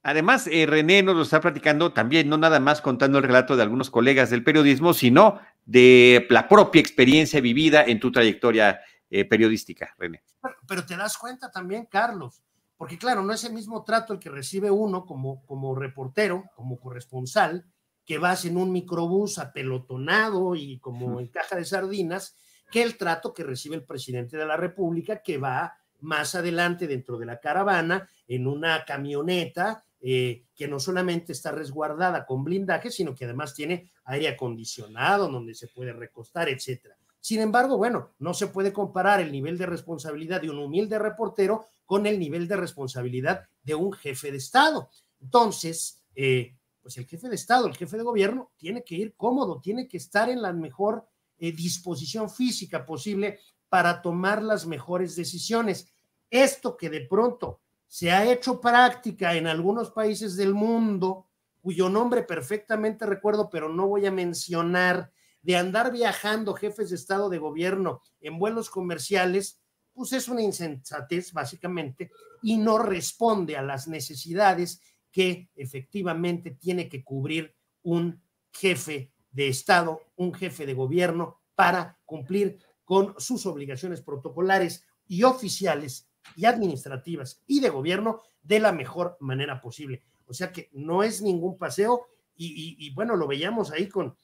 Además, 0.07 0.47
eh, 0.53 0.67
René 0.67 1.03
nos 1.03 1.17
lo 1.17 1.23
está 1.23 1.41
platicando 1.41 1.95
también, 1.95 2.29
no 2.29 2.37
nada 2.37 2.61
más 2.61 2.83
contando 2.83 3.17
el 3.17 3.25
relato 3.25 3.57
de 3.57 3.63
algunos 3.63 3.89
colegas 3.89 4.29
del 4.29 4.45
periodismo, 4.45 4.93
sino 4.93 5.41
de 5.65 6.27
la 6.29 6.47
propia 6.47 6.81
experiencia 6.81 7.41
vivida 7.41 7.83
en 7.83 7.99
tu 7.99 8.13
trayectoria 8.13 8.81
eh, 9.09 9.25
periodística, 9.25 9.95
René. 9.97 10.23
Pero, 10.69 10.85
te 10.85 10.99
das 10.99 11.17
cuenta 11.17 11.51
también, 11.51 11.87
Carlos, 11.87 12.43
porque 12.77 12.99
claro, 12.99 13.23
no 13.23 13.33
es 13.33 13.45
el 13.45 13.55
mismo 13.55 13.83
trato 13.83 14.13
el 14.13 14.19
que 14.19 14.29
recibe 14.29 14.71
uno 14.71 15.07
como, 15.07 15.43
como 15.47 15.75
reportero, 15.75 16.45
como 16.55 16.79
corresponsal, 16.79 17.65
que 18.05 18.19
vas 18.19 18.45
en 18.45 18.59
un 18.59 18.73
microbús 18.73 19.39
apelotonado 19.39 20.55
y 20.55 20.81
como 20.81 21.19
en 21.19 21.29
caja 21.29 21.57
de 21.57 21.65
sardinas, 21.65 22.37
que 22.71 22.83
el 22.83 22.99
trato 22.99 23.33
que 23.33 23.43
recibe 23.43 23.77
el 23.77 23.85
presidente 23.85 24.37
de 24.37 24.45
la 24.45 24.59
República, 24.59 25.23
que 25.23 25.39
va 25.39 25.79
más 26.01 26.35
adelante 26.35 26.87
dentro 26.87 27.17
de 27.17 27.25
la 27.25 27.41
caravana 27.41 28.07
en 28.29 28.47
una 28.47 28.85
camioneta 28.85 29.84
eh, 30.07 30.45
que 30.55 30.69
no 30.69 30.79
solamente 30.79 31.33
está 31.33 31.51
resguardada 31.51 32.27
con 32.27 32.45
blindaje, 32.45 32.91
sino 32.91 33.15
que 33.15 33.25
además 33.25 33.55
tiene 33.55 33.91
aire 34.05 34.29
acondicionado, 34.29 35.31
donde 35.31 35.55
se 35.55 35.69
puede 35.69 35.95
recostar, 35.95 36.51
etcétera. 36.51 36.95
Sin 37.21 37.41
embargo, 37.41 37.79
bueno, 37.79 38.11
no 38.19 38.35
se 38.35 38.49
puede 38.49 38.71
comparar 38.71 39.23
el 39.23 39.33
nivel 39.33 39.57
de 39.57 39.65
responsabilidad 39.65 40.43
de 40.43 40.51
un 40.51 40.59
humilde 40.59 40.99
reportero 40.99 41.65
con 41.87 42.05
el 42.05 42.19
nivel 42.19 42.47
de 42.47 42.57
responsabilidad 42.57 43.49
de 43.63 43.77
un 43.77 43.95
jefe 43.95 44.31
de 44.31 44.37
Estado. 44.37 44.91
Entonces, 45.23 46.03
eh, 46.15 46.55
pues 46.83 46.99
el 46.99 47.07
jefe 47.07 47.31
de 47.31 47.37
Estado, 47.37 47.67
el 47.67 47.75
jefe 47.75 47.97
de 47.97 48.03
gobierno, 48.03 48.53
tiene 48.59 48.85
que 48.85 48.97
ir 48.97 49.15
cómodo, 49.17 49.59
tiene 49.63 49.89
que 49.89 49.97
estar 49.97 50.29
en 50.29 50.43
la 50.43 50.53
mejor 50.53 51.07
eh, 51.39 51.51
disposición 51.51 52.29
física 52.29 52.85
posible 52.85 53.39
para 53.71 54.03
tomar 54.03 54.43
las 54.43 54.67
mejores 54.67 55.17
decisiones. 55.17 55.89
Esto 56.29 56.77
que 56.77 56.91
de 56.91 57.07
pronto 57.07 57.63
se 57.87 58.11
ha 58.11 58.31
hecho 58.31 58.61
práctica 58.61 59.35
en 59.35 59.47
algunos 59.47 59.91
países 59.91 60.37
del 60.37 60.55
mundo, 60.55 61.29
cuyo 61.61 61.89
nombre 61.89 62.23
perfectamente 62.23 63.07
recuerdo, 63.07 63.49
pero 63.51 63.69
no 63.69 63.87
voy 63.89 64.07
a 64.07 64.11
mencionar, 64.11 65.13
de 65.43 65.57
andar 65.57 65.93
viajando 65.93 66.55
jefes 66.55 66.89
de 66.89 66.97
Estado 66.97 67.29
de 67.29 67.39
gobierno 67.39 68.01
en 68.21 68.39
vuelos 68.39 68.71
comerciales, 68.71 69.61
pues 69.93 70.13
es 70.15 70.29
una 70.29 70.43
insensatez 70.43 71.33
básicamente 71.33 72.11
y 72.43 72.57
no 72.57 72.79
responde 72.79 73.57
a 73.57 73.63
las 73.63 73.87
necesidades 73.87 74.81
que 75.13 75.51
efectivamente 75.55 76.51
tiene 76.51 76.89
que 76.89 77.05
cubrir 77.05 77.55
un 77.83 78.23
jefe 78.53 79.13
de 79.31 79.49
Estado, 79.49 80.01
un 80.17 80.33
jefe 80.33 80.65
de 80.67 80.75
gobierno 80.75 81.41
para 81.55 81.99
cumplir 82.05 82.59
con 82.85 83.15
sus 83.19 83.47
obligaciones 83.47 84.01
protocolares 84.01 84.85
y 85.07 85.23
oficiales 85.23 86.09
y 86.37 86.47
administrativas 86.47 87.43
y 87.47 87.61
de 87.61 87.71
gobierno 87.71 88.23
de 88.43 88.61
la 88.61 88.73
mejor 88.73 89.17
manera 89.21 89.61
posible. 89.61 90.03
O 90.27 90.35
sea 90.35 90.53
que 90.53 90.71
no 90.73 91.03
es 91.03 91.23
ningún 91.23 91.59
paseo 91.59 92.07
y, 92.37 92.93
bueno, 92.95 93.15
lo 93.17 93.29
veíamos 93.29 93.71
ahí 93.71 93.89
con 93.89 94.17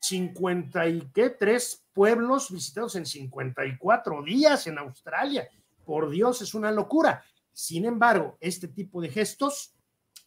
53 0.00 1.86
pueblos 1.92 2.50
visitados 2.50 2.96
en 2.96 3.06
54 3.06 4.22
días 4.22 4.66
en 4.66 4.78
Australia. 4.78 5.48
Por 5.84 6.10
Dios, 6.10 6.42
es 6.42 6.54
una 6.54 6.72
locura. 6.72 7.22
Sin 7.52 7.84
embargo, 7.84 8.36
este 8.40 8.68
tipo 8.68 9.00
de 9.00 9.10
gestos 9.10 9.74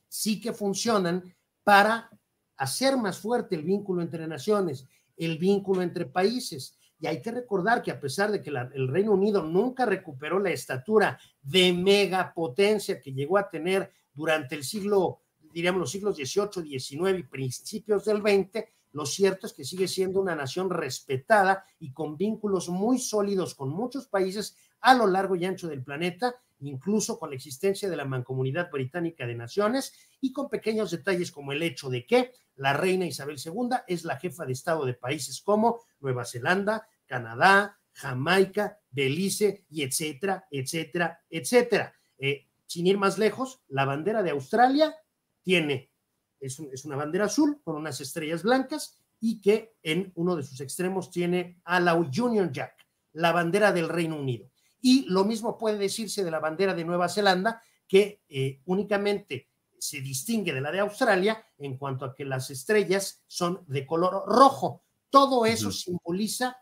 sí 0.08 0.40
que 0.40 0.54
funcionan 0.54 1.36
para 1.64 2.10
hacer 2.58 2.96
más 2.96 3.18
fuerte 3.20 3.56
el 3.56 3.64
vínculo 3.64 4.02
entre 4.02 4.28
naciones, 4.28 4.86
el 5.18 5.38
vínculo 5.38 5.82
entre 5.82 6.06
países, 6.06 6.78
y 7.00 7.08
hay 7.08 7.22
que 7.22 7.32
recordar 7.32 7.82
que 7.82 7.92
a 7.92 8.00
pesar 8.00 8.32
de 8.32 8.42
que 8.42 8.50
el 8.50 8.88
Reino 8.88 9.12
Unido 9.12 9.44
nunca 9.44 9.86
recuperó 9.86 10.40
la 10.40 10.52
estatura 10.52 11.20
de 11.42 11.74
megapotencia 11.74 13.02
que 13.02 13.14
llegó 13.14 13.38
a 13.38 13.50
tener 13.50 13.92
durante 14.14 14.56
el 14.56 14.64
siglo, 14.64 15.22
diríamos 15.54 15.82
los 15.82 15.92
siglos 15.92 16.16
XVIII, 16.16 16.80
XIX 16.80 17.20
y 17.20 17.24
principios 17.24 18.06
del 18.06 18.22
XX, 18.22 18.66
lo 18.94 19.06
cierto 19.06 19.46
es 19.46 19.52
que 19.52 19.66
sigue 19.66 19.90
siendo 19.90 20.22
una 20.22 20.36
nación 20.36 20.70
respetada 20.70 21.66
y 21.80 21.92
con 21.92 22.16
vínculos 22.16 22.70
muy 22.70 22.98
sólidos 22.98 23.54
con 23.54 23.70
muchos 23.70 24.08
países 24.08 24.56
a 24.80 24.94
lo 24.94 25.06
largo 25.06 25.36
y 25.36 25.44
ancho 25.44 25.68
del 25.68 25.84
planeta, 25.84 26.34
incluso 26.62 27.20
con 27.20 27.30
la 27.30 27.36
existencia 27.36 27.90
de 27.90 27.98
la 27.98 28.06
Mancomunidad 28.06 28.72
Británica 28.72 29.28
de 29.28 29.36
Naciones 29.36 29.92
y 30.26 30.34
con 30.34 30.50
pequeños 30.50 30.90
detalles 30.90 31.32
como 31.32 31.52
el 31.52 31.62
hecho 31.62 31.88
de 31.88 32.04
que 32.04 32.32
la 32.56 32.74
reina 32.74 33.06
Isabel 33.06 33.38
II 33.38 33.78
es 33.88 34.06
la 34.06 34.18
jefa 34.18 34.44
de 34.44 34.54
Estado 34.54 34.84
de 34.84 34.96
países 34.96 35.40
como 35.40 35.82
Nueva 36.00 36.26
Zelanda, 36.26 36.88
Canadá, 37.06 37.78
Jamaica, 37.92 38.80
Belice 38.90 39.66
y 39.70 39.84
etcétera, 39.84 40.48
etcétera, 40.50 41.20
etcétera. 41.30 41.94
Eh, 42.18 42.48
sin 42.66 42.88
ir 42.88 42.98
más 42.98 43.20
lejos, 43.20 43.62
la 43.68 43.86
bandera 43.86 44.24
de 44.24 44.32
Australia 44.32 44.96
tiene, 45.44 45.92
es, 46.40 46.60
es, 46.60 46.86
una 46.86 46.96
bandera 46.96 47.26
azul 47.26 47.62
con 47.64 47.76
unas 47.76 48.02
estrellas 48.02 48.42
blancas 48.42 48.98
y 49.20 49.42
que 49.42 49.76
en 49.84 50.12
uno 50.16 50.36
de 50.36 50.42
sus 50.42 50.60
extremos 50.60 51.12
tiene 51.12 51.62
a 51.66 51.80
la 51.80 51.94
Union 51.94 52.52
Jack, 52.52 52.74
la 53.14 53.32
bandera 53.32 53.72
del 53.72 53.90
Reino 53.90 54.20
Unido. 54.20 54.50
Y 54.82 55.06
lo 55.08 55.24
mismo 55.24 55.56
puede 55.56 55.78
decirse 55.78 56.24
de 56.24 56.32
la 56.32 56.40
bandera 56.40 56.74
de 56.74 56.84
Nueva 56.84 57.10
Zelanda, 57.10 57.62
que 57.88 58.24
eh, 58.28 58.62
únicamente 58.66 59.50
se 59.88 60.02
distingue 60.02 60.54
de 60.54 60.62
la 60.62 60.72
de 60.72 60.80
Australia 60.80 61.44
en 61.58 61.78
cuanto 61.78 62.06
a 62.06 62.16
que 62.16 62.26
las 62.26 62.50
estrellas 62.50 63.24
son 63.28 63.64
de 63.68 63.86
color 63.86 64.24
rojo. 64.28 64.84
Todo 65.10 65.46
eso 65.46 65.72
simboliza 65.72 66.58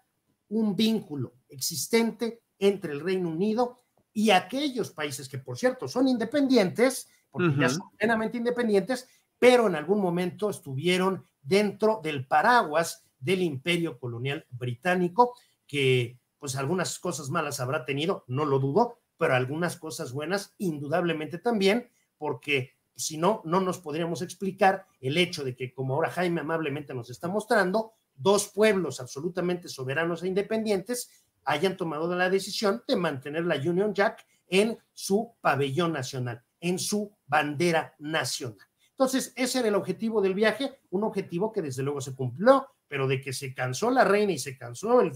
un 0.50 0.76
vínculo 0.76 1.36
existente 1.50 2.44
entre 2.60 2.94
el 2.94 3.00
Reino 3.00 3.30
Unido 3.30 3.78
y 4.14 4.30
aquellos 4.30 4.92
países 4.92 5.28
que, 5.28 5.40
por 5.40 5.58
cierto, 5.58 5.88
son 5.88 6.08
independientes, 6.08 7.08
porque 7.32 7.56
ya 7.60 7.70
son 7.70 7.90
plenamente 7.98 8.38
independientes, 8.38 9.08
pero 9.40 9.68
en 9.68 9.76
algún 9.76 10.00
momento 10.00 10.50
estuvieron 10.50 11.26
dentro 11.42 12.00
del 12.04 12.28
paraguas 12.28 13.04
del 13.20 13.42
imperio 13.42 13.98
colonial 13.98 14.46
británico, 14.52 15.36
que 15.66 16.20
pues 16.38 16.56
algunas 16.56 17.00
cosas 17.00 17.30
malas 17.30 17.60
habrá 17.60 17.86
tenido, 17.86 18.24
no 18.28 18.46
lo 18.46 18.60
dudo, 18.60 19.00
pero 19.18 19.34
algunas 19.34 19.78
cosas 19.78 20.12
buenas 20.12 20.54
indudablemente 20.58 21.38
también, 21.40 21.90
porque 22.18 22.74
si 22.96 23.18
no, 23.18 23.42
no 23.46 23.60
nos 23.60 23.80
podríamos 23.80 24.22
explicar 24.22 24.86
el 25.02 25.18
hecho 25.18 25.44
de 25.44 25.56
que, 25.56 25.74
como 25.74 25.96
ahora 25.96 26.12
Jaime 26.12 26.42
amablemente 26.42 26.94
nos 26.94 27.10
está 27.10 27.28
mostrando, 27.28 27.94
dos 28.16 28.50
pueblos 28.50 29.00
absolutamente 29.00 29.68
soberanos 29.68 30.24
e 30.24 30.28
independientes 30.28 31.10
hayan 31.46 31.76
tomado 31.76 32.16
la 32.16 32.30
decisión 32.30 32.84
de 32.88 32.96
mantener 32.96 33.46
la 33.46 33.56
Union 33.56 33.94
Jack 33.94 34.26
en 34.48 34.78
su 34.94 35.36
pabellón 35.42 35.94
nacional, 35.94 36.44
en 36.60 36.80
su 36.80 37.12
bandera 37.26 37.96
nacional. 38.00 38.68
Entonces, 38.92 39.34
ese 39.36 39.60
era 39.60 39.68
el 39.70 39.76
objetivo 39.76 40.22
del 40.22 40.36
viaje, 40.36 40.80
un 40.92 41.04
objetivo 41.04 41.52
que 41.52 41.62
desde 41.62 41.84
luego 41.84 42.00
se 42.00 42.16
cumplió, 42.16 42.68
pero 42.88 43.08
de 43.08 43.20
que 43.20 43.34
se 43.34 43.54
cansó 43.54 43.90
la 43.90 44.04
reina 44.04 44.34
y 44.34 44.38
se 44.38 44.58
cansó 44.58 45.02
el, 45.02 45.12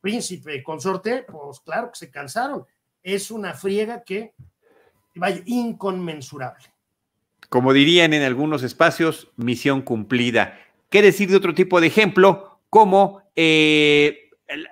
príncipe 0.00 0.64
consorte, 0.64 1.22
pues 1.22 1.60
claro 1.60 1.90
que 1.92 1.98
se 1.98 2.10
cansaron. 2.10 2.66
Es 3.00 3.30
una 3.30 3.54
friega 3.54 4.02
que 4.02 4.34
vaya 5.14 5.40
inconmensurable. 5.46 6.71
Como 7.52 7.74
dirían 7.74 8.14
en 8.14 8.22
algunos 8.22 8.62
espacios, 8.62 9.28
misión 9.36 9.82
cumplida. 9.82 10.58
¿Qué 10.88 11.02
decir 11.02 11.28
de 11.28 11.36
otro 11.36 11.52
tipo 11.52 11.82
de 11.82 11.88
ejemplo? 11.88 12.60
Como 12.70 13.24
eh, 13.36 14.30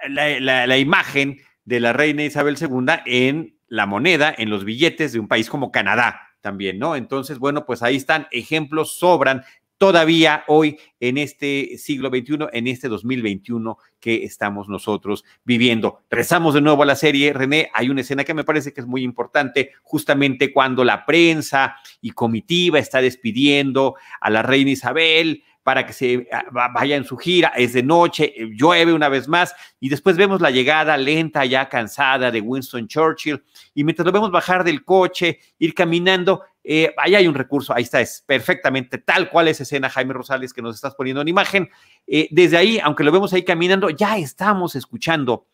la, 0.09 0.79
imagen 0.79 1.43
de 1.67 1.79
la 1.79 1.93
reina 1.93 2.25
Isabel 2.25 2.57
II 2.59 2.87
en 3.05 3.59
la 3.69 3.85
moneda, 3.85 4.35
en 4.35 4.49
los 4.49 4.65
billetes 4.65 5.13
de 5.13 5.21
un 5.21 5.29
país 5.29 5.51
como 5.51 5.71
Canadá 5.71 6.23
también, 6.41 6.79
¿no? 6.79 6.97
Entonces, 6.97 7.39
bueno, 7.39 7.67
pues 7.67 7.83
ahí 7.83 7.97
están 7.97 8.29
ejemplos, 8.31 8.97
sobran 8.97 9.45
todavía 9.81 10.45
hoy 10.47 10.79
en 11.01 11.17
este 11.17 11.79
siglo 11.79 12.11
XXI, 12.11 12.49
en 12.53 12.67
este 12.67 12.87
2021 12.87 13.79
que 13.99 14.25
estamos 14.25 14.69
nosotros 14.69 15.25
viviendo. 15.43 16.03
Rezamos 16.11 16.53
de 16.53 16.61
nuevo 16.61 16.83
a 16.83 16.87
la 16.87 16.97
serie, 16.97 17.33
René, 17.33 17.71
hay 17.73 17.89
una 17.89 18.03
escena 18.03 18.25
que 18.25 18.35
me 18.35 18.45
parece 18.45 18.75
que 18.75 18.83
es 18.83 18.87
muy 18.87 19.03
importante, 19.03 19.71
justamente 19.83 20.53
cuando 20.53 20.85
la 20.85 21.07
prensa 21.07 21.77
y 22.03 22.11
comitiva 22.11 22.79
está 22.79 23.01
despidiendo 23.01 23.95
a 24.21 24.29
la 24.29 24.43
reina 24.43 24.73
Isabel, 24.73 25.45
para 25.63 25.87
que 25.87 25.93
se 25.93 26.29
ah, 26.33 26.71
vaya 26.75 26.97
en 26.97 27.05
su 27.05 27.17
gira. 27.17 27.53
Es 27.57 27.73
de 27.73 27.83
noche, 27.83 28.33
eh, 28.37 28.51
llueve 28.53 28.93
una 28.93 29.09
vez 29.09 29.29
más 29.29 29.55
y 29.79 29.89
después 29.89 30.17
vemos 30.17 30.41
la 30.41 30.51
llegada 30.51 30.97
lenta, 30.97 31.45
ya 31.45 31.69
cansada 31.69 32.31
de 32.31 32.41
Winston 32.41 32.89
Churchill. 32.89 33.43
Y 33.75 33.85
mientras 33.85 34.07
lo 34.07 34.13
vemos 34.13 34.31
bajar 34.31 34.65
del 34.65 34.85
coche, 34.85 35.39
ir 35.59 35.75
caminando, 35.75 36.43
eh, 36.63 36.93
ahí 36.99 37.15
hay 37.15 37.27
un 37.27 37.35
recurso, 37.35 37.75
ahí 37.75 37.85
está, 37.85 38.01
es 38.01 38.23
perfectamente 38.27 38.99
tal 38.99 39.31
cual 39.31 39.49
esa 39.49 39.63
escena, 39.63 39.89
Jaime 39.89 40.13
Rosales, 40.13 40.53
que 40.53 40.63
nos 40.63 40.75
estás 40.75 40.95
poniendo 40.95 41.23
en 41.23 41.29
imagen. 41.29 41.71
Eh, 42.07 42.29
desde 42.31 42.57
ahí, 42.57 42.79
aunque 42.83 43.05
lo 43.05 43.13
vemos 43.13 43.33
ahí 43.33 43.45
caminando, 43.45 43.91
ya 43.91 44.19
estamos 44.19 44.77
escuchando 44.77 45.47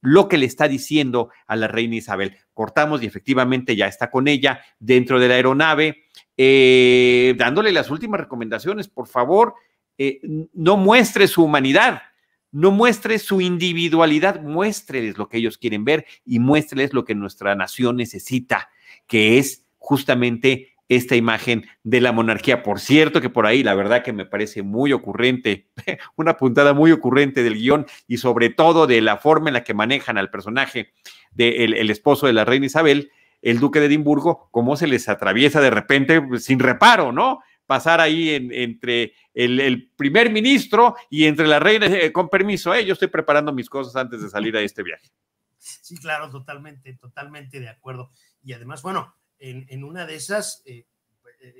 lo 0.00 0.28
que 0.28 0.38
le 0.38 0.46
está 0.46 0.68
diciendo 0.68 1.30
a 1.46 1.56
la 1.56 1.66
reina 1.66 1.96
Isabel. 1.96 2.36
Cortamos 2.52 3.02
y 3.02 3.06
efectivamente 3.06 3.74
ya 3.74 3.86
está 3.88 4.10
con 4.10 4.28
ella 4.28 4.60
dentro 4.78 5.18
de 5.18 5.28
la 5.28 5.34
aeronave 5.34 6.04
eh, 6.36 7.34
dándole 7.38 7.72
las 7.72 7.90
últimas 7.90 8.20
recomendaciones. 8.20 8.88
Por 8.88 9.08
favor, 9.08 9.54
no 10.52 10.76
muestre 10.76 11.26
su 11.26 11.44
humanidad, 11.44 12.02
no 12.52 12.70
muestre 12.70 13.18
su 13.18 13.40
individualidad, 13.40 14.42
muéstreles 14.42 15.16
lo 15.16 15.28
que 15.28 15.38
ellos 15.38 15.56
quieren 15.56 15.84
ver 15.84 16.04
y 16.24 16.38
muéstreles 16.38 16.92
lo 16.92 17.04
que 17.04 17.14
nuestra 17.14 17.54
nación 17.54 17.96
necesita, 17.96 18.68
que 19.06 19.38
es 19.38 19.63
justamente 19.84 20.72
esta 20.88 21.14
imagen 21.14 21.66
de 21.82 22.00
la 22.00 22.12
monarquía. 22.12 22.62
Por 22.62 22.80
cierto, 22.80 23.20
que 23.20 23.30
por 23.30 23.46
ahí 23.46 23.62
la 23.62 23.74
verdad 23.74 24.02
que 24.02 24.12
me 24.12 24.24
parece 24.24 24.62
muy 24.62 24.92
ocurrente, 24.92 25.68
una 26.16 26.36
puntada 26.36 26.72
muy 26.72 26.90
ocurrente 26.90 27.42
del 27.42 27.54
guion 27.54 27.86
y 28.08 28.16
sobre 28.16 28.48
todo 28.48 28.86
de 28.86 29.00
la 29.02 29.18
forma 29.18 29.50
en 29.50 29.54
la 29.54 29.64
que 29.64 29.74
manejan 29.74 30.18
al 30.18 30.30
personaje 30.30 30.92
del 31.32 31.74
el 31.74 31.90
esposo 31.90 32.26
de 32.26 32.32
la 32.32 32.44
reina 32.44 32.66
Isabel, 32.66 33.10
el 33.42 33.60
duque 33.60 33.80
de 33.80 33.86
Edimburgo, 33.86 34.48
cómo 34.50 34.76
se 34.76 34.86
les 34.86 35.08
atraviesa 35.08 35.60
de 35.60 35.70
repente 35.70 36.20
pues, 36.22 36.44
sin 36.44 36.58
reparo, 36.58 37.12
¿no? 37.12 37.40
Pasar 37.66 38.00
ahí 38.00 38.30
entre 38.52 39.14
el, 39.32 39.90
primer 39.96 40.30
ministro 40.30 40.96
y 41.10 41.24
entre 41.24 41.46
la 41.46 41.58
reina, 41.58 41.86
eh, 41.86 42.12
con 42.12 42.28
permiso, 42.28 42.74
eh, 42.74 42.84
yo 42.84 42.92
estoy 42.92 43.08
preparando 43.08 43.52
mis 43.52 43.70
cosas 43.70 43.96
antes 43.96 44.22
de 44.22 44.28
salir 44.28 44.56
a 44.56 44.60
este 44.60 44.82
viaje. 44.82 45.08
Sí, 45.58 45.96
claro, 45.98 46.28
totalmente, 46.30 46.94
totalmente 46.94 47.58
de 47.58 47.70
acuerdo. 47.70 48.10
Y 48.42 48.52
además, 48.52 48.82
bueno, 48.82 49.14
en, 49.50 49.84
una 49.84 50.06
de 50.06 50.14
esas, 50.14 50.62
eh, 50.64 50.86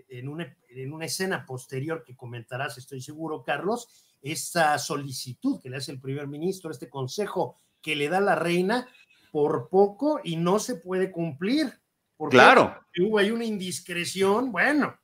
en, 0.08 0.28
una, 0.28 0.56
en 0.68 0.92
una 0.92 1.04
escena 1.04 1.44
posterior 1.44 2.02
que 2.02 2.16
comentarás, 2.16 2.78
estoy 2.78 3.02
seguro, 3.02 3.42
Carlos, 3.42 3.88
esta 4.22 4.78
solicitud 4.78 5.60
que 5.60 5.68
le 5.68 5.76
hace 5.76 5.92
el 5.92 6.00
primer 6.00 6.26
ministro, 6.26 6.70
este 6.70 6.88
consejo 6.88 7.58
que 7.82 7.94
le 7.94 8.08
da 8.08 8.20
la 8.20 8.34
reina, 8.34 8.88
por 9.30 9.68
poco 9.68 10.20
y 10.22 10.36
no 10.36 10.60
se 10.60 10.76
puede 10.76 11.10
cumplir. 11.10 11.80
Porque 12.16 12.36
claro. 12.36 12.78
Hubo 13.00 13.18
ahí 13.18 13.32
una 13.32 13.44
indiscreción, 13.44 14.52
bueno. 14.52 14.96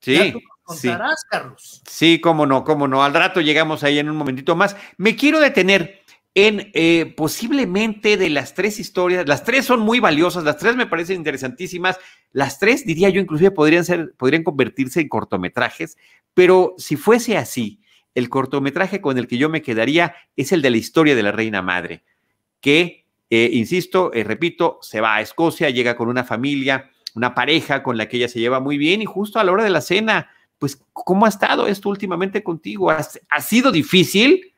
Sí. 0.00 0.32
contarás, 0.62 1.22
Carlos. 1.28 1.82
Sí, 1.86 2.18
cómo 2.18 2.46
no, 2.46 2.64
cómo 2.64 2.88
no. 2.88 3.04
Al 3.04 3.12
rato 3.12 3.42
llegamos 3.42 3.84
ahí 3.84 3.98
en 3.98 4.08
un 4.08 4.16
momentito 4.16 4.56
más. 4.56 4.74
Me 4.96 5.14
quiero 5.16 5.38
detener 5.38 6.00
en 6.46 6.70
eh, 6.72 7.14
posiblemente 7.16 8.16
de 8.16 8.30
las 8.30 8.54
tres 8.54 8.78
historias, 8.78 9.26
las 9.26 9.42
tres 9.42 9.64
son 9.64 9.80
muy 9.80 9.98
valiosas, 9.98 10.44
las 10.44 10.56
tres 10.56 10.76
me 10.76 10.86
parecen 10.86 11.16
interesantísimas, 11.16 11.98
las 12.30 12.60
tres 12.60 12.86
diría 12.86 13.08
yo 13.08 13.20
inclusive 13.20 13.50
podrían 13.50 13.84
ser, 13.84 14.14
podrían 14.16 14.44
convertirse 14.44 15.00
en 15.00 15.08
cortometrajes, 15.08 15.96
pero 16.34 16.74
si 16.78 16.94
fuese 16.94 17.36
así, 17.36 17.80
el 18.14 18.28
cortometraje 18.28 19.00
con 19.00 19.18
el 19.18 19.26
que 19.26 19.36
yo 19.36 19.48
me 19.48 19.62
quedaría 19.62 20.14
es 20.36 20.52
el 20.52 20.62
de 20.62 20.70
la 20.70 20.76
historia 20.76 21.16
de 21.16 21.24
la 21.24 21.32
reina 21.32 21.60
madre, 21.60 22.04
que 22.60 23.04
eh, 23.30 23.50
insisto, 23.52 24.12
eh, 24.14 24.22
repito, 24.22 24.78
se 24.80 25.00
va 25.00 25.16
a 25.16 25.20
Escocia, 25.20 25.70
llega 25.70 25.96
con 25.96 26.08
una 26.08 26.22
familia, 26.22 26.88
una 27.16 27.34
pareja 27.34 27.82
con 27.82 27.96
la 27.96 28.08
que 28.08 28.16
ella 28.16 28.28
se 28.28 28.38
lleva 28.38 28.60
muy 28.60 28.78
bien 28.78 29.02
y 29.02 29.06
justo 29.06 29.40
a 29.40 29.44
la 29.44 29.50
hora 29.50 29.64
de 29.64 29.70
la 29.70 29.80
cena, 29.80 30.30
pues, 30.60 30.80
¿cómo 30.92 31.26
ha 31.26 31.30
estado 31.30 31.66
esto 31.66 31.88
últimamente 31.88 32.44
contigo? 32.44 32.90
¿Ha, 32.90 33.40
sido 33.40 33.72
difícil? 33.72 34.52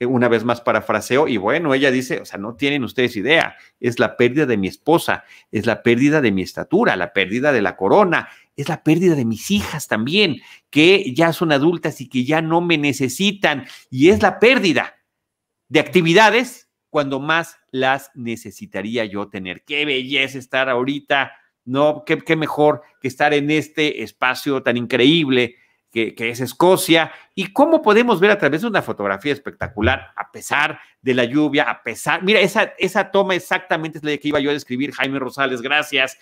Eh, 0.00 0.06
una 0.06 0.28
vez 0.28 0.44
más 0.44 0.62
parafraseo 0.62 1.28
y 1.28 1.36
bueno, 1.36 1.74
ella 1.74 1.90
dice, 1.90 2.20
o 2.20 2.24
sea, 2.24 2.38
no 2.38 2.56
tienen 2.56 2.82
ustedes 2.84 3.16
idea, 3.16 3.56
es 3.78 3.98
la 3.98 4.16
pérdida 4.16 4.46
de 4.46 4.56
mi 4.56 4.66
esposa, 4.66 5.24
es 5.52 5.66
la 5.66 5.82
pérdida 5.82 6.22
de 6.22 6.32
mi 6.32 6.40
estatura, 6.40 6.96
la 6.96 7.12
pérdida 7.12 7.52
de 7.52 7.60
la 7.60 7.76
corona, 7.76 8.30
es 8.56 8.70
la 8.70 8.82
pérdida 8.82 9.14
de 9.14 9.26
mis 9.26 9.50
hijas 9.50 9.88
también, 9.88 10.40
que 10.70 11.12
ya 11.14 11.34
son 11.34 11.52
adultas 11.52 12.00
y 12.00 12.08
que 12.08 12.24
ya 12.24 12.40
no 12.40 12.62
me 12.62 12.78
necesitan, 12.78 13.66
y 13.90 14.08
es 14.08 14.22
la 14.22 14.38
pérdida 14.38 14.94
de 15.68 15.80
actividades 15.80 16.70
cuando 16.88 17.20
más 17.20 17.58
las 17.70 18.10
necesitaría 18.14 19.04
yo 19.04 19.28
tener. 19.28 19.64
Qué 19.64 19.84
belleza 19.84 20.38
estar 20.38 20.70
ahorita, 20.70 21.32
¿no? 21.66 22.04
Qué, 22.06 22.36
mejor 22.36 22.82
que 23.02 23.08
estar 23.08 23.34
en 23.34 23.50
este 23.50 24.02
espacio 24.02 24.62
tan 24.62 24.78
increíble 24.78 25.56
que, 25.90 26.14
es 26.18 26.40
Escocia. 26.40 27.12
Y 27.34 27.52
cómo 27.52 27.82
podemos 27.82 28.20
ver 28.20 28.30
a 28.30 28.38
través 28.38 28.62
de 28.62 28.68
una 28.68 28.82
fotografía 28.82 29.32
espectacular, 29.32 30.12
a 30.16 30.30
pesar 30.30 30.80
de 31.02 31.14
la 31.14 31.24
lluvia, 31.24 31.64
a 31.64 31.82
pesar, 31.82 32.22
mira, 32.22 32.40
esa, 32.40 32.72
esa 32.78 33.10
toma 33.10 33.34
exactamente 33.34 33.98
es 33.98 34.04
la 34.04 34.16
que 34.16 34.28
iba 34.28 34.40
yo 34.40 34.50
a 34.50 34.54
describir, 34.54 34.92
Jaime 34.92 35.18
Rosales, 35.18 35.62
gracias. 35.62 36.18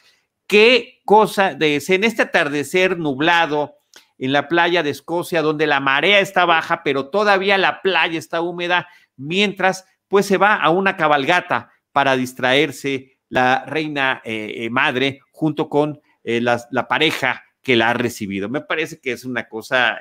Qué 0.46 1.00
cosa 1.04 1.54
de 1.54 1.82
en 1.88 2.04
este 2.04 2.22
atardecer 2.22 2.98
nublado 2.98 3.74
en 4.18 4.32
la 4.32 4.48
playa 4.48 4.82
de 4.82 4.90
Escocia, 4.90 5.42
donde 5.42 5.66
la 5.66 5.80
marea 5.80 6.20
está 6.20 6.44
baja, 6.44 6.82
pero 6.82 7.08
todavía 7.08 7.56
la 7.58 7.82
playa 7.82 8.18
está 8.18 8.40
húmeda, 8.40 8.88
mientras 9.16 9.84
pues 10.08 10.26
se 10.26 10.38
va 10.38 10.54
a 10.54 10.70
una 10.70 10.96
cabalgata 10.96 11.70
para 11.92 12.16
distraerse 12.16 13.18
la 13.28 13.64
reina 13.66 14.22
eh, 14.24 14.52
eh, 14.56 14.70
madre 14.70 15.20
junto 15.30 15.68
con 15.68 16.00
eh, 16.24 16.40
la, 16.40 16.88
pareja 16.88 17.44
que 17.68 17.76
la 17.76 17.90
ha 17.90 17.92
recibido. 17.92 18.48
Me 18.48 18.62
parece 18.62 18.98
que 18.98 19.12
es 19.12 19.26
una 19.26 19.46
cosa, 19.46 19.98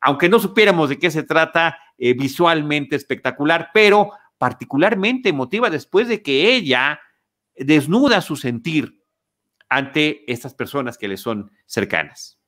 aunque 0.00 0.28
no 0.28 0.38
supiéramos 0.38 0.88
de 0.88 0.96
qué 0.96 1.10
se 1.10 1.24
trata, 1.24 1.76
visualmente 1.98 2.94
espectacular, 2.94 3.70
pero 3.74 4.12
particularmente 4.38 5.30
emotiva 5.30 5.70
después 5.70 6.06
de 6.06 6.22
que 6.22 6.54
ella 6.54 7.00
desnuda 7.56 8.20
su 8.20 8.36
sentir 8.36 9.04
ante 9.68 10.22
estas 10.32 10.54
personas 10.54 10.96
que 10.96 11.08
le 11.08 11.16
son 11.16 11.50
cercanas. 11.66 12.38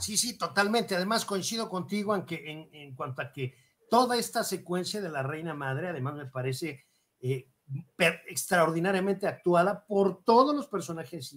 Sí, 0.00 0.16
sí, 0.16 0.36
totalmente. 0.36 0.96
Además, 0.96 1.24
coincido 1.24 1.68
contigo 1.68 2.16
en, 2.16 2.68
en 2.72 2.96
cuanto 2.96 3.22
a 3.22 3.30
que 3.32 3.54
toda 3.88 4.16
esta 4.16 4.42
secuencia 4.42 5.00
de 5.00 5.08
la 5.08 5.22
Reina 5.22 5.54
Madre, 5.54 5.86
además 5.86 6.16
me 6.16 6.26
parece 6.26 6.84
eh, 7.20 7.46
extraordinariamente 8.26 9.28
actuada 9.28 9.86
por 9.86 10.24
todos 10.24 10.56
los 10.56 10.66
personajes 10.66 11.32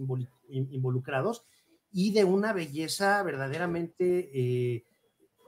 involucrados 0.49 1.45
y 1.91 2.11
de 2.13 2.23
una 2.23 2.53
belleza 2.53 3.21
verdaderamente 3.23 4.29
eh, 4.33 4.85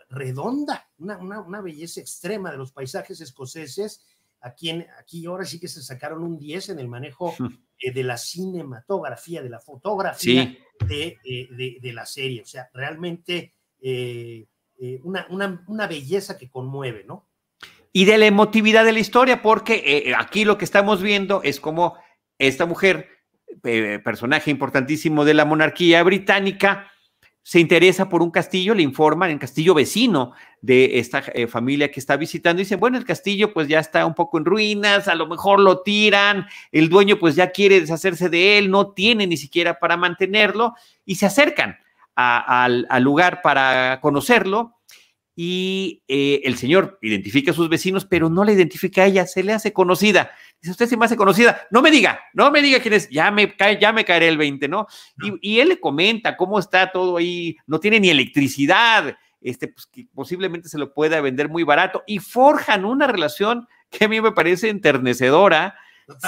redonda, 0.10 0.90
una, 0.98 1.62
belleza 1.62 2.02
extrema 2.02 2.52
de 2.52 2.58
los 2.58 2.72
paisajes 2.72 3.22
escoceses. 3.22 4.06
Aquí, 4.42 4.70
aquí 5.00 5.26
ahora 5.26 5.46
sí 5.46 5.60
que 5.60 5.68
se 5.68 5.82
sacaron 5.82 6.24
un 6.24 6.38
10 6.38 6.70
en 6.70 6.80
el 6.80 6.88
manejo 6.90 7.34
eh, 7.80 7.92
de 7.92 8.04
la 8.04 8.18
cinematografía, 8.18 9.42
de 9.42 9.50
la 9.50 9.60
fotografía 9.60 10.58
de, 10.86 11.18
de, 11.82 11.94
la 11.94 12.06
serie. 12.06 12.42
O 12.42 12.46
sea, 12.46 12.70
realmente 12.74 13.54
eh, 14.86 15.00
una, 15.04 15.88
belleza 15.88 16.38
que 16.38 16.50
conmueve, 16.50 17.06
¿no? 17.08 17.30
Y 17.94 18.04
de 18.04 18.18
la 18.18 18.26
emotividad 18.26 18.84
de 18.84 18.92
la 18.92 19.00
historia, 19.00 19.42
porque 19.42 19.76
eh, 19.76 20.10
eh, 20.10 20.14
aquí 20.18 20.44
lo 20.44 20.58
que 20.58 20.66
estamos 20.66 21.02
viendo 21.02 21.42
es 21.42 21.62
como 21.62 21.96
esta 22.38 22.66
mujer, 22.66 23.08
personaje 24.04 24.52
importantísimo 24.52 25.26
de 25.26 25.34
la 25.34 25.46
monarquía 25.46 26.04
británica, 26.04 26.88
se 27.46 27.60
interesa 27.60 28.08
por 28.08 28.22
un 28.22 28.32
castillo, 28.32 28.74
le 28.74 28.84
informan, 28.84 29.30
el 29.30 29.40
castillo 29.40 29.74
vecino 29.74 30.32
de 30.62 31.00
esta 31.00 31.22
familia 31.50 31.92
que 31.92 32.00
está 32.00 32.16
visitando, 32.16 32.60
dicen, 32.60 32.80
bueno, 32.80 32.98
el 32.98 33.04
castillo 33.04 33.54
pues 33.54 33.68
ya 33.68 33.80
está 33.80 34.06
un 34.06 34.14
poco 34.14 34.38
en 34.38 34.46
ruinas, 34.46 35.10
a 35.10 35.16
lo 35.16 35.28
mejor 35.28 35.60
lo 35.60 35.82
tiran, 35.82 36.46
el 36.72 36.88
dueño 36.88 37.20
pues 37.20 37.36
ya 37.36 37.52
quiere 37.52 37.82
deshacerse 37.82 38.30
de 38.30 38.58
él, 38.58 38.72
no 38.72 38.92
tiene 38.92 39.28
ni 39.28 39.36
siquiera 39.36 39.78
para 39.78 39.98
mantenerlo, 39.98 40.74
y 41.06 41.16
se 41.16 41.26
acercan 41.26 41.78
al, 42.16 43.04
lugar 43.04 43.42
para 43.42 44.00
conocerlo 44.02 44.78
y 45.36 46.04
eh, 46.08 46.42
el 46.44 46.58
señor 46.58 47.00
identifica 47.02 47.52
a 47.52 47.54
sus 47.54 47.68
vecinos, 47.68 48.06
pero 48.06 48.30
no 48.30 48.44
le 48.44 48.54
identifica 48.54 49.04
a 49.04 49.06
ella, 49.06 49.26
se 49.26 49.42
le 49.42 49.54
hace 49.54 49.74
conocida. 49.74 50.32
Dice, 50.62 50.72
usted 50.72 50.88
se 50.88 50.98
me 50.98 51.06
hace 51.06 51.18
conocida, 51.18 51.68
no 51.72 51.82
me 51.82 51.90
diga, 51.90 52.20
no 52.34 52.52
me 52.52 52.62
diga 52.62 52.80
quién 52.80 52.94
es, 52.94 53.10
ya 53.10 53.32
me, 53.32 53.56
cae, 53.56 53.80
ya 53.80 53.92
me 53.92 54.06
caeré 54.06 54.28
el 54.28 54.38
20, 54.38 54.68
¿no? 54.68 54.88
Y, 55.42 55.60
él 55.60 55.70
le 55.70 55.80
comenta 55.80 56.38
cómo 56.38 56.60
está 56.60 56.92
todo 56.92 57.18
ahí, 57.18 57.58
no 57.66 57.80
tiene 57.80 58.00
ni 58.00 58.10
electricidad, 58.10 59.18
este, 59.42 59.70
pues, 59.70 59.88
que 59.88 60.08
posiblemente 60.14 60.70
se 60.70 60.78
lo 60.78 60.94
pueda 60.94 61.20
vender 61.20 61.50
muy 61.50 61.64
barato, 61.64 62.04
y 62.06 62.20
forjan 62.20 62.86
una 62.86 63.08
relación 63.08 63.68
que 63.90 64.06
a 64.06 64.08
mí 64.08 64.22
me 64.22 64.32
parece 64.32 64.70
enternecedora, 64.70 65.76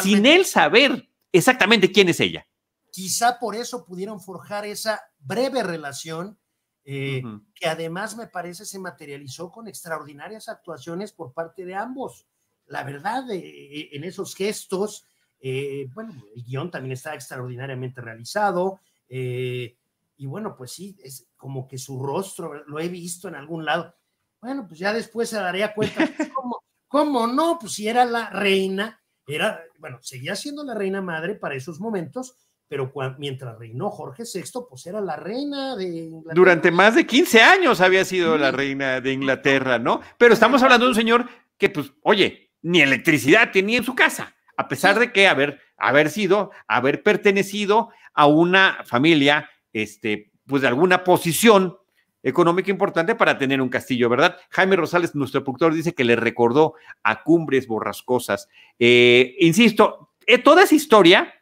sin 0.01 0.25
él 0.25 0.45
saber 0.45 1.09
exactamente 1.31 1.91
quién 1.91 2.09
es 2.09 2.19
ella. 2.19 2.47
Quizá 2.91 3.39
por 3.39 3.55
eso 3.55 3.85
pudieron 3.85 4.19
forjar 4.21 4.65
esa 4.65 5.01
breve 5.19 5.63
relación 5.63 6.39
eh, 6.87 7.23
que 7.55 7.67
además 7.67 8.15
me 8.15 8.27
parece 8.27 8.63
se 8.63 8.77
materializó 8.77 9.51
con 9.51 9.67
extraordinarias 9.67 10.47
actuaciones 10.49 11.11
por 11.11 11.33
parte 11.33 11.65
de 11.65 11.73
ambos. 11.73 12.27
La 12.67 12.83
verdad, 12.83 13.29
eh, 13.31 13.89
en 13.91 14.03
esos 14.03 14.35
gestos, 14.35 15.03
eh, 15.39 15.89
bueno, 15.95 16.13
el 16.35 16.43
guion 16.43 16.69
también 16.69 16.93
está 16.93 17.15
extraordinariamente 17.15 18.01
realizado. 18.01 18.79
y 19.09 20.25
bueno, 20.27 20.55
pues 20.55 20.71
sí, 20.71 20.95
es 21.03 21.27
como 21.35 21.67
que 21.67 21.77
su 21.77 22.01
rostro 22.01 22.63
lo 22.65 22.79
he 22.79 22.87
visto 22.87 23.27
en 23.27 23.35
algún 23.35 23.65
lado. 23.65 23.95
Bueno, 24.39 24.67
pues 24.67 24.79
ya 24.79 24.93
después 24.93 25.29
se 25.29 25.37
daría 25.37 25.73
cuenta, 25.73 26.07
pues, 26.15 26.29
¿cómo, 26.33 26.63
¿cómo 26.87 27.27
no? 27.27 27.57
Pues 27.59 27.73
si 27.73 27.87
era 27.87 28.05
la 28.05 28.29
reina, 28.29 29.01
era, 29.27 29.59
bueno, 29.79 29.97
seguía 30.01 30.35
siendo 30.35 30.63
la 30.63 30.75
reina 30.75 31.01
madre 31.01 31.35
para 31.35 31.55
esos 31.55 31.79
momentos, 31.79 32.37
pero 32.67 32.91
mientras 33.17 33.57
reinó 33.59 33.89
Jorge 33.89 34.23
VI, 34.23 34.61
pues 34.69 34.85
era 34.87 35.01
la 35.01 35.15
reina 35.15 35.75
de 35.75 35.85
Inglaterra. 35.85 36.33
Durante 36.35 36.71
más 36.71 36.95
de 36.95 37.05
15 37.05 37.41
años 37.41 37.81
había 37.81 38.03
sido 38.05 38.37
la 38.37 38.51
reina 38.51 39.01
de 39.01 39.13
Inglaterra, 39.13 39.77
¿no? 39.77 40.01
Pero 40.17 40.33
estamos 40.33 40.63
hablando 40.63 40.85
de 40.85 40.89
un 40.89 40.95
señor 40.95 41.27
que, 41.57 41.69
pues, 41.69 41.93
oye, 42.01 42.51
ni 42.61 42.81
electricidad 42.81 43.51
tenía 43.51 43.77
en 43.77 43.83
su 43.83 43.93
casa, 43.93 44.35
a 44.57 44.67
pesar 44.67 44.97
de 44.97 45.11
que 45.11 45.27
haber, 45.27 45.59
haber 45.77 46.09
sido, 46.09 46.51
haber 46.67 47.03
pertenecido 47.03 47.89
a 48.13 48.25
una 48.25 48.79
familia, 48.85 49.49
este, 49.71 50.31
pues 50.47 50.61
de 50.63 50.67
alguna 50.67 51.03
posición 51.03 51.77
económica 52.23 52.71
importante 52.71 53.13
para 53.13 53.37
tener 53.37 53.61
un 53.61 53.69
castillo, 53.69 54.09
¿verdad? 54.09 54.37
Jaime 54.49 54.75
Rosales, 54.75 55.13
nuestro 55.13 55.43
productor, 55.43 55.75
dice 55.75 55.93
que 55.93 56.03
le 56.03 56.15
recordó 56.15 56.73
a 57.03 57.21
Cumbres 57.21 57.67
Borrascosas. 57.67 58.49
Eh, 58.79 59.35
insisto, 59.39 60.09
eh, 60.25 60.39
toda 60.39 60.63
esa 60.63 60.73
historia 60.73 61.34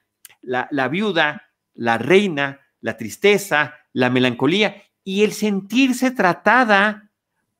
la, 0.43 0.87
viuda, 0.87 1.49
la 1.73 1.97
reina, 1.97 2.59
la 2.81 2.97
tristeza, 2.97 3.75
la 3.93 4.09
melancolía 4.09 4.83
y 5.03 5.23
el 5.23 5.33
sentirse 5.33 6.11
tratada 6.11 7.09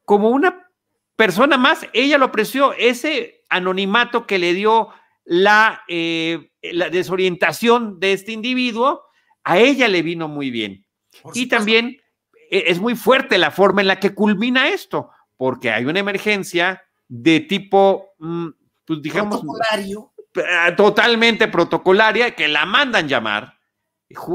como 0.06 0.30
una 0.30 0.70
persona 1.16 1.58
más. 1.58 1.88
Ella 1.94 2.18
lo 2.18 2.26
apreció, 2.26 2.74
ese 2.74 3.44
anonimato 3.50 4.28
que 4.28 4.40
le 4.40 4.54
dio 4.54 4.90
la, 5.26 5.82
eh, 5.88 6.52
la 6.62 6.90
desorientación 6.90 8.00
de 8.00 8.14
este 8.14 8.32
individuo, 8.32 9.04
a 9.44 9.58
ella 9.60 9.88
le 9.88 10.02
vino 10.02 10.28
muy 10.28 10.52
bien. 10.52 10.86
y 11.34 11.48
también 11.48 12.02
e, 12.50 12.64
es 12.68 12.80
muy 12.80 12.96
fuerte 12.96 13.38
la 13.38 13.52
forma 13.52 13.82
en 13.82 13.88
la 13.88 14.00
que 14.00 14.14
culmina 14.14 14.70
esto, 14.70 15.10
porque 15.38 15.72
hay 15.72 15.86
una 15.86 16.00
emergencia 16.00 16.84
de 17.08 17.40
tipo, 17.42 18.14
mm, 18.20 18.48
pues 18.86 19.02
digamos, 19.02 19.44
eh, 19.44 19.98
totalmente 20.76 21.48
protocolaria, 21.48 22.36
que 22.36 22.48
la 22.48 22.66
mandan 22.66 23.08
llamar. 23.08 23.58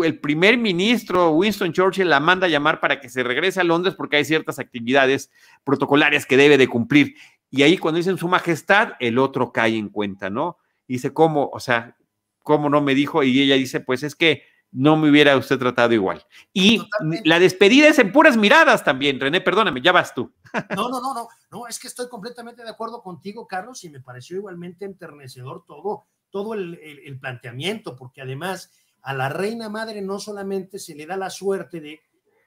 El 0.03 0.19
primer 0.19 0.59
ministro 0.59 1.31
Winston 1.31 1.73
Churchill 1.73 2.09
la 2.09 2.21
manda 2.21 2.49
llamar 2.49 2.81
para 2.81 3.01
que 3.01 3.09
se 3.09 3.23
regrese 3.23 3.61
a 3.61 3.65
Londres 3.65 3.95
porque 3.97 4.17
hay 4.17 4.25
ciertas 4.25 4.59
actividades 4.59 5.31
protocolarias 5.63 6.27
que 6.27 6.37
debe 6.37 6.59
de 6.59 6.67
cumplir. 6.67 7.15
Y 7.51 7.63
ahí 7.63 7.79
cuando 7.79 7.99
dicen 7.99 8.19
su 8.19 8.29
majestad, 8.29 8.95
el 8.99 9.19
otro 9.19 9.53
cae 9.53 9.77
en 9.77 9.89
cuenta, 9.89 10.31
¿no? 10.31 10.59
dice, 10.89 11.13
¿cómo? 11.13 11.51
O 11.53 11.61
sea, 11.61 11.97
¿cómo 12.43 12.71
no 12.71 12.81
me 12.81 12.95
dijo? 12.95 13.23
Y 13.23 13.41
ella 13.41 13.55
dice, 13.55 13.81
pues 13.81 14.03
es 14.03 14.17
que 14.17 14.43
no 14.71 14.97
me 14.97 15.11
hubiera 15.11 15.37
usted 15.37 15.59
tratado 15.59 15.95
igual. 15.95 16.25
Y 16.53 16.83
la 17.25 17.39
despedida 17.39 17.89
es 17.89 17.99
en 17.99 18.13
puras 18.13 18.37
miradas 18.37 18.85
también, 18.85 19.19
René, 19.19 19.41
perdóname, 19.41 19.81
ya 19.81 19.93
vas 19.93 20.15
tú. 20.15 20.33
No, 20.77 20.89
no, 20.89 21.01
no, 21.01 21.15
no, 21.15 21.29
no, 21.51 21.67
es 21.67 21.79
que 21.79 21.89
estoy 21.89 22.09
completamente 22.09 22.63
de 22.63 22.71
acuerdo 22.71 23.03
contigo, 23.03 23.47
Carlos, 23.47 23.85
y 23.85 23.91
me 23.91 24.01
pareció 24.01 24.37
igualmente 24.37 24.85
enternecedor 24.85 25.65
todo, 25.67 26.07
todo 26.31 26.55
el, 26.55 27.19
planteamiento, 27.21 27.97
porque 27.97 28.23
además 28.23 28.73
a 29.03 29.15
la 29.15 29.29
reina 29.29 29.69
madre 29.69 30.03
no 30.03 30.19
solamente 30.19 30.79
se 30.79 30.95
le 30.95 31.07
da 31.07 31.17
la 31.17 31.31
suerte 31.31 31.81
de 31.81 32.01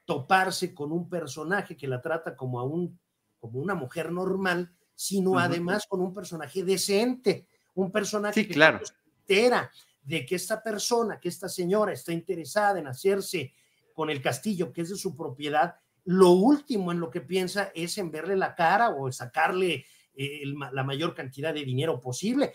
toparse 0.05 0.73
con 0.73 0.91
un 0.91 1.09
personaje 1.09 1.77
que 1.77 1.87
la 1.87 2.01
trata 2.01 2.35
como 2.35 2.59
a 2.59 2.63
un, 2.63 2.99
como 3.39 3.59
una 3.59 3.75
mujer 3.75 4.11
normal, 4.11 4.71
sino 4.95 5.39
además 5.39 5.85
con 5.87 6.01
un 6.01 6.13
personaje 6.13 6.63
decente, 6.63 7.47
un 7.75 7.91
personaje 7.91 8.47
que 8.47 8.53
claro. 8.53 8.79
entera 9.19 9.71
de 10.03 10.25
que 10.25 10.35
esta 10.35 10.61
persona, 10.61 11.19
que 11.19 11.29
esta 11.29 11.47
señora 11.47 11.93
está 11.93 12.11
interesada 12.11 12.79
en 12.79 12.87
hacerse 12.87 13.53
con 13.93 14.09
el 14.09 14.21
castillo 14.21 14.71
que 14.73 14.81
es 14.81 14.89
de 14.89 14.95
su 14.95 15.15
propiedad, 15.15 15.75
lo 16.05 16.31
último 16.31 16.91
en 16.91 16.99
lo 16.99 17.11
que 17.11 17.21
piensa 17.21 17.71
es 17.75 17.97
en 17.97 18.11
verle 18.11 18.35
la 18.35 18.55
cara 18.55 18.89
o 18.89 19.11
sacarle 19.11 19.85
eh, 20.15 20.43
la 20.71 20.83
mayor 20.83 21.13
cantidad 21.13 21.53
de 21.53 21.63
dinero 21.63 21.99
posible. 21.99 22.53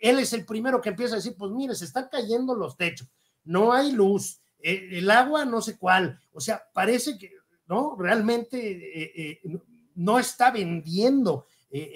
Él 0.00 0.18
es 0.18 0.32
el 0.32 0.44
primero 0.44 0.80
que 0.80 0.90
empieza 0.90 1.14
a 1.14 1.16
decir, 1.16 1.36
pues 1.36 1.52
mire, 1.52 1.74
se 1.74 1.84
están 1.84 2.08
cayendo 2.10 2.54
los 2.54 2.76
techos, 2.76 3.08
no 3.44 3.72
hay 3.72 3.92
luz, 3.92 4.40
eh, 4.60 4.88
el 4.92 5.10
agua 5.10 5.44
no 5.44 5.60
sé 5.60 5.78
cuál, 5.78 6.18
o 6.32 6.40
sea, 6.40 6.62
parece 6.72 7.16
que, 7.18 7.32
¿no? 7.66 7.96
Realmente 7.96 9.32
eh, 9.32 9.40
no 9.94 10.18
está 10.18 10.50
vendiendo 10.50 11.46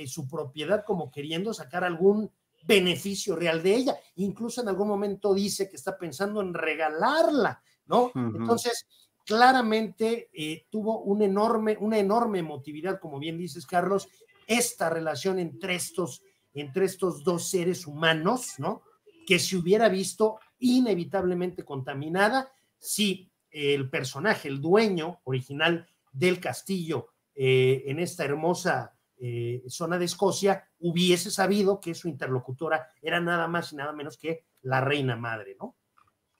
su 0.07 0.29
propiedad 0.29 0.85
como 0.85 1.11
queriendo 1.11 1.55
sacar 1.55 1.83
algún 1.83 2.31
beneficio 2.67 3.37
real 3.37 3.63
de 3.63 3.75
ella. 3.75 3.97
Incluso 4.17 4.61
en 4.63 4.69
algún 4.69 4.89
momento 4.89 5.35
dice 5.35 5.69
que 5.69 5.77
está 5.77 5.97
pensando 5.97 6.41
en 6.41 6.55
regalarla, 6.55 7.63
¿no? 7.87 8.13
Entonces, 8.15 8.87
claramente 9.25 10.31
eh, 10.33 10.67
tuvo 10.71 11.01
un 11.03 11.23
enorme, 11.23 11.77
una 11.81 11.99
enorme 11.99 12.39
emotividad, 12.39 12.99
como 13.01 13.19
bien 13.19 13.39
dices, 13.39 13.67
Carlos, 13.67 14.09
esta 14.47 14.91
relación 14.91 15.39
entre 15.39 15.75
estos, 15.75 16.23
entre 16.55 16.87
estos 16.87 17.25
dos 17.25 17.49
seres 17.49 17.87
humanos, 17.87 18.55
¿no? 18.59 18.83
Que 19.27 19.39
se 19.39 19.57
hubiera 19.57 19.89
visto 19.89 20.39
inevitablemente 20.59 21.65
contaminada 21.65 22.53
si 22.79 23.31
el 23.51 23.91
personaje, 23.91 24.49
el 24.49 24.61
dueño 24.61 25.21
original 25.25 25.87
del 26.13 26.41
castillo 26.41 27.09
eh, 27.35 27.85
en 27.87 27.99
esta 27.99 28.25
hermosa 28.25 28.95
eh, 29.25 29.63
zona 29.69 29.99
de 29.99 30.07
Escocia 30.07 30.69
hubiese 30.81 31.31
sabido 31.31 31.79
que 31.79 31.95
su 31.95 32.09
interlocutora 32.09 32.89
era 33.01 33.21
nada 33.21 33.47
más 33.47 33.73
y 33.73 33.77
nada 33.77 33.93
menos 33.93 34.19
que 34.19 34.47
la 34.63 34.81
reina 34.81 35.15
madre, 35.15 35.57
¿no? 35.61 35.77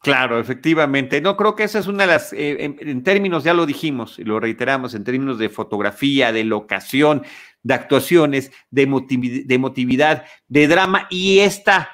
Claro, 0.01 0.41
efectivamente. 0.41 1.21
No 1.21 1.37
creo 1.37 1.55
que 1.55 1.63
esa 1.63 1.79
es 1.79 1.87
una 1.87 2.07
de 2.09 2.13
las, 2.13 2.33
eh, 2.33 2.57
en, 2.61 3.05
términos, 3.05 3.45
ya 3.45 3.55
lo 3.55 3.67
dijimos 3.67 4.19
y 4.19 4.25
lo 4.25 4.41
reiteramos, 4.41 4.95
en 4.95 5.05
términos 5.05 5.39
de 5.39 5.49
fotografía, 5.49 6.33
de 6.33 6.43
locación, 6.43 7.23
de 7.63 7.75
actuaciones, 7.75 8.51
de, 8.73 8.83
emotividad, 8.83 10.25
de 10.49 10.67
drama 10.67 11.07
y 11.09 11.39
esta 11.39 11.89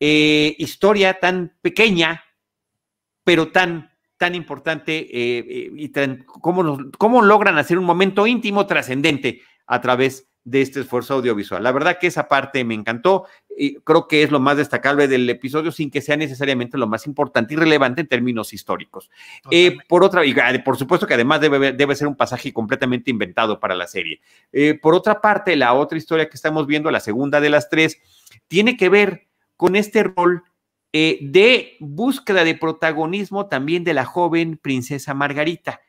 eh, 0.00 0.56
historia 0.56 1.20
tan 1.20 1.54
pequeña, 1.60 2.24
pero 3.24 3.52
tan, 3.52 3.90
tan 4.16 4.34
importante 4.34 5.06
y 5.06 5.88
tan, 5.90 6.24
cómo, 6.24 6.78
cómo 6.96 7.20
logran 7.20 7.58
hacer 7.58 7.78
un 7.78 7.84
momento 7.84 8.26
íntimo 8.26 8.66
trascendente 8.66 9.42
a 9.66 9.82
través 9.82 10.29
de 10.44 10.62
este 10.62 10.80
esfuerzo 10.80 11.14
audiovisual. 11.14 11.62
La 11.62 11.72
verdad 11.72 11.98
que 11.98 12.06
esa 12.06 12.28
parte 12.28 12.64
me 12.64 12.74
encantó 12.74 13.26
y 13.56 13.74
creo 13.80 14.08
que 14.08 14.22
es 14.22 14.30
lo 14.30 14.40
más 14.40 14.56
destacable 14.56 15.06
del 15.06 15.28
episodio 15.28 15.70
sin 15.70 15.90
que 15.90 16.00
sea 16.00 16.16
necesariamente 16.16 16.78
lo 16.78 16.86
más 16.86 17.06
importante 17.06 17.54
y 17.54 17.56
relevante 17.56 18.00
en 18.00 18.08
términos 18.08 18.52
históricos. 18.54 19.10
Eh, 19.50 19.76
por 19.88 20.02
otra, 20.02 20.24
y 20.24 20.34
ah, 20.40 20.52
por 20.64 20.76
supuesto 20.78 21.06
que 21.06 21.14
además 21.14 21.40
debe, 21.40 21.72
debe 21.72 21.94
ser 21.94 22.08
un 22.08 22.16
pasaje 22.16 22.52
completamente 22.52 23.10
inventado 23.10 23.60
para 23.60 23.74
la 23.74 23.86
serie. 23.86 24.20
Eh, 24.52 24.78
por 24.80 24.94
otra 24.94 25.20
parte, 25.20 25.56
la 25.56 25.74
otra 25.74 25.98
historia 25.98 26.28
que 26.28 26.36
estamos 26.36 26.66
viendo, 26.66 26.90
la 26.90 27.00
segunda 27.00 27.40
de 27.40 27.50
las 27.50 27.68
tres, 27.68 27.98
tiene 28.48 28.76
que 28.76 28.88
ver 28.88 29.26
con 29.56 29.76
este 29.76 30.04
rol 30.04 30.42
eh, 30.92 31.18
de 31.20 31.76
búsqueda 31.80 32.44
de 32.44 32.54
protagonismo 32.54 33.46
también 33.46 33.84
de 33.84 33.94
la 33.94 34.06
joven 34.06 34.56
princesa 34.56 35.12
Margarita 35.14 35.80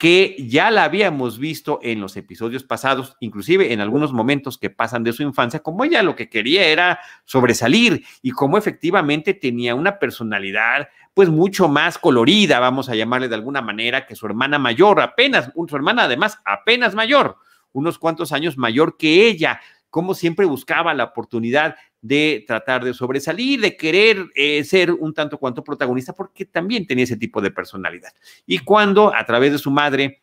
que 0.00 0.34
ya 0.48 0.70
la 0.70 0.84
habíamos 0.84 1.38
visto 1.38 1.78
en 1.82 2.00
los 2.00 2.16
episodios 2.16 2.64
pasados, 2.64 3.18
inclusive 3.20 3.74
en 3.74 3.82
algunos 3.82 4.14
momentos 4.14 4.56
que 4.56 4.70
pasan 4.70 5.04
de 5.04 5.12
su 5.12 5.22
infancia, 5.22 5.60
como 5.60 5.84
ella 5.84 6.02
lo 6.02 6.16
que 6.16 6.30
quería 6.30 6.68
era 6.68 7.00
sobresalir 7.26 8.02
y 8.22 8.30
como 8.30 8.56
efectivamente 8.56 9.34
tenía 9.34 9.74
una 9.74 9.98
personalidad 9.98 10.88
pues 11.12 11.28
mucho 11.28 11.68
más 11.68 11.98
colorida, 11.98 12.60
vamos 12.60 12.88
a 12.88 12.94
llamarle 12.94 13.28
de 13.28 13.34
alguna 13.34 13.60
manera, 13.60 14.06
que 14.06 14.16
su 14.16 14.24
hermana 14.24 14.58
mayor, 14.58 15.02
apenas, 15.02 15.52
su 15.68 15.76
hermana 15.76 16.04
además 16.04 16.38
apenas 16.46 16.94
mayor, 16.94 17.36
unos 17.72 17.98
cuantos 17.98 18.32
años 18.32 18.56
mayor 18.56 18.96
que 18.96 19.26
ella, 19.26 19.60
como 19.90 20.14
siempre 20.14 20.46
buscaba 20.46 20.94
la 20.94 21.04
oportunidad 21.04 21.76
de 22.02 22.44
tratar 22.46 22.84
de 22.84 22.94
sobresalir, 22.94 23.60
de 23.60 23.76
querer 23.76 24.30
eh, 24.34 24.64
ser 24.64 24.92
un 24.92 25.12
tanto 25.12 25.38
cuanto 25.38 25.62
protagonista, 25.62 26.14
porque 26.14 26.46
también 26.46 26.86
tenía 26.86 27.04
ese 27.04 27.16
tipo 27.16 27.40
de 27.40 27.50
personalidad. 27.50 28.12
Y 28.46 28.58
cuando 28.60 29.14
a 29.14 29.24
través 29.26 29.52
de 29.52 29.58
su 29.58 29.70
madre 29.70 30.22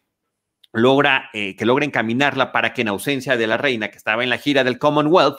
logra 0.74 1.30
eh, 1.34 1.56
que 1.56 1.66
logra 1.66 1.86
encaminarla 1.86 2.52
para 2.52 2.74
que 2.74 2.82
en 2.82 2.90
ausencia 2.90 3.38
de 3.38 3.48
la 3.48 3.58
reina 3.58 3.90
que 3.90 3.98
estaba 3.98 4.24
en 4.24 4.30
la 4.30 4.38
gira 4.38 4.64
del 4.64 4.80
Commonwealth 4.80 5.38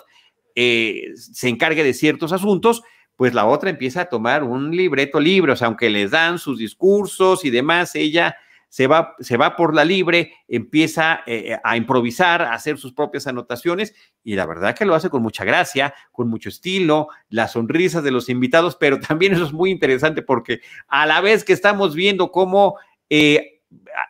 eh, 0.54 1.12
se 1.14 1.48
encargue 1.48 1.84
de 1.84 1.94
ciertos 1.94 2.32
asuntos, 2.32 2.82
pues 3.16 3.34
la 3.34 3.46
otra 3.46 3.70
empieza 3.70 4.02
a 4.02 4.08
tomar 4.08 4.44
un 4.44 4.74
libreto 4.74 5.20
libre, 5.20 5.52
o 5.52 5.56
sea, 5.56 5.68
aunque 5.68 5.90
les 5.90 6.10
dan 6.10 6.38
sus 6.38 6.58
discursos 6.58 7.44
y 7.44 7.50
demás, 7.50 7.94
ella 7.94 8.36
se 8.68 8.86
va, 8.86 9.14
se 9.20 9.36
va 9.36 9.56
por 9.56 9.74
la 9.74 9.84
libre, 9.84 10.34
empieza 10.46 11.20
eh, 11.26 11.58
a 11.62 11.76
improvisar, 11.76 12.42
a 12.42 12.52
hacer 12.52 12.78
sus 12.78 12.92
propias 12.92 13.26
anotaciones 13.26 13.94
y 14.22 14.34
la 14.34 14.46
verdad 14.46 14.74
que 14.74 14.84
lo 14.84 14.94
hace 14.94 15.10
con 15.10 15.22
mucha 15.22 15.44
gracia, 15.44 15.94
con 16.12 16.28
mucho 16.28 16.48
estilo, 16.48 17.08
las 17.28 17.52
sonrisas 17.52 18.04
de 18.04 18.10
los 18.10 18.28
invitados, 18.28 18.76
pero 18.76 19.00
también 19.08 19.32
eso 19.32 19.44
es 19.44 19.52
muy 19.52 19.70
interesante 19.70 20.22
porque 20.22 20.60
a 20.88 21.06
la 21.06 21.20
vez 21.20 21.44
que 21.44 21.52
estamos 21.52 21.94
viendo 21.94 22.30
cómo... 22.30 22.76
Eh, 23.10 23.54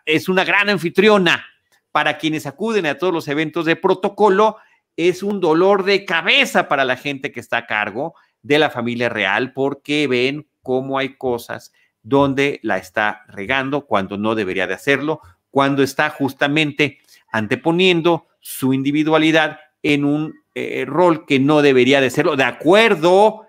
es 0.06 0.28
una 0.28 0.44
gran 0.44 0.68
anfitriona 0.68 1.44
para 1.90 2.18
quienes 2.18 2.46
acuden 2.46 2.86
a 2.86 2.96
todos 2.96 3.12
los 3.12 3.28
eventos 3.28 3.64
de 3.64 3.76
protocolo, 3.76 4.56
es 4.96 5.22
un 5.22 5.40
dolor 5.40 5.84
de 5.84 6.04
cabeza 6.04 6.68
para 6.68 6.84
la 6.84 6.96
gente 6.96 7.32
que 7.32 7.40
está 7.40 7.59
a 7.59 7.66
cargo 7.66 8.14
de 8.42 8.59
la 8.59 8.70
familia 8.70 9.09
real 9.09 9.52
porque 9.52 10.06
ven 10.06 10.48
cómo 10.62 10.98
hay 10.98 11.16
cosas 11.16 11.72
donde 12.09 12.59
la 12.62 12.78
está 12.78 13.24
regando 13.28 13.86
cuando 13.86 14.16
no 14.16 14.34
debería 14.34 14.66
de 14.66 14.74
hacerlo, 14.74 15.20
cuando 15.50 15.82
está 15.82 16.11
justamente 16.11 16.98
anteponiendo 17.30 18.26
su 18.40 18.72
individualidad 18.72 19.59
en 19.82 20.04
un 20.04 20.34
eh, 20.54 20.84
rol 20.86 21.26
que 21.26 21.38
no 21.38 21.62
debería 21.62 22.00
de 22.00 22.11
serlo, 22.11 22.36
de 22.36 22.44
acuerdo 22.44 23.42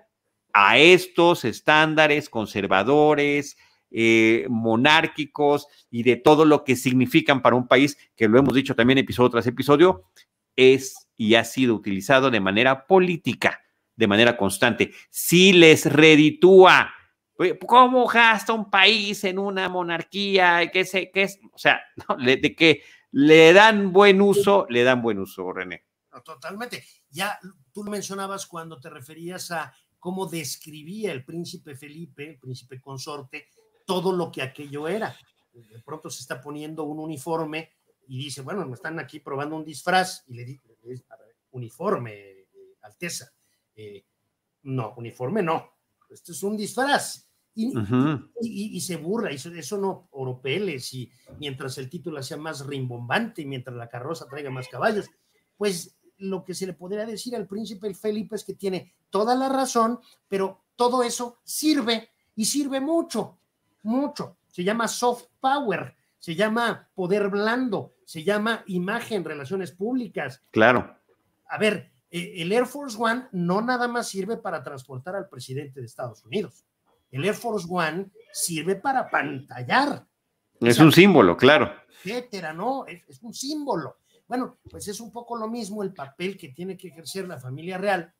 a 0.52 0.78
estos 0.78 1.44
estándares 1.44 2.28
conservadores, 2.28 3.56
eh, 3.90 4.46
monárquicos 4.48 5.66
y 5.90 6.02
de 6.02 6.16
todo 6.16 6.44
lo 6.44 6.62
que 6.62 6.76
significan 6.76 7.42
para 7.42 7.56
un 7.56 7.66
país, 7.66 7.96
que 8.14 8.28
lo 8.28 8.38
hemos 8.38 8.54
dicho 8.54 8.74
también 8.74 8.98
episodio 8.98 9.30
tras 9.30 9.46
episodio, 9.46 10.04
es 10.54 11.08
y 11.16 11.34
ha 11.34 11.44
sido 11.44 11.74
utilizado 11.74 12.30
de 12.30 12.40
manera 12.40 12.86
política, 12.86 13.60
de 13.96 14.06
manera 14.06 14.36
constante. 14.36 14.92
Si 15.10 15.52
les 15.52 15.86
reditúa, 15.86 16.92
¿cómo 17.66 18.06
gasta 18.06 18.52
un 18.52 18.70
país 18.70 19.24
en 19.24 19.38
una 19.38 19.68
monarquía? 19.68 20.70
¿Qué 20.70 20.84
sé, 20.84 21.10
qué 21.10 21.22
es? 21.22 21.38
O 21.52 21.58
sea, 21.58 21.80
de 22.18 22.54
que 22.54 22.82
le 23.12 23.52
dan 23.52 23.92
buen 23.92 24.20
uso, 24.20 24.66
le 24.68 24.84
dan 24.84 25.02
buen 25.02 25.18
uso, 25.18 25.52
René. 25.52 25.86
totalmente. 26.24 26.84
Ya 27.10 27.38
tú 27.72 27.84
mencionabas 27.84 28.46
cuando 28.46 28.78
te 28.78 28.90
referías 28.90 29.50
a 29.50 29.72
cómo 29.98 30.26
describía 30.26 31.12
el 31.12 31.24
príncipe 31.24 31.74
Felipe, 31.74 32.30
el 32.30 32.38
príncipe 32.38 32.80
consorte, 32.80 33.48
todo 33.86 34.12
lo 34.12 34.30
que 34.30 34.42
aquello 34.42 34.86
era. 34.88 35.16
De 35.52 35.82
pronto 35.84 36.10
se 36.10 36.22
está 36.22 36.40
poniendo 36.40 36.84
un 36.84 36.98
uniforme 36.98 37.72
y 38.06 38.18
dice, 38.18 38.42
bueno, 38.42 38.64
me 38.66 38.74
están 38.74 38.98
aquí 38.98 39.20
probando 39.20 39.56
un 39.56 39.64
disfraz 39.64 40.24
y 40.28 40.34
le 40.34 40.44
dice, 40.44 40.76
uniforme, 41.52 42.12
eh, 42.14 42.48
Alteza. 42.82 43.32
Eh, 43.74 44.04
no, 44.62 44.94
uniforme 44.96 45.42
no, 45.42 45.72
esto 46.10 46.32
es 46.32 46.42
un 46.42 46.56
disfraz. 46.56 47.29
Y, 48.40 48.76
y, 48.76 48.80
se 48.80 48.96
burla, 48.96 49.32
y 49.32 49.34
eso, 49.34 49.76
no, 49.76 50.08
oropeles, 50.12 50.94
y 50.94 51.10
mientras 51.38 51.76
el 51.78 51.90
título 51.90 52.22
sea 52.22 52.36
más 52.36 52.66
rimbombante 52.66 53.42
y 53.42 53.46
mientras 53.46 53.76
la 53.76 53.88
carroza 53.88 54.26
traiga 54.26 54.50
más 54.50 54.68
caballos, 54.68 55.10
pues 55.56 55.98
lo 56.18 56.44
que 56.44 56.54
se 56.54 56.66
le 56.66 56.74
podría 56.74 57.04
decir 57.06 57.34
al 57.34 57.46
príncipe 57.46 57.92
Felipe 57.94 58.36
es 58.36 58.44
que 58.44 58.54
tiene 58.54 58.94
toda 59.10 59.34
la 59.34 59.48
razón, 59.48 60.00
pero 60.28 60.64
todo 60.76 61.02
eso 61.02 61.38
sirve 61.44 62.10
y 62.34 62.44
sirve 62.44 62.80
mucho, 62.80 63.38
mucho. 63.82 64.38
Se 64.48 64.64
llama 64.64 64.88
soft 64.88 65.24
power, 65.40 65.94
se 66.18 66.34
llama 66.34 66.88
poder 66.94 67.28
blando, 67.28 67.94
se 68.04 68.24
llama 68.24 68.64
imagen, 68.66 69.24
relaciones 69.24 69.72
públicas. 69.72 70.42
Claro. 70.50 70.96
A 71.48 71.58
ver, 71.58 71.92
eh, 72.10 72.34
el 72.36 72.52
Air 72.52 72.66
Force 72.66 72.96
One 72.98 73.28
no 73.32 73.62
nada 73.62 73.88
más 73.88 74.08
sirve 74.08 74.36
para 74.36 74.62
transportar 74.62 75.16
al 75.16 75.28
presidente 75.28 75.80
de 75.80 75.86
Estados 75.86 76.24
Unidos. 76.24 76.64
El 77.10 77.24
Air 77.24 77.34
Force 77.34 77.66
One 77.68 78.10
sirve 78.32 78.76
para 78.76 79.08
pantallar. 79.10 80.06
Es 80.60 80.78
un 80.78 80.92
símbolo, 80.92 81.36
claro. 81.36 81.72
Etcétera, 82.04 82.52
¿no? 82.52 82.86
es 82.86 83.22
un 83.22 83.34
símbolo. 83.34 83.96
Bueno, 84.26 84.60
pues 84.70 84.86
es 84.86 85.00
un 85.00 85.10
poco 85.10 85.36
lo 85.36 85.48
mismo 85.48 85.82
el 85.82 85.92
papel 85.92 86.36
que 86.36 86.50
tiene 86.50 86.76
que 86.76 86.88
ejercer 86.88 87.26
la 87.26 87.40
familia 87.40 87.78
real 87.78 88.14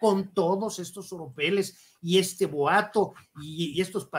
con 0.00 0.34
todos 0.34 0.80
estos 0.80 1.12
oropeles 1.12 1.96
y 2.00 2.18
este 2.18 2.46
boato 2.46 3.14
y, 3.40 3.80
estos 3.80 4.10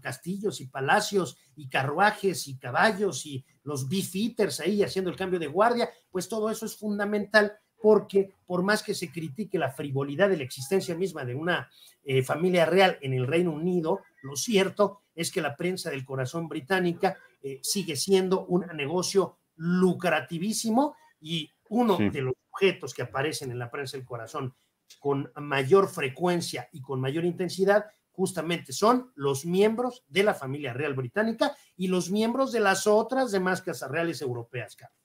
castillos 0.00 0.60
y 0.60 0.66
palacios 0.66 1.36
y 1.56 1.68
carruajes 1.68 2.46
y 2.46 2.56
caballos 2.58 3.26
y 3.26 3.44
los 3.64 3.88
beefeaters 3.88 4.60
ahí 4.60 4.84
haciendo 4.84 5.10
el 5.10 5.16
cambio 5.16 5.40
de 5.40 5.48
guardia, 5.48 5.90
pues 6.10 6.28
todo 6.28 6.48
eso 6.48 6.64
es 6.66 6.76
fundamental 6.76 7.52
porque 7.80 8.32
por 8.46 8.62
más 8.62 8.82
que 8.82 8.94
se 8.94 9.10
critique 9.10 9.58
la 9.58 9.70
frivolidad 9.70 10.28
de 10.28 10.36
la 10.36 10.44
existencia 10.44 10.94
misma 10.94 11.24
de 11.24 11.34
una 11.34 11.70
eh, 12.04 12.22
familia 12.22 12.66
real 12.66 12.98
en 13.00 13.14
el 13.14 13.26
Reino 13.26 13.52
Unido, 13.52 14.00
lo 14.22 14.36
cierto 14.36 15.02
es 15.14 15.30
que 15.30 15.40
la 15.40 15.56
prensa 15.56 15.90
del 15.90 16.04
corazón 16.04 16.48
británica 16.48 17.16
eh, 17.42 17.58
sigue 17.62 17.96
siendo 17.96 18.44
un 18.46 18.66
negocio 18.74 19.38
lucrativísimo 19.56 20.96
y 21.20 21.50
uno 21.68 21.98
de 21.98 22.20
los 22.22 22.34
objetos 22.50 22.92
que 22.94 23.02
aparecen 23.02 23.50
en 23.50 23.58
la 23.58 23.70
prensa 23.70 23.96
del 23.96 24.06
corazón 24.06 24.54
con 24.98 25.30
mayor 25.36 25.88
frecuencia 25.88 26.68
y 26.72 26.80
con 26.80 27.00
mayor 27.00 27.24
intensidad 27.24 27.86
justamente 28.10 28.72
son 28.72 29.12
los 29.14 29.46
miembros 29.46 30.04
de 30.08 30.24
la 30.24 30.34
familia 30.34 30.72
real 30.72 30.94
británica 30.94 31.56
y 31.76 31.88
los 31.88 32.10
miembros 32.10 32.52
de 32.52 32.60
las 32.60 32.86
otras 32.86 33.30
demás 33.30 33.62
casas 33.62 33.90
reales 33.90 34.20
europeas, 34.20 34.76
Carlos. 34.76 34.98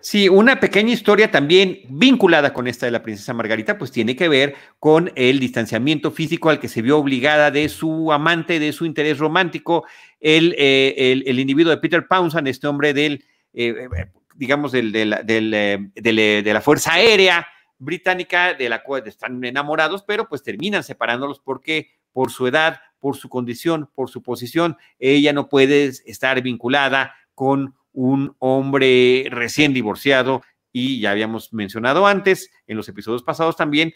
Sí, 0.00 0.28
una 0.28 0.60
pequeña 0.60 0.92
historia 0.92 1.30
también 1.30 1.80
vinculada 1.88 2.52
con 2.52 2.66
esta 2.66 2.86
de 2.86 2.92
la 2.92 3.02
princesa 3.02 3.34
Margarita, 3.34 3.78
pues 3.78 3.90
tiene 3.92 4.16
que 4.16 4.28
ver 4.28 4.54
con 4.78 5.12
el 5.16 5.40
distanciamiento 5.40 6.10
físico 6.10 6.50
al 6.50 6.60
que 6.60 6.68
se 6.68 6.82
vio 6.82 6.98
obligada 6.98 7.50
de 7.50 7.68
su 7.68 8.12
amante, 8.12 8.58
de 8.58 8.72
su 8.72 8.86
interés 8.86 9.18
romántico, 9.18 9.84
el, 10.20 10.54
eh, 10.58 11.22
el, 11.26 11.38
individuo 11.38 11.70
de 11.70 11.78
Peter 11.78 12.06
Pounsan, 12.06 12.46
este 12.46 12.66
hombre 12.66 12.94
del 12.94 13.24
eh, 13.54 13.88
eh, 13.94 14.06
digamos, 14.34 14.72
del, 14.72 14.92
eh, 14.94 15.90
de 15.94 16.52
la 16.52 16.60
Fuerza 16.60 16.94
Aérea 16.94 17.46
británica, 17.78 18.54
de 18.54 18.68
la 18.68 18.82
cual 18.82 19.06
están 19.06 19.44
enamorados, 19.44 20.02
pero 20.02 20.28
pues 20.28 20.42
terminan 20.42 20.82
separándolos 20.82 21.40
porque 21.40 21.90
por 22.12 22.30
su 22.30 22.46
edad, 22.46 22.80
por 22.98 23.16
su 23.16 23.28
condición, 23.28 23.90
por 23.94 24.08
su 24.08 24.22
posición, 24.22 24.76
ella 24.98 25.32
no 25.32 25.48
puede 25.48 25.86
estar 26.06 26.40
vinculada 26.42 27.14
con 27.34 27.74
un 27.92 28.34
hombre 28.38 29.26
recién 29.30 29.72
divorciado 29.72 30.42
y 30.72 31.00
ya 31.00 31.10
habíamos 31.10 31.52
mencionado 31.52 32.06
antes 32.06 32.50
en 32.66 32.76
los 32.76 32.88
episodios 32.88 33.22
pasados 33.22 33.56
también, 33.56 33.92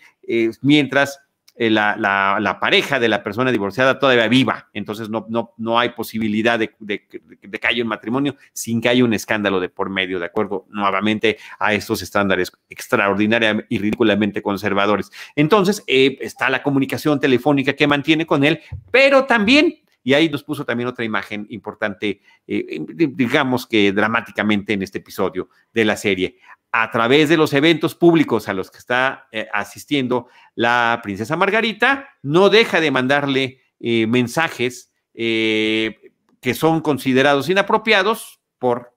mientras 0.61 1.19
eh, 1.59 1.71
la, 1.71 2.59
pareja 2.61 3.01
de 3.01 3.09
la 3.09 3.23
persona 3.23 3.51
divorciada 3.51 3.99
todavía 3.99 4.29
viva, 4.29 4.69
entonces 4.75 5.09
no, 5.09 5.25
no, 5.31 5.55
no 5.57 5.79
hay 5.79 5.91
posibilidad 5.91 6.59
de, 6.59 6.69
que 6.69 7.67
haya 7.67 7.83
un 7.83 7.89
matrimonio 7.89 8.37
sin 8.53 8.79
que 8.79 8.91
haya 8.91 9.03
un 9.03 9.15
escándalo 9.15 9.59
de 9.59 9.71
por 9.71 9.89
medio, 9.89 10.19
de 10.19 10.27
acuerdo 10.27 10.67
nuevamente 10.69 11.39
a 11.59 11.73
estos 11.73 12.03
estándares 12.03 12.53
extraordinariamente 12.69 13.67
y 13.71 13.79
ridículamente 13.79 14.43
conservadores. 14.43 15.11
Entonces 15.35 15.83
eh, 15.87 16.19
está 16.21 16.51
la 16.51 16.63
comunicación 16.63 17.21
telefónica 17.21 17.73
que 17.73 17.87
mantiene 17.87 18.27
con 18.27 18.45
él, 18.45 18.61
pero 18.91 19.25
también 19.25 19.79
y 20.07 20.15
ahí 20.15 20.29
nos 20.29 20.45
puso 20.45 20.65
también 20.65 20.89
otra 20.89 21.05
imagen 21.05 21.49
importante, 21.51 22.21
eh, 22.47 22.79
digamos 22.89 23.67
que 23.67 23.91
dramáticamente 23.91 24.73
en 24.73 24.83
este 24.83 24.99
episodio 24.99 25.49
de 25.75 25.85
la 25.85 25.97
serie. 25.97 26.39
A 26.71 26.93
través 26.93 27.29
de 27.29 27.37
los 27.37 27.53
eventos 27.53 27.97
públicos 27.97 28.49
a 28.49 28.55
los 28.55 28.71
que 28.71 28.79
está 28.79 29.27
eh, 29.33 29.49
asistiendo 29.53 30.29
la 30.55 31.01
princesa 31.03 31.35
Margarita, 31.35 32.09
no 32.23 32.51
deja 32.51 32.81
de 32.81 32.93
mandarle 32.93 33.63
eh, 33.81 34.07
mensajes 34.07 34.93
eh, 35.13 36.13
que 36.41 36.55
son 36.55 36.83
considerados 36.83 37.49
inapropiados 37.49 38.39
por 38.61 38.93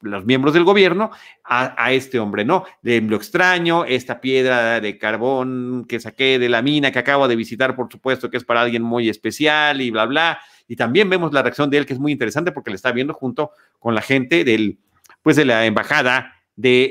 los 0.00 0.24
miembros 0.24 0.54
del 0.54 0.64
gobierno 0.64 1.10
a, 1.44 1.92
este 1.92 2.18
hombre, 2.18 2.44
¿no? 2.44 2.64
De 2.82 3.00
lo 3.00 3.16
extraño, 3.16 3.84
esta 3.84 4.20
piedra 4.20 4.80
de 4.80 4.98
carbón 4.98 5.86
que 5.88 5.98
saqué 5.98 6.38
de 6.38 6.48
la 6.48 6.62
mina 6.62 6.92
que 6.92 6.98
acabo 6.98 7.26
de 7.26 7.36
visitar, 7.36 7.74
por 7.74 7.90
supuesto 7.90 8.30
que 8.30 8.36
es 8.36 8.44
para 8.44 8.60
alguien 8.60 8.82
muy 8.82 9.08
especial 9.08 9.80
y 9.80 9.90
bla, 9.90 10.06
bla. 10.06 10.38
Y 10.68 10.76
también 10.76 11.08
vemos 11.08 11.32
la 11.32 11.42
reacción 11.42 11.70
de 11.70 11.78
él, 11.78 11.86
que 11.86 11.94
es 11.94 11.98
muy 11.98 12.12
interesante 12.12 12.52
porque 12.52 12.70
le 12.70 12.76
está 12.76 12.92
viendo 12.92 13.14
junto 13.14 13.52
con 13.78 13.94
la 13.94 14.02
gente 14.02 14.44
del, 14.44 14.78
pues 15.22 15.36
de 15.36 15.44
la 15.44 15.66
embajada 15.66 16.34
de 16.54 16.90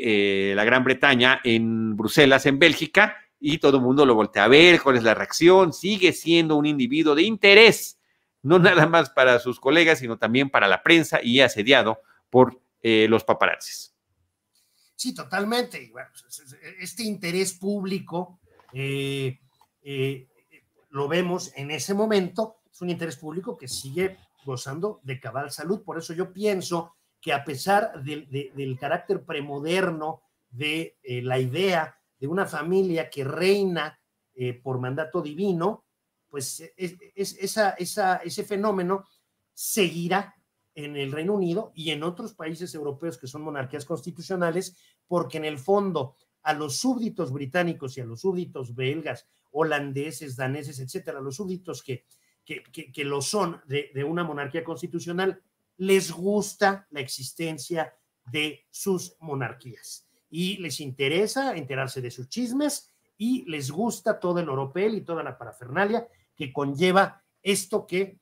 eh, 0.52 0.56
la 0.56 0.64
Gran 0.64 0.84
Bretaña 0.84 1.40
en 1.44 1.96
Bruselas, 1.96 2.46
en 2.46 2.58
Bélgica, 2.58 3.18
y 3.40 3.60
todo 3.60 3.78
el 3.78 3.84
mundo 3.84 4.06
lo 4.06 4.16
voltea 4.16 4.46
a 4.46 4.48
ver, 4.48 4.82
cuál 4.82 4.98
es 4.98 5.04
la 5.04 5.14
reacción, 5.14 5.74
sigue 5.74 6.14
siendo 6.14 6.56
un 6.56 6.66
individuo 6.66 7.16
de 7.16 7.24
interés, 7.24 8.00
no 8.42 8.60
nada 8.60 8.88
más 8.88 9.10
para 9.10 9.40
sus 9.40 9.60
colegas, 9.60 10.00
sino 10.00 10.18
también 10.18 10.50
para 10.50 10.68
la 10.68 10.84
prensa 10.84 11.20
y 11.22 11.42
asediado 11.42 12.02
por 12.30 12.60
eh, 12.82 13.08
los 13.10 13.24
paparazzis. 13.24 13.96
Sí, 14.96 15.14
totalmente. 15.14 15.90
Pues, 15.92 16.08
este 16.80 17.04
interés 17.04 17.54
público 17.54 18.40
eh, 18.74 19.40
lo 20.90 21.08
vemos 21.08 21.52
en 21.56 21.72
ese 21.72 21.94
momento, 21.94 22.62
es 22.72 22.82
un 22.82 22.90
interés 22.90 23.18
público 23.18 23.58
que 23.58 23.68
sigue 23.68 24.18
gozando 24.46 25.00
de 25.04 25.20
cabal 25.20 25.52
salud. 25.52 25.84
Por 25.84 25.98
eso 25.98 26.14
yo 26.14 26.34
pienso 26.34 26.96
que 27.22 27.34
a 27.34 27.44
pesar 27.44 28.04
del 28.04 28.78
carácter 28.80 29.24
premoderno 29.24 30.22
de 30.50 30.98
eh, 31.04 31.22
la 31.22 31.40
idea 31.40 32.00
de 32.20 32.28
una 32.28 32.46
familia 32.46 33.10
que 33.10 33.24
reina 33.24 34.00
eh, 34.34 34.54
por 34.54 34.80
mandato 34.80 35.22
divino, 35.22 35.86
pues 36.30 36.64
es, 36.76 36.98
esa, 37.16 37.72
ese 37.72 38.44
fenómeno 38.44 39.06
seguirá 39.54 40.36
en 40.78 40.96
el 40.96 41.12
Reino 41.12 41.34
Unido 41.34 41.72
y 41.74 41.90
en 41.90 42.04
otros 42.04 42.36
países 42.36 42.76
europeos 42.76 43.18
que 43.18 43.26
son 43.26 43.42
monarquías 43.42 43.84
constitucionales, 43.84 44.78
porque 45.08 45.38
en 45.38 45.46
el 45.46 45.58
fondo 45.58 46.16
a 46.44 46.54
los 46.54 46.78
súbditos 46.78 47.34
británicos 47.34 47.98
y 47.98 48.02
a 48.02 48.06
los 48.06 48.22
súbditos 48.22 48.76
belgas, 48.76 49.28
holandeses, 49.52 50.36
daneses, 50.36 50.80
etcétera, 50.80 51.20
los 51.20 51.38
súbditos 51.38 51.82
que, 51.82 52.06
que, 52.46 52.62
que, 52.92 53.04
lo 53.04 53.24
son 53.24 53.60
de, 53.66 53.90
de 53.94 54.04
una 54.04 54.24
monarquía 54.24 54.64
constitucional, 54.64 55.42
les 55.78 56.12
gusta 56.12 56.88
la 56.92 57.00
existencia 57.00 57.96
de 58.32 58.68
sus 58.70 59.16
monarquías. 59.20 60.08
Y 60.30 60.58
les 60.58 60.80
interesa 60.80 61.58
enterarse 61.58 62.02
de 62.02 62.12
sus 62.12 62.30
chismes 62.30 62.94
y 63.18 63.50
les 63.50 63.72
gusta 63.72 64.20
todo 64.20 64.40
el 64.40 64.50
oropel 64.50 64.94
y 64.94 65.02
toda 65.02 65.24
la 65.24 65.40
parafernalia 65.40 66.08
que 66.36 66.54
conlleva 66.54 67.24
esto 67.42 67.88
que, 67.88 68.20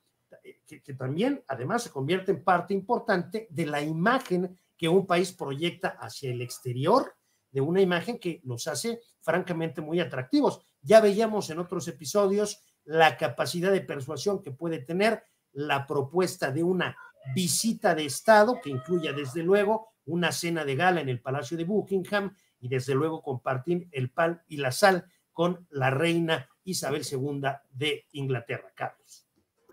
que, 0.66 0.94
también 0.94 1.42
además 1.48 1.84
se 1.84 1.90
convierte 1.90 2.32
en 2.32 2.42
parte 2.42 2.74
importante 2.74 3.46
de 3.50 3.66
la 3.66 3.80
imagen 3.82 4.58
que 4.76 4.88
un 4.88 5.06
país 5.06 5.32
proyecta 5.32 5.96
hacia 6.00 6.30
el 6.30 6.42
exterior, 6.42 7.14
de 7.50 7.60
una 7.60 7.80
imagen 7.80 8.18
que 8.18 8.40
los 8.44 8.66
hace 8.66 9.00
francamente 9.20 9.80
muy 9.80 10.00
atractivos. 10.00 10.60
Ya 10.82 11.00
veíamos 11.00 11.48
en 11.50 11.58
otros 11.58 11.88
episodios 11.88 12.62
la 12.84 13.16
capacidad 13.16 13.72
de 13.72 13.80
persuasión 13.80 14.42
que 14.42 14.50
puede 14.50 14.78
tener 14.80 15.22
la 15.52 15.86
propuesta 15.86 16.50
de 16.50 16.62
una 16.62 16.96
visita 17.34 17.94
de 17.94 18.04
Estado, 18.04 18.60
que 18.62 18.70
incluya 18.70 19.12
desde 19.12 19.42
luego 19.42 19.88
una 20.04 20.32
cena 20.32 20.64
de 20.64 20.76
gala 20.76 21.00
en 21.00 21.08
el 21.08 21.20
Palacio 21.20 21.56
de 21.56 21.64
Buckingham 21.64 22.36
y 22.60 22.68
desde 22.68 22.94
luego 22.94 23.22
compartir 23.22 23.88
el 23.92 24.10
pan 24.10 24.42
y 24.48 24.58
la 24.58 24.70
sal 24.70 25.06
con 25.32 25.66
la 25.70 25.90
reina 25.90 26.48
Isabel 26.64 27.02
II 27.10 27.42
de 27.70 28.06
Inglaterra, 28.12 28.72
Carlos. 28.74 29.25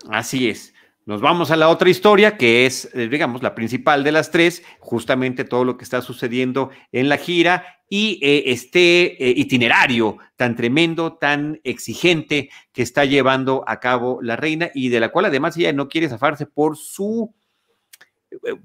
Así 0.08 0.48
es. 0.48 0.74
Nos 1.06 1.20
vamos 1.20 1.50
a 1.50 1.56
la 1.56 1.68
otra 1.68 1.90
historia, 1.90 2.38
que 2.38 2.64
es, 2.64 2.88
eh, 2.94 3.08
digamos, 3.08 3.42
la 3.42 3.54
principal 3.54 4.04
de 4.04 4.12
las 4.12 4.30
tres, 4.30 4.62
justamente 4.80 5.44
todo 5.44 5.64
lo 5.64 5.76
que 5.76 5.84
está 5.84 6.00
sucediendo 6.00 6.70
en 6.92 7.10
la 7.10 7.18
gira 7.18 7.80
y 7.90 8.18
eh, 8.22 8.44
este 8.46 9.22
eh, 9.22 9.34
itinerario 9.36 10.16
tan 10.36 10.56
tremendo, 10.56 11.14
tan 11.18 11.60
exigente 11.62 12.48
que 12.72 12.82
está 12.82 13.04
llevando 13.04 13.64
a 13.66 13.80
cabo 13.80 14.20
la 14.22 14.36
reina 14.36 14.70
y 14.74 14.88
de 14.88 15.00
la 15.00 15.10
cual 15.10 15.26
además 15.26 15.56
ella 15.58 15.74
no 15.74 15.88
quiere 15.88 16.08
zafarse 16.08 16.46
por 16.46 16.78
su 16.78 17.34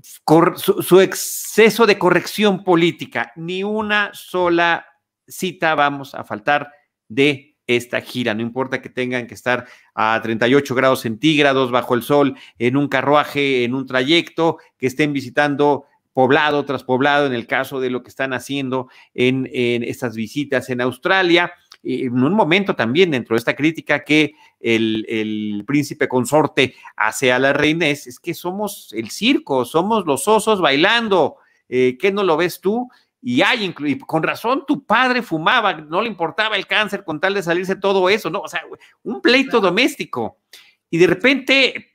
su, 0.02 1.00
exceso 1.00 1.86
de 1.86 2.00
corrección 2.00 2.64
política. 2.64 3.32
Ni 3.36 3.64
una 3.64 4.12
sola 4.14 4.86
cita 5.28 5.76
vamos 5.76 6.16
a 6.16 6.24
faltar 6.24 6.72
de 7.08 7.49
esta 7.70 8.02
gira. 8.02 8.34
No 8.34 8.42
importa 8.42 8.82
que 8.82 8.90
tengan 8.90 9.28
que 9.28 9.36
estar 9.36 9.68
a 9.94 10.20
38 10.22 10.74
grados 10.74 11.02
centígrados 11.02 11.72
bajo 11.72 11.94
el 11.94 12.02
sol, 12.02 12.36
en 12.58 12.76
un 12.76 12.88
carruaje, 12.88 13.64
en 13.64 13.76
un 13.76 13.86
trayecto, 13.86 14.58
que 14.78 14.88
estén 14.88 15.14
visitando 15.14 15.86
poblado 16.14 16.66
tras 16.66 16.84
poblado, 16.84 17.28
en 17.28 17.34
el 17.34 17.46
caso 17.48 17.80
de 17.80 17.92
lo 17.92 18.02
que 18.02 18.10
están 18.10 18.34
haciendo 18.34 18.90
en, 19.14 19.48
estas 19.54 20.16
visitas 20.16 20.70
en 20.70 20.82
Australia 20.82 21.54
en 21.82 22.24
un 22.24 22.34
momento 22.34 22.76
también 22.76 23.12
dentro 23.12 23.36
de 23.36 23.40
esta 23.40 23.56
crítica 23.56 24.04
que 24.04 24.34
el, 24.60 25.64
príncipe 25.66 26.10
consorte 26.10 26.76
hace 26.98 27.32
a 27.32 27.40
la 27.40 27.54
reina 27.54 27.88
es, 27.88 28.20
que 28.20 28.34
somos 28.34 28.90
el 28.92 29.12
circo, 29.12 29.64
somos 29.64 30.06
los 30.06 30.28
osos 30.28 30.60
bailando. 30.60 31.38
Eh, 31.70 31.98
¿Qué 31.98 32.12
no 32.12 32.24
lo 32.24 32.36
ves 32.36 32.60
tú? 32.60 32.90
Y 33.22 33.42
hay, 33.42 33.74
y 33.80 34.00
con 34.00 34.24
razón, 34.24 34.64
tu 34.66 34.86
padre 34.86 35.22
fumaba, 35.22 35.74
no 35.74 36.02
le 36.02 36.08
importaba 36.08 36.56
el 36.56 36.68
cáncer 36.68 37.04
con 37.04 37.20
tal 37.20 37.34
de 37.34 37.44
salirse 37.44 37.76
todo 37.76 38.10
eso, 38.10 38.30
¿no? 38.30 38.40
O 38.40 38.48
sea, 38.48 38.64
un 39.04 39.22
pleito 39.22 39.60
doméstico. 39.60 40.38
Y 40.90 40.98
de 40.98 41.08
repente 41.08 41.92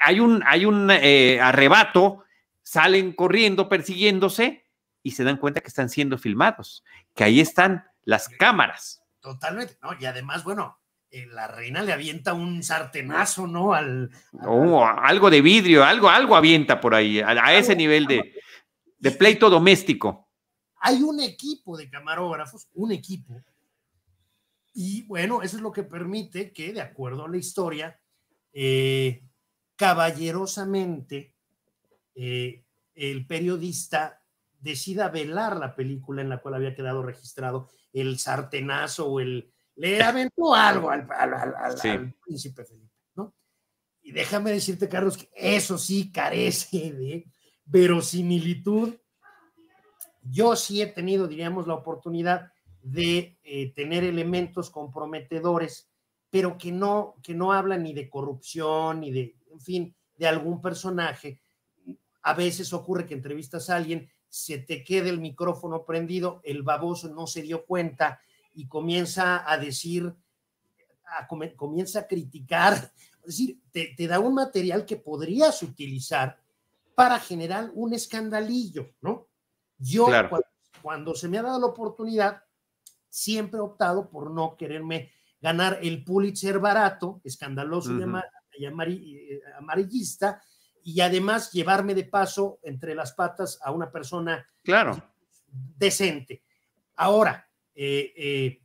hay 0.00 0.20
un, 0.20 0.42
hay 0.46 0.66
un 0.66 0.90
eh, 0.90 1.40
arrebato, 1.40 2.24
salen 2.62 3.12
corriendo, 3.12 3.68
persiguiéndose 3.68 4.66
y 5.02 5.12
se 5.12 5.24
dan 5.24 5.36
cuenta 5.36 5.60
que 5.60 5.68
están 5.68 5.88
siendo 5.88 6.18
filmados, 6.18 6.84
que 7.14 7.24
ahí 7.24 7.40
están 7.40 7.84
las 8.04 8.28
cámaras. 8.28 9.02
Totalmente, 9.20 9.78
¿no? 9.82 9.90
Y 9.98 10.06
además, 10.06 10.44
bueno, 10.44 10.78
eh, 11.10 11.26
la 11.30 11.46
reina 11.46 11.82
le 11.82 11.92
avienta 11.92 12.34
un 12.34 12.62
sartenazo, 12.62 13.46
¿no? 13.46 13.72
Al, 13.72 14.10
algo 14.40 15.30
de 15.30 15.40
vidrio, 15.42 15.84
algo, 15.84 16.08
algo 16.08 16.34
avienta 16.34 16.80
por 16.80 16.94
ahí, 16.94 17.20
a, 17.20 17.54
ese 17.54 17.76
nivel 17.76 18.06
de, 18.06 18.34
de, 18.98 19.10
pleito 19.12 19.48
doméstico. 19.48 20.23
Hay 20.86 21.02
un 21.02 21.18
equipo 21.18 21.78
de 21.78 21.88
camarógrafos, 21.88 22.68
un 22.74 22.92
equipo, 22.92 23.42
y 24.74 25.06
bueno, 25.06 25.40
eso 25.40 25.56
es 25.56 25.62
lo 25.62 25.72
que 25.72 25.84
permite 25.84 26.52
que, 26.52 26.74
de 26.74 26.82
acuerdo 26.82 27.24
a 27.24 27.28
la 27.28 27.38
historia, 27.38 27.98
eh, 28.52 29.24
caballerosamente 29.76 31.34
eh, 32.14 32.64
el 32.94 33.26
periodista 33.26 34.20
decida 34.60 35.08
velar 35.08 35.56
la 35.56 35.74
película 35.74 36.20
en 36.20 36.28
la 36.28 36.42
cual 36.42 36.54
había 36.54 36.74
quedado 36.74 37.02
registrado 37.02 37.70
el 37.92 38.18
sartenazo 38.18 39.06
o 39.08 39.20
el... 39.20 39.50
Le 39.76 40.02
aventó 40.02 40.54
algo 40.54 40.90
al, 40.90 41.06
príncipe 42.22 42.64
Felipe, 42.64 42.92
¿no? 43.14 43.34
Y 44.02 44.12
déjame 44.12 44.52
decirte, 44.52 44.88
Carlos, 44.88 45.16
que 45.16 45.30
eso 45.34 45.78
sí 45.78 46.12
carece 46.12 46.92
de 46.92 47.32
verosimilitud. 47.64 48.94
Yo 50.30 50.56
sí 50.56 50.82
he 50.82 50.86
tenido, 50.86 51.26
diríamos, 51.28 51.66
la 51.66 51.74
oportunidad 51.74 52.52
de 52.82 53.38
eh, 53.42 53.72
tener 53.74 54.04
elementos 54.04 54.70
comprometedores, 54.70 55.90
pero 56.30 56.58
que 56.58 56.72
no, 56.72 57.16
que 57.22 57.34
no 57.34 57.52
hablan 57.52 57.82
ni 57.82 57.94
de 57.94 58.08
corrupción, 58.08 59.00
ni 59.00 59.10
de, 59.10 59.36
en 59.50 59.60
fin, 59.60 59.94
de 60.16 60.26
algún 60.26 60.60
personaje. 60.60 61.40
A 62.22 62.34
veces 62.34 62.72
ocurre 62.72 63.06
que 63.06 63.14
entrevistas 63.14 63.70
a 63.70 63.76
alguien 63.76 64.10
se 64.28 64.58
te 64.58 64.82
queda 64.82 65.08
el 65.08 65.20
micrófono 65.20 65.84
prendido, 65.84 66.40
el 66.42 66.62
baboso 66.62 67.08
no 67.08 67.26
se 67.26 67.42
dio 67.42 67.64
cuenta 67.64 68.20
y 68.54 68.66
comienza 68.66 69.48
a 69.50 69.58
decir, 69.58 70.12
comienza 71.56 72.00
a 72.00 72.06
criticar, 72.06 72.74
es 73.20 73.26
decir, 73.26 73.60
te, 73.70 74.08
da 74.08 74.18
un 74.18 74.34
material 74.34 74.84
que 74.84 74.96
podrías 74.96 75.62
utilizar 75.62 76.40
para 76.94 77.18
generar 77.18 77.70
un 77.74 77.94
escandalillo, 77.94 78.90
¿no? 79.00 79.28
Yo, 79.84 80.08
cuando, 80.82 81.14
se 81.14 81.28
me 81.28 81.38
ha 81.38 81.42
dado 81.42 81.60
la 81.60 81.66
oportunidad, 81.66 82.42
siempre 83.08 83.58
he 83.58 83.62
optado 83.62 84.08
por 84.08 84.30
no 84.30 84.56
quererme 84.56 85.12
ganar 85.40 85.78
el 85.82 86.02
Pulitzer 86.02 86.58
barato, 86.58 87.20
escandaloso 87.22 87.92
y 87.92 88.02
eh, 88.56 89.40
amarillista, 89.58 90.42
y 90.82 91.00
además 91.00 91.52
llevarme 91.52 91.94
de 91.94 92.04
paso 92.04 92.58
entre 92.62 92.94
las 92.94 93.12
patas 93.12 93.58
a 93.62 93.70
una 93.70 93.90
persona 93.90 94.46
claro. 94.62 95.02
decente. 95.76 96.42
Ahora, 96.96 97.48
eh, 97.74 98.12
eh, 98.16 98.62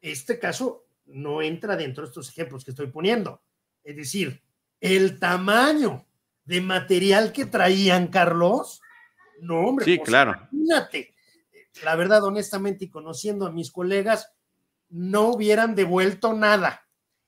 este 0.00 0.38
caso 0.38 0.86
no 1.06 1.40
entra 1.40 1.76
dentro 1.76 2.04
de 2.04 2.08
estos 2.08 2.28
ejemplos 2.28 2.64
que 2.64 2.72
estoy 2.72 2.88
poniendo. 2.88 3.42
Es 3.82 3.96
decir, 3.96 4.42
el 4.80 5.18
tamaño 5.18 6.06
de 6.44 6.60
material 6.60 7.32
que 7.32 7.46
traían, 7.46 8.08
Carlos, 8.08 8.82
no, 9.40 9.60
hombre. 9.60 9.84
Sí, 9.84 9.96
pues, 9.96 10.08
claro. 10.08 10.48
Imagínate. 10.52 11.14
La 11.82 11.96
verdad, 11.96 12.22
honestamente, 12.24 12.84
y 12.84 12.90
conociendo 12.90 13.46
a 13.46 13.52
mis 13.52 13.70
colegas, 13.70 14.32
no 14.88 15.28
hubieran 15.28 15.74
devuelto 15.74 16.32
nada 16.32 16.84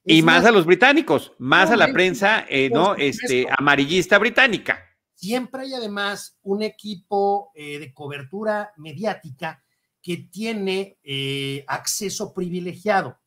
y 0.07 0.23
más, 0.23 0.45
a 0.45 0.53
los 0.53 0.67
británicos, 0.67 1.33
más 1.39 1.71
a 1.71 1.77
la 1.77 1.93
prensa, 1.93 2.47
eh, 2.49 2.71
¿no? 2.71 2.95
Este, 2.95 3.47
amarillista 3.59 4.19
británica. 4.19 4.79
Siempre 5.15 5.63
hay 5.63 5.75
además 5.75 6.39
un 6.43 6.63
equipo 6.63 7.51
eh, 7.55 7.81
de 7.81 7.93
cobertura 7.93 8.73
mediática 8.77 9.65
que 10.01 10.29
tiene 10.31 10.99
eh, 11.03 11.65
acceso 11.67 12.33
privilegiado. 12.33 13.19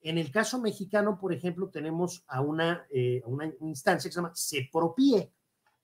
En 0.00 0.18
el 0.18 0.32
caso 0.32 0.60
mexicano, 0.60 1.16
por 1.20 1.32
ejemplo, 1.32 1.70
tenemos 1.70 2.24
a 2.26 2.40
una, 2.40 2.84
una 3.26 3.50
instancia 3.60 4.08
que 4.10 4.12
se 4.12 4.20
llama 4.20 4.32
CEPROPIE, 4.34 5.30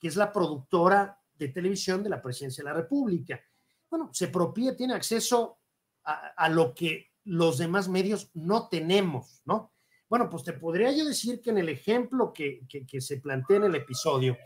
que 0.00 0.08
es 0.08 0.16
la 0.16 0.32
productora 0.32 1.19
de 1.40 1.48
televisión 1.48 2.02
de 2.02 2.10
la 2.10 2.20
Presidencia 2.20 2.62
de 2.62 2.70
la 2.70 2.76
República. 2.76 3.40
Bueno, 3.88 4.10
CEPROPIE 4.14 4.74
tiene 4.74 4.94
acceso 4.94 5.58
a, 6.04 6.48
lo 6.48 6.74
que 6.74 7.10
los 7.24 7.58
demás 7.58 7.88
medios 7.88 8.30
no 8.34 8.68
tenemos, 8.68 9.42
¿no? 9.44 9.72
Bueno, 10.08 10.28
pues 10.28 10.42
te 10.42 10.52
podría 10.52 10.90
yo 10.92 11.04
decir 11.04 11.40
que 11.40 11.50
en 11.50 11.58
el 11.58 11.68
ejemplo 11.68 12.32
que, 12.32 12.66
se 13.00 13.18
plantea 13.18 13.58
en 13.58 13.64
el 13.64 13.74
episodio, 13.74 14.36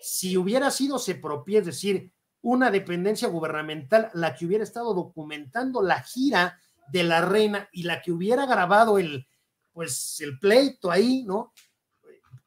si 0.00 0.36
hubiera 0.36 0.70
sido 0.70 0.98
propia, 1.20 1.60
es 1.60 1.66
decir, 1.66 2.12
una 2.42 2.70
dependencia 2.70 3.28
gubernamental, 3.28 4.10
la 4.14 4.34
que 4.34 4.46
hubiera 4.46 4.64
estado 4.64 4.92
documentando 4.92 5.82
la 5.82 6.02
gira 6.02 6.60
de 6.88 7.04
la 7.04 7.22
reina 7.22 7.68
y 7.72 7.84
la 7.84 8.02
que 8.02 8.12
hubiera 8.12 8.44
grabado 8.44 8.98
el, 8.98 9.26
pues, 9.72 10.20
el 10.20 10.38
pleito 10.38 10.90
ahí, 10.90 11.24
¿no? 11.24 11.52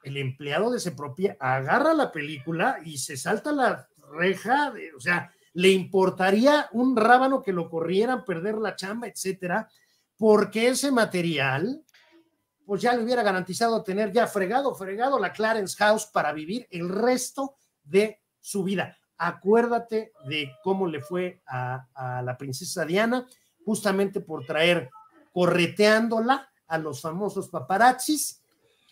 El 0.04 0.18
empleado 0.18 0.70
de 0.70 0.80
Sepropia 0.80 1.36
agarra 1.40 1.94
la 1.94 2.12
película 2.12 2.80
y 2.86 3.00
se 3.00 3.18
salta 3.18 3.52
la 3.52 3.90
reja, 4.12 4.74
o 4.96 5.00
sea, 5.00 5.32
le 5.54 5.70
importaría 5.70 6.70
un 6.72 6.96
rábano 6.96 7.42
que 7.42 7.54
lo 7.54 7.70
corrieran, 7.70 8.24
perder 8.24 8.58
la 8.58 8.76
chamba, 8.76 9.08
etcétera, 9.08 9.68
porque 10.18 10.68
ese 10.68 10.92
material 10.92 11.84
pues 12.68 12.82
ya 12.82 12.94
le 12.94 13.04
hubiera 13.04 13.24
garantizado 13.24 13.82
tener 13.82 14.12
ya 14.12 14.28
fregado, 14.28 14.76
fregado 14.76 15.18
la 15.18 15.32
Clarence 15.32 15.78
House 15.78 16.06
para 16.06 16.34
vivir 16.34 16.68
el 16.70 16.90
resto 16.90 17.56
de 17.82 18.20
su 18.42 18.64
vida. 18.64 18.98
Acuérdate 19.18 20.12
de 20.28 20.52
cómo 20.64 20.86
le 20.86 21.02
fue 21.02 21.42
a, 21.48 22.22
la 22.24 22.38
princesa 22.38 22.84
Diana, 22.84 23.26
justamente 23.64 24.20
por 24.20 24.46
traer 24.46 24.90
correteándola 25.32 26.50
a 26.68 26.78
los 26.78 27.02
famosos 27.02 27.48
paparazzis. 27.50 28.44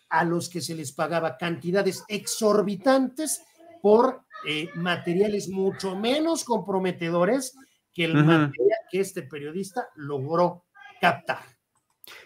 a 0.07 0.23
los 0.23 0.47
que 0.49 0.61
se 0.61 0.75
les 0.75 0.93
pagaba 0.93 1.35
cantidades 1.35 2.03
exorbitantes 2.07 3.43
por 3.81 4.24
eh, 4.47 4.69
materiales 4.75 5.49
mucho 5.49 5.95
menos 5.95 6.43
comprometedores 6.43 7.57
que 7.93 8.05
el 8.05 8.15
material 8.15 8.79
que 8.91 8.99
este 8.99 9.21
periodista 9.23 9.87
logró 9.95 10.65
captar. 10.99 11.39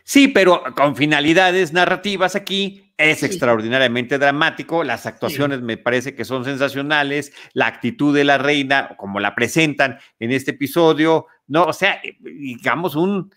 Sí, 0.04 0.28
pero 0.28 0.64
con 0.76 0.96
finalidades 0.96 1.72
narrativas 1.72 2.36
aquí 2.36 2.94
es 2.98 3.24
extraordinariamente 3.24 4.18
dramático. 4.18 4.84
Las 4.84 5.06
actuaciones 5.06 5.62
me 5.62 5.78
parece 5.78 6.16
que 6.16 6.26
son 6.26 6.44
sensacionales. 6.44 7.32
La 7.54 7.68
actitud 7.68 8.14
de 8.14 8.26
la 8.26 8.38
reina, 8.38 8.96
como 8.98 9.20
la 9.20 9.36
presentan 9.36 10.00
en 10.20 10.32
este 10.32 10.52
episodio, 10.52 11.28
no, 11.48 11.64
o 11.64 11.74
sea, 11.74 12.02
eh, 12.04 12.18
digamos 12.20 12.96
un, 12.96 13.34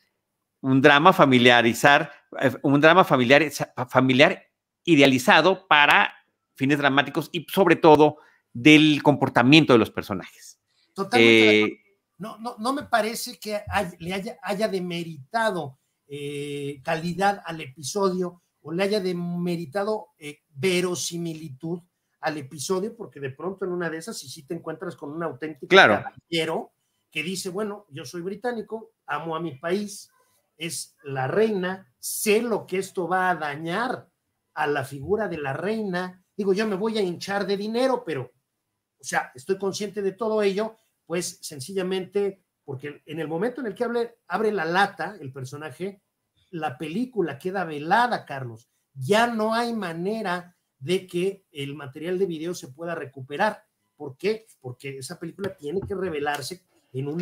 un 0.63 0.81
drama 0.81 1.13
familiarizar, 1.13 2.11
eh, 2.41 2.53
un 2.63 2.81
drama 2.81 3.05
familiar, 3.05 3.45
familiar 3.89 4.43
idealizado 4.85 5.67
para 5.69 6.13
fines 6.55 6.79
dramáticos 6.79 7.29
y 7.33 7.47
sobre 7.49 7.77
todo 7.77 8.19
del 8.53 9.03
comportamiento 9.03 9.73
de 9.73 9.79
los 9.79 9.91
personajes. 9.91 10.61
Totalmente. 10.95 11.61
Eh, 11.63 11.79
no, 12.19 12.39
no, 12.39 12.57
no, 12.59 12.73
me 12.73 12.85
parece 12.85 13.39
que 13.39 13.61
le 13.99 14.13
haya, 14.13 14.39
haya 14.43 14.69
demeritado 14.69 15.79
eh, 16.07 16.81
calidad 16.85 17.43
al 17.45 17.61
episodio 17.61 18.43
o 18.61 18.73
le 18.73 18.85
haya 18.85 19.01
demeritado 19.01 20.09
eh, 20.19 20.41
verosimilitud 20.51 21.81
al 22.21 22.39
episodio, 22.39 22.95
porque 22.97 23.19
de 23.19 23.31
pronto 23.31 23.65
en 23.65 23.73
una 23.73 23.91
de 23.91 23.99
esas, 23.99 24.17
si 24.17 24.29
sí 24.29 24.47
te 24.47 24.55
encuentras 24.55 24.95
con 24.95 25.11
un 25.11 25.23
auténtico 25.23 25.69
claro. 25.69 26.03
caballero 26.05 26.73
que 27.11 27.23
dice, 27.23 27.51
bueno, 27.51 27.87
yo 27.91 28.05
soy 28.05 28.23
británico, 28.23 28.93
amo 29.07 29.35
a 29.35 29.41
mi 29.41 29.57
país, 29.57 30.11
es 30.57 30.97
la 31.03 31.27
reina, 31.27 31.93
sé 31.99 32.41
lo 32.41 32.67
que 32.67 32.79
esto 32.79 33.09
va 33.09 33.31
a 33.31 33.35
dañar 33.35 34.09
a 34.55 34.67
la 34.67 34.85
figura 34.85 35.29
de 35.29 35.39
la 35.39 35.53
reina. 35.53 36.25
Digo, 36.37 36.53
yo 36.53 36.67
me 36.67 36.77
voy 36.77 36.99
a 36.99 37.03
hinchar 37.03 37.47
de 37.47 37.57
dinero, 37.57 38.05
pero, 38.05 38.33
o 39.03 39.05
sea, 39.05 39.33
estoy 39.35 39.59
consciente 39.59 40.01
de 40.01 40.13
todo 40.13 40.43
ello, 40.43 40.77
pues 41.07 41.39
sencillamente, 41.43 42.45
porque 42.65 43.03
en 43.05 43.19
el 43.19 43.27
momento 43.27 43.61
en 43.61 43.67
el 43.67 43.75
que 43.75 43.85
abre, 43.85 44.19
abre 44.29 44.53
la 44.53 44.65
lata 44.65 45.17
el 45.21 45.33
personaje, 45.33 46.01
la 46.51 46.79
película 46.79 47.39
queda 47.39 47.65
velada, 47.65 48.25
Carlos. 48.25 48.71
Ya 48.95 49.27
no 49.27 49.55
hay 49.55 49.75
manera 49.75 50.57
de 50.79 51.07
que 51.07 51.47
el 51.51 51.75
material 51.75 52.19
de 52.19 52.27
video 52.27 52.55
se 52.55 52.69
pueda 52.69 52.95
recuperar. 52.95 53.65
¿Por 53.97 54.17
qué? 54.17 54.47
Porque 54.61 54.99
esa 54.99 55.19
película 55.19 55.57
tiene 55.57 55.81
que 55.81 55.95
revelarse 55.95 56.63
en 56.93 57.09
un 57.09 57.21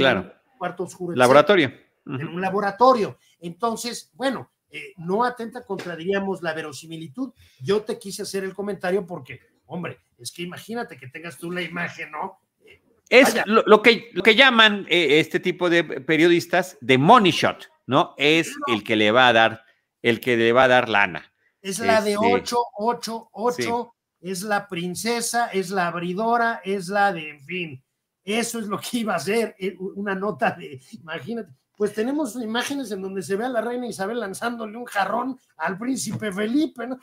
cuarto 0.58 0.84
oscuro. 0.84 1.16
Laboratorio. 1.16 1.72
En 2.06 2.28
un 2.28 2.40
laboratorio. 2.40 3.18
Entonces, 3.40 4.10
bueno, 4.14 4.50
eh, 4.70 4.94
no 4.98 5.24
atenta 5.24 5.64
contra, 5.64 5.96
diríamos, 5.96 6.42
la 6.42 6.54
verosimilitud. 6.54 7.32
Yo 7.60 7.82
te 7.82 7.98
quise 7.98 8.22
hacer 8.22 8.44
el 8.44 8.54
comentario 8.54 9.06
porque, 9.06 9.40
hombre, 9.70 10.00
es 10.18 10.32
que 10.32 10.42
imagínate 10.42 10.98
que 10.98 11.06
tengas 11.06 11.38
tú 11.38 11.50
la 11.50 11.62
imagen, 11.62 12.10
¿no? 12.10 12.40
Eh, 12.64 12.82
es 13.08 13.34
lo, 13.46 13.82
que, 13.82 14.10
lo 14.12 14.22
que 14.22 14.34
llaman 14.34 14.86
eh, 14.88 15.20
este 15.20 15.40
tipo 15.40 15.70
de 15.70 15.84
periodistas 15.84 16.76
de 16.80 16.98
money 16.98 17.30
shot, 17.30 17.70
¿no? 17.86 18.14
Es 18.18 18.52
el 18.66 18.82
que 18.82 18.96
le 18.96 19.12
va 19.12 19.28
a 19.28 19.32
dar, 19.32 19.64
el 20.02 20.20
que 20.20 20.36
le 20.36 20.52
va 20.52 20.64
a 20.64 20.68
dar 20.68 20.88
lana. 20.88 21.32
Es 21.62 21.78
la 21.78 22.00
de 22.00 22.16
8, 22.16 22.56
8, 22.78 23.28
8, 23.32 23.94
es 24.22 24.42
la 24.42 24.66
princesa, 24.68 25.48
es 25.48 25.70
la 25.70 25.86
abridora, 25.86 26.60
es 26.64 26.88
la 26.88 27.12
de, 27.12 27.30
en 27.30 27.40
fin, 27.40 27.84
eso 28.24 28.58
es 28.58 28.66
lo 28.66 28.78
que 28.80 28.98
iba 28.98 29.14
a 29.14 29.20
ser 29.20 29.56
una 29.78 30.14
nota 30.14 30.50
de, 30.52 30.80
imagínate, 30.92 31.52
pues 31.76 31.94
tenemos 31.94 32.34
imágenes 32.36 32.90
en 32.90 33.02
donde 33.02 33.22
se 33.22 33.36
ve 33.36 33.44
a 33.44 33.48
la 33.48 33.60
reina 33.60 33.86
Isabel 33.86 34.20
lanzándole 34.20 34.76
un 34.76 34.84
jarrón 34.84 35.38
al 35.56 35.78
príncipe 35.78 36.32
Felipe, 36.32 36.86
¿no? 36.86 36.98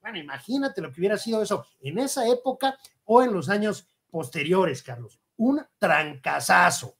Bueno, 0.00 0.18
imagínate 0.18 0.80
lo 0.80 0.92
que 0.92 1.00
hubiera 1.00 1.18
sido 1.18 1.42
eso 1.42 1.66
en 1.80 1.98
esa 1.98 2.26
época 2.26 2.78
o 3.04 3.22
en 3.22 3.32
los 3.32 3.48
años 3.48 3.86
posteriores, 4.10 4.82
Carlos. 4.82 5.20
Un 5.36 5.62
trancazazo. 5.78 6.96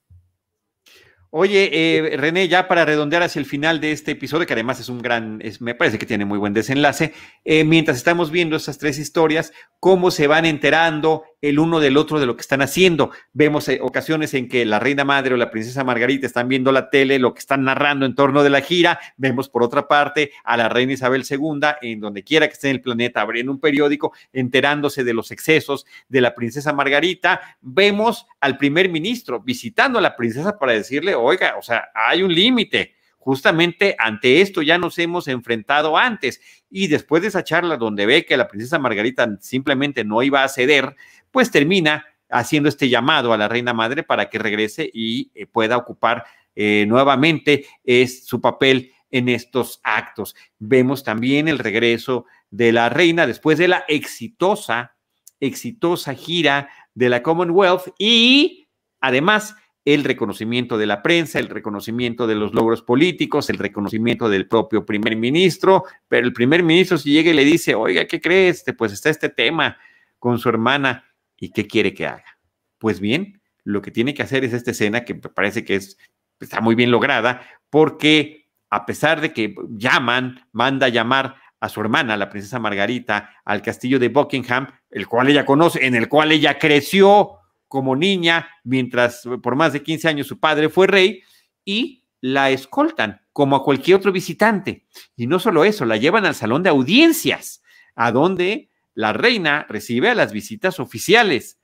Oye, 1.33 1.71
eh, 1.73 2.17
René, 2.17 2.49
ya 2.49 2.67
para 2.67 2.85
redondear 2.85 3.23
hacia 3.23 3.39
el 3.39 3.47
final 3.47 3.81
de 3.81 3.93
este 3.93 4.13
episodio, 4.13 4.47
que 4.49 4.53
además 4.53 4.81
es 4.81 4.89
un 4.89 5.01
gran, 5.01 5.41
me 5.61 5.77
parece 5.77 5.97
que 5.97 6.07
tiene 6.07 6.25
muy 6.25 6.39
buen 6.39 6.53
desenlace, 6.53 7.15
eh, 7.45 7.63
mientras 7.63 7.97
estamos 7.97 8.33
viendo 8.33 8.57
estas 8.57 8.79
tres 8.79 8.99
historias, 8.99 9.53
cómo 9.79 10.11
se 10.11 10.27
van 10.27 10.45
enterando 10.45 11.23
el 11.43 11.59
uno 11.59 11.81
del 11.81 11.97
otro 11.97 12.21
de 12.21 12.27
lo 12.27 12.37
que 12.37 12.43
están 12.43 12.63
haciendo. 12.63 13.11
Vemos 13.33 13.69
eh, 13.69 13.79
ocasiones 13.83 14.35
en 14.35 14.49
que 14.49 14.65
la 14.65 14.79
reina 14.79 15.05
madre 15.05 15.35
o 15.35 15.37
la 15.37 15.51
princesa 15.51 15.85
Margarita 15.85 16.27
están 16.27 16.49
viendo 16.49 16.73
la 16.73 16.91
tele, 16.91 17.19
lo 17.19 17.35
que 17.35 17.41
están 17.41 17.65
narrando 17.65 18.07
en 18.07 18.15
torno 18.15 18.43
de 18.43 18.51
la 18.51 18.61
gira. 18.61 19.01
Vemos 19.17 19.49
por 19.49 19.63
otra 19.63 19.89
parte 19.89 20.33
a 20.45 20.57
la 20.57 20.69
reina 20.69 20.93
Isabel 20.93 21.25
II, 21.29 21.61
en 21.83 22.01
donde 22.01 22.23
quiera 22.23 22.47
que 22.47 22.55
esté 22.55 22.69
en 22.69 22.77
el 22.77 22.83
planeta, 22.83 23.21
abriendo 23.21 23.53
un 23.53 23.61
periódico, 23.61 24.13
enterándose 24.33 25.05
de 25.05 25.15
los 25.15 25.31
excesos 25.31 25.87
de 26.09 26.21
la 26.21 26.35
princesa 26.35 26.73
Margarita. 26.73 27.41
Vemos 27.61 28.27
al 28.41 28.57
primer 28.59 28.89
ministro 28.89 29.41
visitando 29.41 29.99
a 29.99 30.03
la 30.03 30.17
princesa 30.17 30.59
para 30.59 30.73
decirle, 30.73 31.15
oiga, 31.15 31.57
o 31.59 31.63
sea, 31.63 31.91
hay 31.95 32.23
un 32.23 32.35
límite 32.35 32.95
justamente 33.21 33.95
ante 33.99 34.41
esto 34.41 34.63
ya 34.63 34.79
nos 34.79 34.99
hemos 34.99 35.29
enfrentado 35.29 35.97
antes. 35.97 36.41
Y 36.69 36.89
después 36.89 37.23
de 37.23 37.29
esa 37.29 37.45
charla 37.45 37.77
donde 37.77 38.07
ve 38.07 38.25
que 38.25 38.37
la 38.37 38.49
princesa 38.49 38.79
Margarita 38.79 39.37
simplemente 39.41 40.03
no 40.05 40.23
iba 40.23 40.43
a 40.43 40.49
ceder, 40.49 40.97
pues 41.31 41.51
termina 41.51 42.07
haciendo 42.31 42.69
este 42.69 42.89
llamado 42.89 43.33
a 43.33 43.37
la 43.39 43.49
reina 43.49 43.75
madre 43.75 44.03
para 44.03 44.31
que 44.31 44.39
regrese 44.39 44.91
y 44.93 45.31
eh, 45.35 45.47
pueda 45.47 45.77
ocupar 45.77 46.25
eh, 46.57 46.85
nuevamente 46.89 47.67
su 48.07 48.41
papel 48.41 48.93
en 49.11 49.29
estos 49.29 49.81
actos. 49.83 50.35
Vemos 50.59 51.05
también 51.05 51.49
el 51.49 51.59
regreso 51.59 52.27
de 52.51 52.73
la 52.73 52.89
reina 52.89 53.27
después 53.27 53.59
de 53.59 53.69
la 53.69 53.85
exitosa, 53.89 54.97
exitosa 55.41 56.15
gira 56.15 56.69
de 56.95 57.09
la 57.09 57.23
Commonwealth 57.23 57.93
y 57.99 58.69
además 59.01 59.55
el 59.85 60.05
reconocimiento 60.05 60.77
de 60.77 60.87
la 60.87 61.03
prensa, 61.03 61.39
el 61.39 61.49
reconocimiento 61.49 62.27
de 62.27 62.35
los 62.35 62.53
logros 62.53 62.83
políticos, 62.83 63.49
el 63.49 63.59
reconocimiento 63.59 64.29
del 64.29 64.47
propio 64.47 64.85
primer 64.85 65.17
ministro, 65.17 65.85
pero 66.09 66.27
el 66.27 66.33
primer 66.33 66.63
ministro 66.63 66.99
si 66.99 67.13
llega 67.13 67.31
y 67.31 67.35
le 67.35 67.45
dice, 67.45 67.75
oiga, 67.75 68.05
¿qué 68.07 68.21
crees? 68.21 68.65
Pues 68.77 68.93
está 68.93 69.11
este 69.11 69.31
tema 69.31 69.79
con 70.19 70.39
su 70.39 70.49
hermana 70.49 71.05
y 71.39 71.51
¿qué 71.51 71.67
quiere 71.67 71.95
que 71.95 72.07
haga? 72.07 72.39
Pues 72.79 73.01
bien, 73.01 73.41
lo 73.65 73.81
que 73.83 73.91
tiene 73.91 74.15
que 74.15 74.23
hacer 74.23 74.45
es 74.45 74.53
esta 74.53 74.71
escena 74.71 75.05
que 75.05 75.15
me 75.15 75.21
parece 75.21 75.65
que 75.65 75.77
es, 75.77 75.97
está 76.39 76.61
muy 76.61 76.75
bien 76.75 76.91
lograda, 76.91 77.43
porque 77.71 78.49
a 78.69 78.87
pesar 78.87 79.21
de 79.21 79.33
que 79.33 79.55
llaman, 79.71 80.47
manda 80.53 80.89
llamar 80.89 81.37
a 81.59 81.69
su 81.69 81.81
hermana, 81.81 82.17
la 82.17 82.31
princesa 82.31 82.59
Margarita, 82.59 83.35
al 83.45 83.63
castillo 83.63 83.99
de 83.99 84.09
Buckingham, 84.09 84.67
el 84.91 85.07
cual 85.07 85.29
ella 85.29 85.45
conoce, 85.45 85.85
en 85.85 85.95
el 85.95 86.09
cual 86.09 86.33
ella 86.33 86.59
creció, 86.59 87.40
como 87.71 87.95
niña, 87.95 88.49
mientras 88.65 89.23
por 89.43 89.55
más 89.55 89.73
de 89.73 89.85
15 89.85 90.09
años 90.09 90.27
su 90.27 90.41
padre 90.41 90.69
fue 90.69 90.89
rey, 90.89 91.23
y 91.65 92.05
la 92.21 92.51
escoltan 92.51 93.21
como 93.33 93.55
a 93.55 93.63
cualquier 93.63 93.97
otro 93.97 94.11
visitante. 94.11 94.87
Y 95.17 95.29
no 95.29 95.39
solo 95.39 95.65
eso, 95.65 95.85
la 95.85 95.97
llevan 95.97 96.27
al 96.27 96.35
salón 96.35 96.65
de 96.65 96.71
audiencias, 96.71 97.63
a 97.95 98.11
donde 98.11 98.71
la 98.95 99.13
reina 99.13 99.67
recibe 99.69 100.11
a 100.11 100.17
las 100.17 100.33
visitas 100.33 100.81
oficiales, 100.81 101.61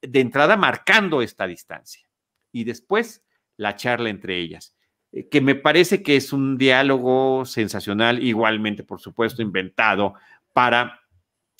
de 0.00 0.20
entrada 0.20 0.56
marcando 0.56 1.20
esta 1.20 1.48
distancia. 1.48 2.08
Y 2.52 2.62
después 2.62 3.24
la 3.56 3.74
charla 3.74 4.10
entre 4.10 4.38
ellas, 4.38 4.76
eh, 5.10 5.28
que 5.28 5.40
me 5.40 5.56
parece 5.56 6.02
que 6.04 6.14
es 6.14 6.32
un 6.32 6.58
diálogo 6.58 7.44
sensacional, 7.44 8.22
igualmente, 8.22 8.84
por 8.84 9.00
supuesto, 9.00 9.42
inventado 9.42 10.14
para 10.52 11.00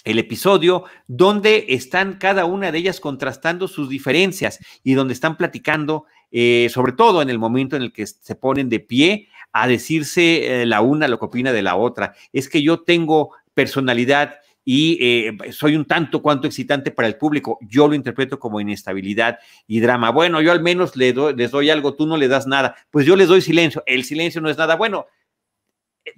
el 0.05 0.19
episodio 0.19 0.85
donde 1.07 1.67
están 1.71 2.19
cada 2.19 2.45
una 2.45 2.71
de 2.71 2.79
ellas 2.79 3.01
contrastando 3.01 3.67
sus 3.69 3.89
diferencias 3.89 4.61
y 4.83 4.95
donde 4.95 5.15
están 5.15 5.37
platicando, 5.37 6.05
eh, 6.31 6.69
sobre 6.71 6.93
todo 6.93 7.23
en 7.23 7.31
el 7.31 7.39
momento 7.39 7.75
en 7.75 7.83
el 7.83 7.93
que 7.93 8.07
se 8.07 8.35
ponen 8.35 8.69
de 8.69 8.81
pie 8.81 9.29
a 9.53 9.67
decirse 9.67 10.63
eh, 10.63 10.67
la 10.67 10.83
una 10.83 11.09
lo 11.09 11.19
que 11.19 11.25
opina 11.25 11.53
de 11.53 11.63
la 11.63 11.77
otra. 11.77 12.15
Es 12.33 12.49
que 12.49 12.63
yo 12.63 12.83
tengo 12.83 13.31
personalidad 13.55 14.37
y 14.67 14.99
eh, 15.01 15.53
soy 15.53 15.77
un 15.77 15.85
tanto 15.85 16.23
cuanto 16.23 16.47
excitante 16.47 16.91
para 16.91 17.09
el 17.09 17.17
público. 17.17 17.59
Yo 17.63 17.87
lo 17.87 17.95
interpreto 17.95 18.39
como 18.39 18.61
inestabilidad 18.61 19.39
y 19.67 19.81
drama. 19.81 20.11
Bueno, 20.11 20.41
yo 20.41 20.53
al 20.53 20.63
menos 20.63 20.97
le 20.97 21.15
les 21.37 21.51
doy 21.51 21.71
algo, 21.71 21.95
tú 21.95 22.07
no 22.07 22.17
le 22.17 22.29
das 22.29 22.47
nada. 22.47 22.75
Pues 22.91 23.07
yo 23.07 23.15
les 23.15 23.29
doy 23.29 23.43
silencio. 23.43 23.83
El 23.87 24.05
silencio 24.05 24.41
no 24.41 24.49
es 24.49 24.57
nada. 24.57 24.77
Bueno, 24.77 25.07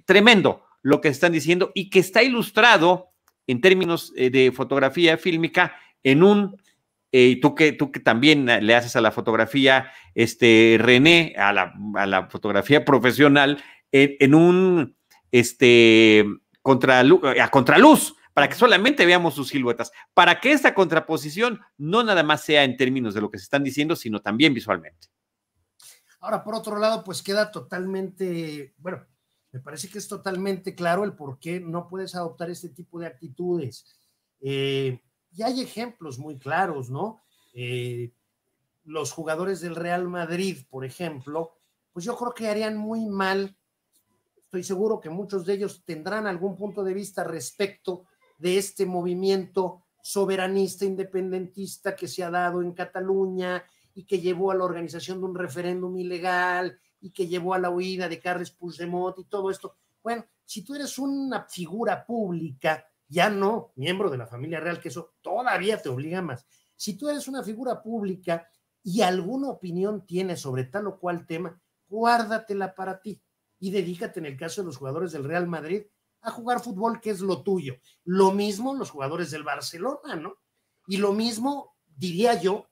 tremendo 0.05 0.63
lo 0.81 1.01
que 1.01 1.09
están 1.09 1.33
diciendo 1.33 1.71
y 1.75 1.89
que 1.89 1.99
está 1.99 2.23
ilustrado 2.23 3.11
en 3.47 3.61
términos 3.61 4.13
eh, 4.15 4.29
de 4.29 4.51
fotografía 4.51 5.17
fílmica 5.17 5.75
en 6.03 6.23
un, 6.23 6.61
eh, 7.11 7.39
tú, 7.41 7.55
que, 7.55 7.71
tú 7.71 7.91
que 7.91 7.99
también 7.99 8.45
le 8.45 8.75
haces 8.75 8.95
a 8.95 9.01
la 9.01 9.11
fotografía, 9.11 9.91
este, 10.13 10.77
René, 10.79 11.33
a 11.37 11.53
la, 11.53 12.27
fotografía 12.29 12.85
profesional, 12.85 13.63
en, 13.91 14.35
un, 14.35 14.95
este, 15.31 16.25
contra, 16.61 16.99
a 16.99 17.49
contraluz, 17.49 18.13
para 18.37 18.49
que 18.49 18.55
solamente 18.55 19.05
veamos 19.07 19.33
sus 19.33 19.47
siluetas, 19.47 19.91
para 20.13 20.39
que 20.39 20.51
esta 20.51 20.75
contraposición 20.75 21.59
no 21.77 22.03
nada 22.03 22.21
más 22.21 22.43
sea 22.43 22.63
en 22.63 22.77
términos 22.77 23.15
de 23.15 23.21
lo 23.21 23.31
que 23.31 23.39
se 23.39 23.45
están 23.45 23.63
diciendo, 23.63 23.95
sino 23.95 24.21
también 24.21 24.53
visualmente. 24.53 25.07
Ahora, 26.19 26.43
por 26.43 26.53
otro 26.53 26.77
lado, 26.77 27.03
pues 27.03 27.23
queda 27.23 27.51
totalmente, 27.51 28.75
bueno, 28.77 29.05
Me 29.51 29.59
parece 29.59 29.89
que 29.89 29.97
es 29.97 30.07
totalmente 30.07 30.75
claro 30.75 31.03
el 31.03 31.13
por 31.13 31.39
qué 31.39 31.59
no 31.59 31.87
puedes 31.87 32.15
adoptar 32.15 32.49
este 32.49 32.69
tipo 32.69 32.99
de 32.99 33.07
actitudes. 33.07 33.85
Eh, 34.41 35.01
y 35.31 35.43
hay 35.43 35.61
ejemplos 35.61 36.19
muy 36.19 36.37
claros, 36.37 36.89
¿no? 36.89 37.21
Eh, 37.53 38.11
los 38.83 39.11
jugadores 39.11 39.61
del 39.61 39.75
Real 39.75 40.07
Madrid, 40.07 40.65
por 40.69 40.85
ejemplo, 40.85 41.53
pues 41.91 42.05
yo 42.05 42.15
creo 42.15 42.33
que 42.33 42.47
harían 42.47 42.77
muy 42.77 43.05
mal. 43.05 43.55
Estoy 44.37 44.63
seguro 44.63 44.99
que 44.99 45.09
muchos 45.09 45.45
de 45.45 45.53
ellos 45.53 45.83
tendrán 45.85 46.27
algún 46.27 46.55
punto 46.55 46.83
de 46.83 46.93
vista 46.93 47.23
respecto 47.23 48.05
de 48.37 48.57
este 48.57 48.85
movimiento 48.85 49.83
soberanista 50.01 50.85
independentista 50.85 51.95
que 51.95 52.07
se 52.07 52.23
ha 52.23 52.29
dado 52.29 52.61
en 52.61 52.71
Cataluña 52.71 53.63
y 53.93 54.05
que 54.05 54.21
llevó 54.21 54.51
a 54.51 54.55
la 54.55 54.63
organización 54.63 55.19
de 55.19 55.25
un 55.25 55.35
referéndum 55.35 55.97
ilegal 55.97 56.79
y 56.99 57.11
que 57.11 57.27
llevó 57.27 57.53
a 57.53 57.59
la 57.59 57.69
huida 57.69 58.09
de 58.09 58.19
Carles 58.19 58.51
Puigdemont 58.51 59.17
y 59.19 59.25
todo 59.25 59.51
esto. 59.51 59.75
Bueno, 60.03 60.25
si 60.45 60.63
tú 60.63 60.75
eres 60.75 60.97
una 60.97 61.43
figura 61.43 62.05
pública, 62.05 62.85
ya 63.07 63.29
no 63.29 63.71
miembro 63.75 64.09
de 64.09 64.17
la 64.17 64.27
familia 64.27 64.59
real, 64.59 64.79
que 64.79 64.89
eso 64.89 65.15
todavía 65.21 65.81
te 65.81 65.89
obliga 65.89 66.21
más. 66.21 66.45
Si 66.75 66.97
tú 66.97 67.09
eres 67.09 67.27
una 67.27 67.43
figura 67.43 67.81
pública 67.81 68.49
y 68.83 69.01
alguna 69.01 69.49
opinión 69.49 70.05
tienes 70.05 70.41
sobre 70.41 70.65
tal 70.65 70.87
o 70.87 70.99
cual 70.99 71.25
tema, 71.25 71.59
guárdatela 71.87 72.75
para 72.75 73.01
ti 73.01 73.21
y 73.59 73.71
dedícate 73.71 74.19
en 74.19 74.27
el 74.27 74.37
caso 74.37 74.61
de 74.61 74.67
los 74.67 74.77
jugadores 74.77 75.11
del 75.11 75.23
Real 75.23 75.47
Madrid 75.47 75.83
a 76.21 76.31
jugar 76.31 76.59
fútbol, 76.59 76.99
que 76.99 77.09
es 77.09 77.21
lo 77.21 77.43
tuyo. 77.43 77.75
Lo 78.03 78.31
mismo 78.31 78.75
los 78.75 78.89
jugadores 78.89 79.31
del 79.31 79.43
Barcelona, 79.43 80.15
¿no? 80.15 80.37
Y 80.87 80.97
lo 80.97 81.13
mismo, 81.13 81.75
diría 81.95 82.39
yo, 82.39 82.67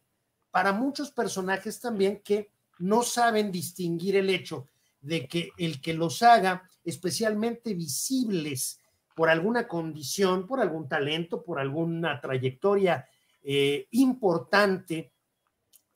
para 0.51 0.71
muchos 0.71 1.11
personajes 1.11 1.79
también 1.79 2.21
que 2.23 2.51
no 2.79 3.03
saben 3.03 3.51
distinguir 3.51 4.15
el 4.15 4.29
hecho 4.29 4.67
de 5.01 5.27
que 5.27 5.51
el 5.57 5.81
que 5.81 5.93
los 5.93 6.23
haga 6.23 6.69
especialmente 6.83 7.73
visibles 7.73 8.81
por 9.15 9.29
alguna 9.29 9.67
condición, 9.67 10.45
por 10.45 10.59
algún 10.59 10.89
talento, 10.89 11.43
por 11.43 11.59
alguna 11.59 12.19
trayectoria 12.19 13.07
eh, 13.43 13.87
importante 13.91 15.13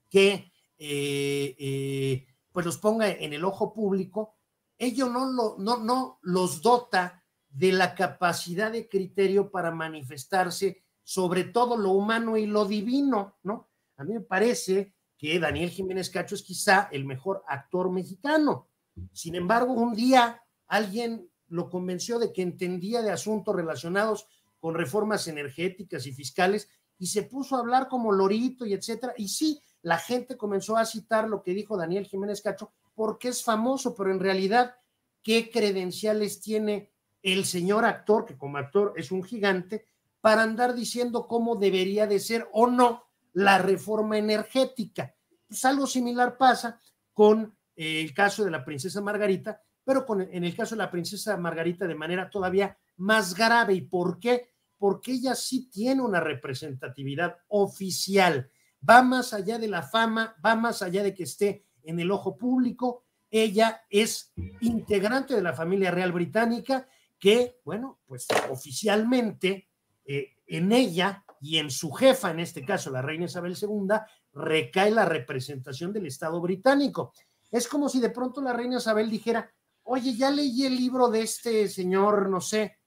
que 0.09 0.51
eh, 0.77 1.55
eh, 1.59 2.27
pues 2.51 2.65
los 2.65 2.77
ponga 2.77 3.09
en 3.09 3.33
el 3.33 3.43
ojo 3.43 3.73
público, 3.73 4.35
ello 4.77 5.09
no, 5.09 5.31
lo, 5.31 5.57
no, 5.59 5.77
no 5.77 6.19
los 6.21 6.61
dota 6.61 7.23
de 7.49 7.71
la 7.73 7.95
capacidad 7.95 8.71
de 8.71 8.87
criterio 8.87 9.51
para 9.51 9.71
manifestarse 9.71 10.83
sobre 11.03 11.43
todo 11.43 11.75
lo 11.75 11.91
humano 11.91 12.37
y 12.37 12.45
lo 12.45 12.65
divino, 12.65 13.37
¿no? 13.43 13.69
A 13.97 14.03
mí 14.03 14.13
me 14.13 14.21
parece 14.21 14.93
que 15.19 15.37
Daniel 15.37 15.69
Jiménez 15.69 16.09
Cacho 16.09 16.33
es 16.33 16.41
quizá 16.41 16.87
el 16.93 17.03
mejor 17.03 17.43
actor 17.45 17.91
mexicano. 17.91 18.69
Sin 19.11 19.35
embargo, 19.35 19.73
un 19.73 19.93
día 19.93 20.41
alguien 20.65 21.29
lo 21.49 21.69
convenció 21.69 22.19
de 22.19 22.31
que 22.31 22.41
entendía 22.41 23.01
de 23.01 23.11
asuntos 23.11 23.53
relacionados 23.53 24.27
con 24.61 24.75
reformas 24.75 25.27
energéticas 25.27 26.07
y 26.07 26.13
fiscales 26.13 26.69
y 26.97 27.07
se 27.07 27.23
puso 27.23 27.57
a 27.57 27.59
hablar 27.59 27.89
como 27.89 28.13
lorito 28.13 28.65
y 28.65 28.73
etcétera. 28.73 29.13
Y 29.17 29.27
sí, 29.27 29.61
la 29.81 29.97
gente 29.97 30.37
comenzó 30.37 30.77
a 30.77 30.85
citar 30.85 31.27
lo 31.27 31.43
que 31.43 31.53
dijo 31.53 31.75
Daniel 31.75 32.05
Jiménez 32.05 32.41
Cacho 32.41 32.71
porque 32.95 33.27
es 33.27 33.43
famoso, 33.43 33.95
pero 33.95 34.11
en 34.11 34.21
realidad, 34.21 34.75
¿qué 35.21 35.51
credenciales 35.51 36.39
tiene 36.39 36.93
el 37.21 37.43
señor 37.43 37.83
actor, 37.83 38.25
que 38.25 38.37
como 38.37 38.57
actor 38.57 38.93
es 38.95 39.11
un 39.11 39.23
gigante, 39.23 39.85
para 40.21 40.43
andar 40.43 40.75
diciendo 40.75 41.27
cómo 41.27 41.57
debería 41.57 42.07
de 42.07 42.21
ser 42.21 42.47
o 42.53 42.67
no 42.67 43.08
la 43.39 43.57
reforma 43.57 44.17
energética? 44.17 45.15
Pues 45.47 45.63
algo 45.65 45.87
similar 45.87 46.37
pasa 46.37 46.79
con 47.13 47.57
eh, 47.75 48.01
el 48.01 48.13
caso 48.13 48.45
de 48.45 48.51
la 48.51 48.63
princesa 48.63 49.01
Margarita, 49.01 49.61
pero 49.83 50.05
con, 50.05 50.21
en 50.21 50.43
el 50.43 50.55
caso 50.55 50.75
de 50.75 50.79
la 50.79 50.91
princesa 50.91 51.35
Margarita 51.37 51.87
de 51.87 51.95
manera 51.95 52.29
todavía 52.29 52.77
más 52.97 53.33
grave. 53.33 53.73
¿Y 53.73 53.81
por 53.81 54.19
qué? 54.19 54.51
Porque 54.77 55.13
ella 55.13 55.35
sí 55.35 55.69
tiene 55.69 56.01
una 56.01 56.19
representatividad 56.19 57.37
oficial 57.47 58.51
va 58.87 59.01
más 59.01 59.33
allá 59.33 59.57
de 59.57 59.67
la 59.67 59.83
fama, 59.83 60.35
va 60.45 60.55
más 60.55 60.81
allá 60.81 61.03
de 61.03 61.13
que 61.13 61.23
esté 61.23 61.65
en 61.83 61.99
el 61.99 62.11
ojo 62.11 62.37
público. 62.37 63.03
Ella 63.29 63.83
es 63.89 64.33
integrante 64.61 65.35
de 65.35 65.41
la 65.41 65.53
familia 65.53 65.91
real 65.91 66.11
británica 66.11 66.87
que, 67.17 67.59
bueno, 67.63 67.99
pues 68.05 68.27
oficialmente 68.49 69.69
eh, 70.05 70.37
en 70.47 70.71
ella 70.71 71.25
y 71.41 71.57
en 71.57 71.71
su 71.71 71.91
jefa, 71.91 72.31
en 72.31 72.39
este 72.39 72.65
caso 72.65 72.89
la 72.89 73.01
reina 73.01 73.25
Isabel 73.25 73.57
II, 73.59 73.95
recae 74.33 74.91
la 74.91 75.05
representación 75.05 75.93
del 75.93 76.05
Estado 76.05 76.39
británico. 76.41 77.13
Es 77.51 77.67
como 77.67 77.89
si 77.89 77.99
de 77.99 78.09
pronto 78.09 78.41
la 78.41 78.53
reina 78.53 78.77
Isabel 78.77 79.09
dijera, 79.09 79.51
oye, 79.83 80.15
ya 80.15 80.29
leí 80.29 80.65
el 80.65 80.75
libro 80.75 81.09
de 81.09 81.21
este 81.21 81.67
señor, 81.67 82.29
no 82.29 82.41
sé, 82.41 82.77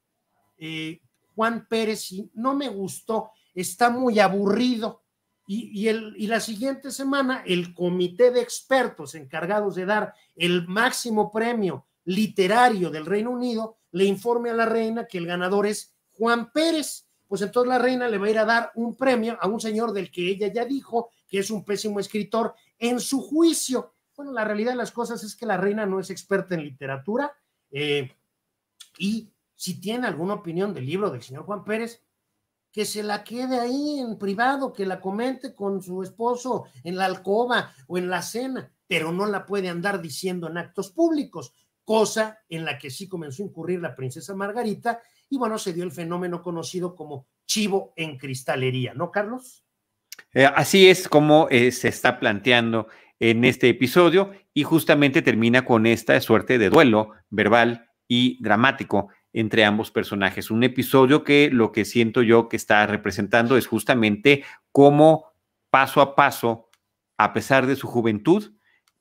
eh, 0.59 1.01
Juan 1.35 1.67
Pérez, 1.69 2.13
y 2.13 2.31
no 2.35 2.55
me 2.55 2.69
gustó, 2.69 3.31
está 3.55 3.91
muy 3.91 4.21
aburrido. 4.21 5.03
Y, 5.47 5.89
y 5.89 6.27
la 6.29 6.41
siguiente 6.41 6.93
semana, 6.93 7.43
el 7.45 7.75
comité 7.75 8.31
de 8.31 8.41
expertos 8.41 9.15
encargados 9.17 9.75
de 9.75 9.87
dar 9.87 10.15
el 10.37 10.69
máximo 10.69 11.33
premio 11.33 11.87
literario 12.05 12.91
del 12.91 13.07
Reino 13.07 13.31
Unido 13.31 13.79
le 13.93 14.05
informe 14.05 14.51
a 14.51 14.55
la 14.55 14.67
reina 14.67 15.07
que 15.07 15.19
el 15.19 15.27
ganador 15.27 15.67
es 15.67 15.95
Juan 16.13 16.51
Pérez. 16.53 17.07
Pues 17.33 17.41
entonces 17.41 17.67
la 17.67 17.79
reina 17.79 18.09
le 18.09 18.19
va 18.19 18.27
a 18.27 18.31
ir 18.31 18.39
a 18.39 18.45
dar 18.45 18.73
un 18.75 18.95
premio 18.95 19.39
a 19.41 19.49
un 19.49 19.59
señor 19.59 19.95
del 19.95 20.11
que 20.11 20.29
ella 20.29 20.53
ya 20.53 20.67
dijo 20.67 21.13
que 21.27 21.39
es 21.39 21.51
un 21.51 21.65
pésimo 21.65 21.99
escritor 21.99 22.55
en 22.79 23.01
su 23.01 23.23
juicio. 23.23 23.95
Bueno, 24.15 24.33
la 24.33 24.45
realidad 24.45 24.73
de 24.73 24.77
las 24.77 24.93
cosas 24.93 25.25
es 25.25 25.35
que 25.35 25.47
la 25.47 25.57
reina 25.57 25.87
no 25.87 25.99
es 25.99 26.11
experta 26.11 26.55
en 26.55 26.63
literatura 26.63 27.33
eh, 27.71 28.15
y 28.99 29.31
si 29.55 29.81
tiene 29.81 30.07
alguna 30.07 30.35
opinión 30.35 30.75
del 30.75 30.85
libro 30.85 31.09
del 31.09 31.23
señor 31.23 31.45
Juan 31.45 31.65
Pérez, 31.65 32.03
que 32.71 32.85
se 32.85 33.03
la 33.03 33.25
quede 33.25 33.59
ahí 33.59 34.01
en 34.01 34.19
privado, 34.19 34.71
que 34.71 34.85
la 34.85 35.01
comente 35.01 35.55
con 35.55 35.81
su 35.81 36.03
esposo 36.03 36.67
en 36.85 36.97
la 36.97 37.07
alcoba 37.07 37.73
o 37.87 37.97
en 37.97 38.11
la 38.11 38.21
cena, 38.21 38.71
pero 38.87 39.11
no 39.11 39.25
la 39.25 39.47
puede 39.47 39.71
andar 39.71 40.03
diciendo 40.03 40.49
en 40.49 40.59
actos 40.59 40.91
públicos, 40.91 41.55
cosa 41.83 42.41
en 42.51 42.67
la 42.67 42.77
que 42.77 42.91
sí 42.91 43.09
comenzó 43.09 43.43
a 43.43 43.47
incurrir 43.47 43.81
la 43.81 43.97
princesa 43.97 44.35
Margarita 44.35 45.01
y 45.33 45.39
bueno, 45.39 45.57
se 45.57 45.73
dio 45.73 45.83
el 45.85 45.93
fenómeno 45.93 46.43
conocido 46.43 46.95
como 46.95 47.27
chivo 47.47 47.95
en 47.97 48.19
cristalería, 48.19 48.93
¿no, 48.93 49.11
Carlos? 49.11 49.65
Eh, 50.35 50.45
así 50.45 50.91
es 50.91 51.09
como 51.09 51.49
eh, 51.51 51.73
se 51.73 51.89
está 51.89 52.21
planteando 52.21 52.89
en 53.19 53.47
este 53.47 53.71
episodio 53.71 54.33
y 54.53 54.65
justamente 54.65 55.23
termina 55.23 55.65
con 55.65 55.87
esta 55.87 56.21
suerte 56.21 56.59
de 56.59 56.69
duelo 56.69 57.13
verbal 57.31 57.89
y 58.07 58.43
dramático 58.43 59.09
entre 59.33 59.65
ambos 59.65 59.91
personajes. 59.91 60.51
Un 60.51 60.65
episodio 60.65 61.25
que 61.25 61.49
lo 61.51 61.73
que 61.73 61.87
siento 61.87 62.21
yo 62.21 62.51
que 62.51 62.57
está 62.59 62.87
representando 62.87 63.57
es 63.57 63.67
justamente 63.67 64.45
cómo 64.71 65.33
paso 65.71 66.03
a 66.03 66.15
paso, 66.15 66.69
a 67.17 67.33
pesar 67.33 67.67
de 67.67 67.77
su 67.77 67.87
juventud, 67.87 68.53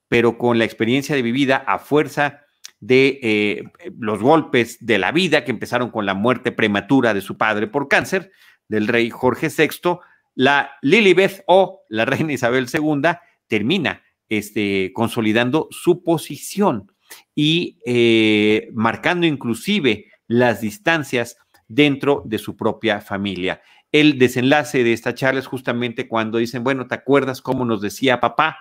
pero 0.08 0.38
con 0.38 0.58
la 0.58 0.64
experiencia 0.64 1.14
de 1.14 1.20
vivida 1.20 1.58
a 1.58 1.78
fuerza 1.78 2.46
de 2.80 3.20
eh, 3.22 3.64
los 3.98 4.20
golpes 4.20 4.84
de 4.84 4.98
la 4.98 5.12
vida 5.12 5.44
que 5.44 5.52
empezaron 5.52 5.90
con 5.90 6.04
la 6.04 6.14
muerte 6.14 6.50
prematura 6.52 7.14
de 7.14 7.20
su 7.20 7.36
padre 7.36 7.68
por 7.68 7.88
cáncer, 7.88 8.32
del 8.68 8.88
rey 8.88 9.10
Jorge 9.10 9.48
VI, 9.48 9.98
la 10.34 10.72
Lilibeth 10.82 11.44
o 11.46 11.82
la 11.88 12.04
reina 12.04 12.32
Isabel 12.32 12.66
II 12.72 13.02
termina 13.46 14.02
este, 14.28 14.92
consolidando 14.94 15.68
su 15.70 16.02
posición 16.02 16.90
y 17.34 17.78
eh, 17.84 18.68
marcando 18.72 19.26
inclusive 19.26 20.06
las 20.26 20.60
distancias 20.62 21.36
dentro 21.68 22.22
de 22.24 22.38
su 22.38 22.56
propia 22.56 23.00
familia. 23.00 23.60
El 23.92 24.18
desenlace 24.18 24.84
de 24.84 24.94
esta 24.94 25.14
charla 25.14 25.40
es 25.40 25.46
justamente 25.46 26.08
cuando 26.08 26.38
dicen, 26.38 26.64
bueno, 26.64 26.86
¿te 26.86 26.94
acuerdas 26.94 27.42
cómo 27.42 27.64
nos 27.64 27.82
decía 27.82 28.20
papá? 28.20 28.56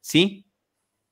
Sí, 0.00 0.45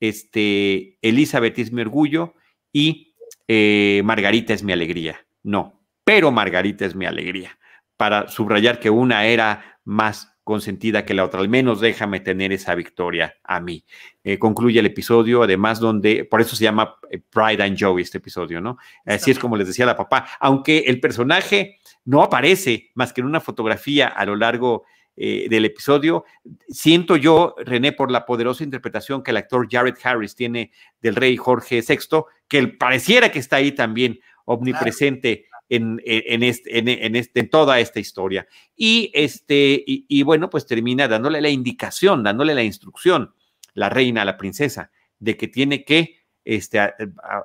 este, 0.00 0.98
Elizabeth 1.02 1.58
es 1.58 1.72
mi 1.72 1.82
orgullo 1.82 2.34
y 2.72 3.14
eh, 3.48 4.02
Margarita 4.04 4.54
es 4.54 4.62
mi 4.62 4.72
alegría. 4.72 5.24
No, 5.42 5.84
pero 6.04 6.30
Margarita 6.30 6.84
es 6.84 6.94
mi 6.94 7.06
alegría, 7.06 7.58
para 7.96 8.28
subrayar 8.28 8.80
que 8.80 8.90
una 8.90 9.26
era 9.26 9.78
más 9.84 10.34
consentida 10.44 11.06
que 11.06 11.14
la 11.14 11.24
otra. 11.24 11.40
Al 11.40 11.48
menos 11.48 11.80
déjame 11.80 12.20
tener 12.20 12.52
esa 12.52 12.74
victoria 12.74 13.34
a 13.42 13.60
mí. 13.60 13.84
Eh, 14.22 14.38
concluye 14.38 14.78
el 14.78 14.86
episodio, 14.86 15.42
además, 15.42 15.80
donde, 15.80 16.26
por 16.26 16.40
eso 16.40 16.54
se 16.54 16.64
llama 16.64 16.96
eh, 17.10 17.18
Pride 17.18 17.62
and 17.62 17.76
Joy 17.76 18.02
este 18.02 18.18
episodio, 18.18 18.60
¿no? 18.60 18.76
Así 19.06 19.30
es 19.30 19.38
como 19.38 19.56
les 19.56 19.66
decía 19.66 19.86
la 19.86 19.96
papá, 19.96 20.26
aunque 20.38 20.84
el 20.86 21.00
personaje 21.00 21.78
no 22.04 22.22
aparece 22.22 22.90
más 22.94 23.12
que 23.12 23.22
en 23.22 23.26
una 23.26 23.40
fotografía 23.40 24.08
a 24.08 24.26
lo 24.26 24.36
largo 24.36 24.84
eh, 25.16 25.46
del 25.48 25.64
episodio, 25.64 26.24
siento 26.68 27.16
yo, 27.16 27.54
René, 27.58 27.92
por 27.92 28.10
la 28.10 28.26
poderosa 28.26 28.64
interpretación 28.64 29.22
que 29.22 29.30
el 29.30 29.36
actor 29.36 29.68
Jared 29.70 29.94
Harris 30.02 30.34
tiene 30.34 30.72
del 31.00 31.14
rey 31.14 31.36
Jorge 31.36 31.82
VI, 31.86 32.24
que 32.48 32.66
pareciera 32.68 33.30
que 33.30 33.38
está 33.38 33.56
ahí 33.56 33.72
también 33.72 34.18
omnipresente 34.44 35.46
en, 35.68 36.00
este, 36.42 36.78
en, 36.78 37.16
este, 37.16 37.40
en, 37.40 37.50
toda 37.50 37.80
esta 37.80 38.00
historia. 38.00 38.46
Y, 38.76 39.10
este, 39.14 39.82
y, 39.86 40.22
bueno, 40.22 40.50
pues 40.50 40.66
termina 40.66 41.08
dándole 41.08 41.40
la 41.40 41.48
indicación, 41.48 42.22
dándole 42.22 42.54
la 42.54 42.62
instrucción, 42.62 43.34
la 43.74 43.88
reina, 43.88 44.24
la 44.24 44.36
princesa, 44.36 44.90
de 45.18 45.36
que 45.36 45.48
tiene 45.48 45.84
que 45.84 46.16
este, 46.44 46.78
a, 46.78 46.94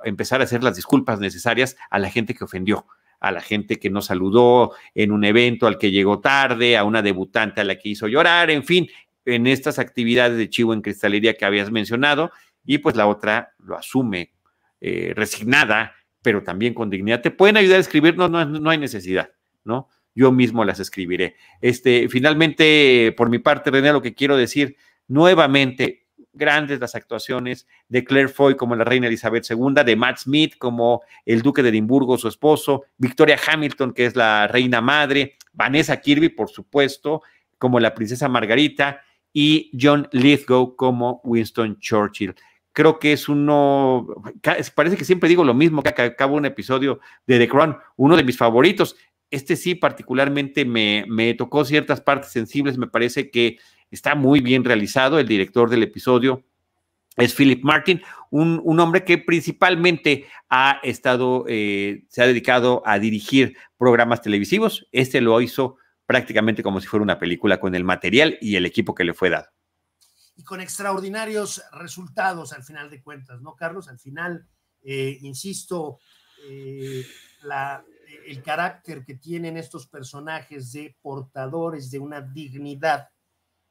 empezar 0.04 0.42
a 0.42 0.44
hacer 0.44 0.64
las 0.64 0.76
disculpas 0.76 1.20
necesarias 1.20 1.78
a 1.90 2.00
la 2.00 2.10
gente 2.10 2.34
que 2.34 2.44
ofendió, 2.44 2.86
a 3.20 3.32
la 3.32 3.42
gente 3.42 3.80
que 3.80 3.90
no 3.90 4.02
saludó 4.02 4.74
en 4.96 5.12
un 5.12 5.24
evento 5.26 5.68
al 5.68 5.78
que 5.78 5.92
llegó 5.92 6.20
tarde, 6.20 6.78
a 6.78 6.84
una 6.84 7.02
debutante 7.02 7.62
a 7.62 7.64
la 7.64 7.78
que 7.78 7.90
hizo 7.90 8.08
llorar, 8.08 8.50
en 8.50 8.64
fin, 8.64 8.88
en 9.26 9.48
estas 9.48 9.80
actividades 9.80 10.38
de 10.38 10.50
chivo 10.50 10.74
en 10.74 10.82
cristalería 10.82 11.36
que 11.36 11.46
habías 11.46 11.72
mencionado, 11.72 12.32
y 12.66 12.78
pues 12.80 12.96
la 12.96 13.08
otra 13.08 13.54
lo 13.60 13.78
asume 13.78 14.34
eh, 14.82 15.14
resignada, 15.16 15.94
pero 16.22 16.44
también 16.44 16.74
con 16.74 16.90
dignidad. 16.90 17.22
Te 17.22 17.32
pueden 17.32 17.58
ayudar 17.58 17.78
a 17.78 17.82
escribir, 17.82 18.16
no, 18.18 18.30
no, 18.30 18.46
no 18.46 18.70
hay 18.70 18.78
necesidad, 18.78 19.32
¿no? 19.64 19.90
Yo 20.16 20.32
mismo 20.32 20.66
las 20.66 20.80
escribiré. 20.80 21.36
Este, 21.62 22.10
finalmente, 22.10 23.14
por 23.16 23.30
mi 23.30 23.40
parte, 23.40 23.72
René, 23.72 23.94
lo 23.94 24.02
que 24.02 24.14
quiero 24.14 24.36
decir 24.36 24.76
nuevamente, 25.08 25.99
grandes 26.34 26.80
las 26.80 26.96
actuaciones 26.96 27.68
de 27.88 28.04
Claire 28.04 28.30
Foy 28.30 28.56
como 28.56 28.76
la 28.76 28.84
reina 28.84 29.08
Elizabeth 29.08 29.50
II, 29.50 29.84
de 29.86 29.96
Matt 29.96 30.20
Smith 30.20 30.56
como 30.58 31.02
el 31.26 31.42
duque 31.42 31.64
de 31.64 31.70
Edimburgo, 31.70 32.18
su 32.18 32.28
esposo, 32.28 32.86
Victoria 32.98 33.38
Hamilton, 33.48 33.94
que 33.94 34.06
es 34.06 34.16
la 34.16 34.48
reina 34.48 34.82
madre, 34.82 35.38
Vanessa 35.54 36.00
Kirby, 36.00 36.30
por 36.30 36.50
supuesto, 36.50 37.22
como 37.58 37.80
la 37.80 37.94
princesa 37.94 38.30
Margarita, 38.30 39.02
y 39.34 39.72
John 39.80 40.08
Lithgow 40.12 40.76
como 40.76 41.22
Winston 41.24 41.80
Churchill. 41.80 42.36
Creo 42.72 43.00
que 43.00 43.14
es 43.14 43.28
uno, 43.28 44.08
parece 44.76 44.96
que 44.96 45.04
siempre 45.04 45.28
digo 45.28 45.44
lo 45.44 45.54
mismo, 45.54 45.84
que 45.84 45.90
acabo 45.90 46.36
un 46.36 46.46
episodio 46.46 47.00
de 47.28 47.40
The 47.40 47.48
Crown, 47.48 47.78
uno 47.98 48.16
de 48.16 48.24
mis 48.24 48.38
favoritos. 48.38 48.96
Este 49.32 49.56
sí 49.56 49.76
particularmente 49.76 50.66
me, 50.66 51.06
me 51.08 51.34
tocó 51.34 51.66
ciertas 51.66 52.02
partes 52.02 52.32
sensibles, 52.32 52.78
me 52.78 52.88
parece 52.88 53.30
que 53.30 53.58
Está 53.92 54.16
muy 54.16 54.42
bien 54.42 54.64
realizado. 54.64 55.20
El 55.20 55.28
director 55.28 55.70
del 55.70 55.84
episodio 55.84 56.44
es 57.16 57.34
Philip 57.34 57.64
Martin, 57.64 58.02
un, 58.30 58.80
hombre 58.80 59.04
que 59.04 59.18
principalmente 59.18 60.28
ha 60.50 60.80
estado, 60.84 61.44
eh, 61.48 62.06
se 62.08 62.22
ha 62.22 62.28
dedicado 62.28 62.82
a 62.86 63.00
dirigir 63.00 63.58
programas 63.78 64.22
televisivos. 64.22 64.88
Este 64.92 65.20
lo 65.20 65.42
hizo 65.42 65.78
prácticamente 66.06 66.64
como 66.64 66.80
si 66.80 66.88
fuera 66.88 67.04
una 67.04 67.20
película 67.20 67.60
con 67.60 67.76
el 67.76 67.84
material 67.84 68.38
y 68.42 68.56
el 68.56 68.66
equipo 68.66 68.96
que 68.96 69.04
le 69.04 69.14
fue 69.14 69.30
dado. 69.30 69.48
Y 70.36 70.44
con 70.44 70.62
extraordinarios 70.62 71.62
resultados 71.74 72.54
al 72.54 72.64
final 72.64 72.90
de 72.90 73.02
cuentas, 73.02 73.42
¿no, 73.42 73.56
Carlos? 73.56 73.90
Al 73.90 74.00
final, 74.00 74.48
eh, 74.82 75.18
insisto, 75.22 76.00
eh, 76.48 77.06
el 78.26 78.42
carácter 78.42 79.06
que 79.06 79.16
tienen 79.16 79.58
estos 79.58 79.88
personajes 79.88 80.72
de 80.72 80.96
portadores 81.02 81.92
de 81.92 82.00
una 82.00 82.22
dignidad 82.22 83.10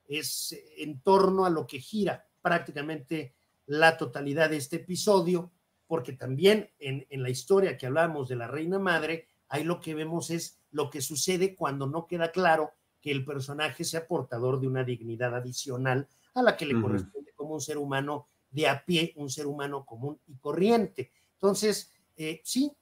es 0.07 0.59
en 0.76 1.01
torno 1.01 1.45
a 1.45 1.51
lo 1.51 1.66
que 1.66 1.80
gira 1.80 2.26
prácticamente 2.41 3.34
la 3.66 3.97
totalidad 3.97 4.51
de 4.51 4.57
este 4.57 4.76
episodio, 4.76 5.53
porque 5.86 6.12
también 6.12 6.70
en, 6.78 7.07
la 7.11 7.30
historia 7.30 7.76
que 7.76 7.86
hablamos 7.86 8.28
de 8.28 8.36
la 8.36 8.47
Reina 8.47 8.78
Madre, 8.78 9.28
ahí 9.49 9.64
lo 9.64 9.80
que 9.80 9.95
vemos 9.95 10.30
es 10.30 10.59
lo 10.70 10.89
que 10.89 11.03
sucede 11.03 11.55
cuando 11.55 11.86
no 11.86 12.07
queda 12.07 12.32
claro 12.32 12.72
que 13.01 13.11
el 13.11 13.24
personaje 13.24 13.84
sea 13.84 14.07
portador 14.07 14.61
de 14.61 14.68
una 14.68 14.84
dignidad 14.84 15.34
adicional 15.34 16.09
a 16.34 16.43
la 16.43 16.57
que 16.57 16.66
le 16.66 16.80
corresponde 16.80 17.32
como 17.34 17.55
un 17.55 17.61
ser 17.61 17.78
humano 17.78 18.28
de 18.51 18.68
a 18.68 18.84
pie, 18.84 19.12
un 19.16 19.30
ser 19.30 19.47
humano 19.47 19.84
común 19.84 20.18
y 20.26 20.36
corriente. 20.36 21.12
Entonces, 21.34 21.93
eh, 22.16 22.41
sí, 22.45 22.72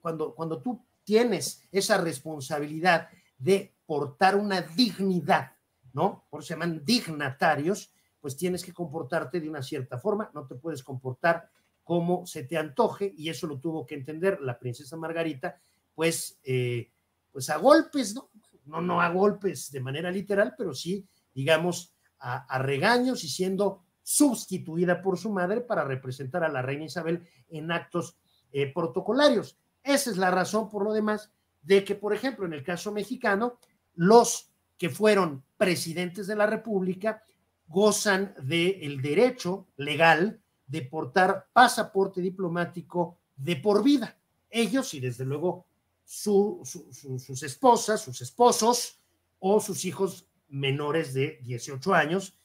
cuando, 0.00 0.34
cuando 0.34 0.60
tú 0.60 0.85
tienes 1.06 1.62
esa 1.72 1.96
responsabilidad 1.96 3.08
de 3.38 3.72
portar 3.86 4.36
una 4.36 4.60
dignidad 4.60 5.56
¿no? 5.96 6.26
Por 6.28 6.40
eso 6.40 6.48
se 6.48 6.54
llaman 6.54 6.84
dignatarios, 6.84 7.90
pues 8.20 8.36
tienes 8.36 8.62
que 8.62 8.74
comportarte 8.74 9.40
de 9.40 9.48
una 9.48 9.62
cierta 9.62 9.96
forma, 9.98 10.30
no 10.34 10.46
te 10.46 10.54
puedes 10.54 10.82
comportar 10.82 11.48
como 11.82 12.26
se 12.26 12.44
te 12.44 12.58
antoje, 12.58 13.14
y 13.16 13.30
eso 13.30 13.46
lo 13.46 13.58
tuvo 13.58 13.86
que 13.86 13.94
entender 13.94 14.38
la 14.42 14.58
princesa 14.58 14.98
Margarita, 14.98 15.58
pues, 15.94 16.38
eh, 16.44 16.92
pues 17.32 17.48
a 17.48 17.56
golpes, 17.56 18.14
¿no? 18.14 18.28
¿no? 18.66 18.82
No 18.82 19.00
a 19.00 19.08
golpes 19.08 19.72
de 19.72 19.80
manera 19.80 20.10
literal, 20.10 20.54
pero 20.58 20.74
sí, 20.74 21.08
digamos, 21.34 21.94
a, 22.18 22.58
regaños 22.58 23.24
y 23.24 23.28
siendo 23.28 23.82
sustituida 24.02 25.00
por 25.00 25.16
su 25.16 25.30
madre 25.30 25.62
para 25.62 25.84
representar 25.84 26.44
a 26.44 26.50
la 26.50 26.60
reina 26.60 26.84
Isabel 26.84 27.26
en 27.48 27.72
actos 27.72 28.18
eh, 28.52 28.70
protocolarios. 28.70 29.58
Esa 29.86 30.10
es 30.10 30.16
la 30.16 30.30
razón, 30.30 30.68
por 30.68 30.82
lo 30.82 30.92
demás, 30.92 31.30
de 31.62 31.84
que, 31.84 31.94
por 31.94 32.12
ejemplo, 32.12 32.44
en 32.44 32.52
el 32.52 32.64
caso 32.64 32.92
mexicano, 32.92 33.58
los 33.94 34.50
que 34.76 34.90
fueron 34.90 35.42
presidentes 35.56 36.26
de 36.26 36.36
la 36.36 36.46
República 36.46 37.22
gozan 37.68 38.34
del 38.42 39.00
derecho 39.00 39.68
legal 39.76 40.40
de 40.66 40.82
portar 40.82 41.46
pasaporte 41.52 42.20
diplomático 42.20 43.18
de 43.36 43.56
por 43.56 43.82
vida. 43.82 44.16
Ellos 44.50 44.92
y 44.94 45.00
desde 45.00 45.24
luego 45.24 45.66
sus 46.04 47.42
esposas, 47.42 48.00
sus 48.00 48.20
esposos 48.20 49.00
o 49.38 49.60
sus 49.60 49.84
hijos 49.84 50.28
menores 50.48 51.14
de 51.14 51.40
18 51.42 51.94
años, 51.94 52.38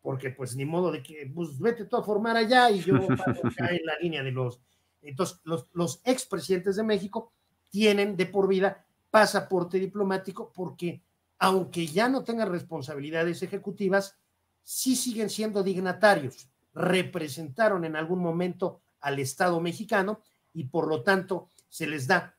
porque 0.00 0.30
pues 0.30 0.56
ni 0.56 0.64
modo 0.64 0.90
de 0.90 1.02
que, 1.02 1.30
pues 1.34 1.58
vete 1.58 1.84
tú 1.84 1.96
a 1.96 2.04
formar 2.04 2.36
allá 2.36 2.70
y 2.70 2.80
yo 2.80 2.96
acá 3.44 3.68
en 3.70 3.84
la 3.84 3.98
línea 4.00 4.22
de 4.22 4.32
los... 4.32 4.60
Entonces, 5.02 5.40
los, 5.44 5.66
los 5.72 6.00
expresidentes 6.04 6.76
de 6.76 6.82
México 6.82 7.32
tienen 7.70 8.16
de 8.16 8.26
por 8.26 8.48
vida 8.48 8.84
pasaporte 9.10 9.78
diplomático 9.78 10.52
porque 10.52 11.02
aunque 11.38 11.86
ya 11.86 12.08
no 12.08 12.24
tengan 12.24 12.50
responsabilidades 12.50 13.42
ejecutivas, 13.42 14.16
sí 14.64 14.96
siguen 14.96 15.30
siendo 15.30 15.62
dignatarios, 15.62 16.48
representaron 16.74 17.84
en 17.84 17.96
algún 17.96 18.20
momento 18.20 18.80
al 19.00 19.18
Estado 19.18 19.60
mexicano 19.60 20.20
y 20.52 20.64
por 20.64 20.88
lo 20.88 21.02
tanto 21.02 21.48
se 21.68 21.86
les 21.86 22.06
da, 22.06 22.36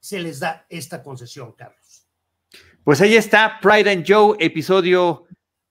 se 0.00 0.18
les 0.18 0.40
da 0.40 0.66
esta 0.68 1.02
concesión, 1.02 1.52
Carlos. 1.52 2.06
Pues 2.84 3.00
ahí 3.00 3.14
está 3.14 3.60
Pride 3.60 3.92
and 3.92 4.04
Joe, 4.06 4.36
episodio 4.40 5.26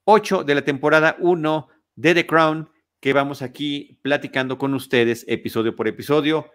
8 0.05 0.43
de 0.43 0.55
la 0.55 0.61
temporada 0.63 1.17
1 1.19 1.67
de 1.95 2.13
The 2.13 2.25
Crown, 2.25 2.69
que 3.01 3.13
vamos 3.13 3.41
aquí 3.41 3.99
platicando 4.03 4.57
con 4.57 4.73
ustedes 4.75 5.25
episodio 5.27 5.75
por 5.75 5.87
episodio. 5.87 6.49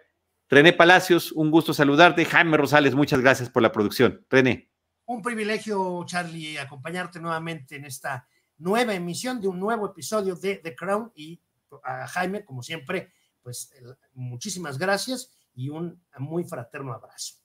René 0.49 0.71
Palacios, 0.71 1.33
un 1.33 1.51
gusto 1.51 1.73
saludarte. 1.73 2.23
Jaime 2.23 2.55
Rosales, 2.55 2.95
muchas 2.95 3.19
gracias 3.19 3.49
por 3.49 3.61
la 3.61 3.73
producción. 3.73 4.25
René. 4.29 4.71
Un 5.05 5.21
privilegio, 5.21 6.03
Charlie, 6.05 6.57
acompañarte 6.57 7.19
nuevamente 7.19 7.75
en 7.75 7.83
esta 7.83 8.27
nueva 8.57 8.95
emisión 8.95 9.41
de 9.41 9.49
un 9.49 9.59
nuevo 9.59 9.87
episodio 9.87 10.35
de 10.35 10.55
The 10.55 10.73
Crown 10.73 11.11
y 11.15 11.39
a 11.83 12.07
Jaime, 12.07 12.45
como 12.45 12.63
siempre, 12.63 13.11
pues 13.43 13.73
muchísimas 14.13 14.77
gracias 14.77 15.33
y 15.53 15.67
un 15.67 16.01
muy 16.17 16.45
fraterno 16.45 16.93
abrazo. 16.93 17.35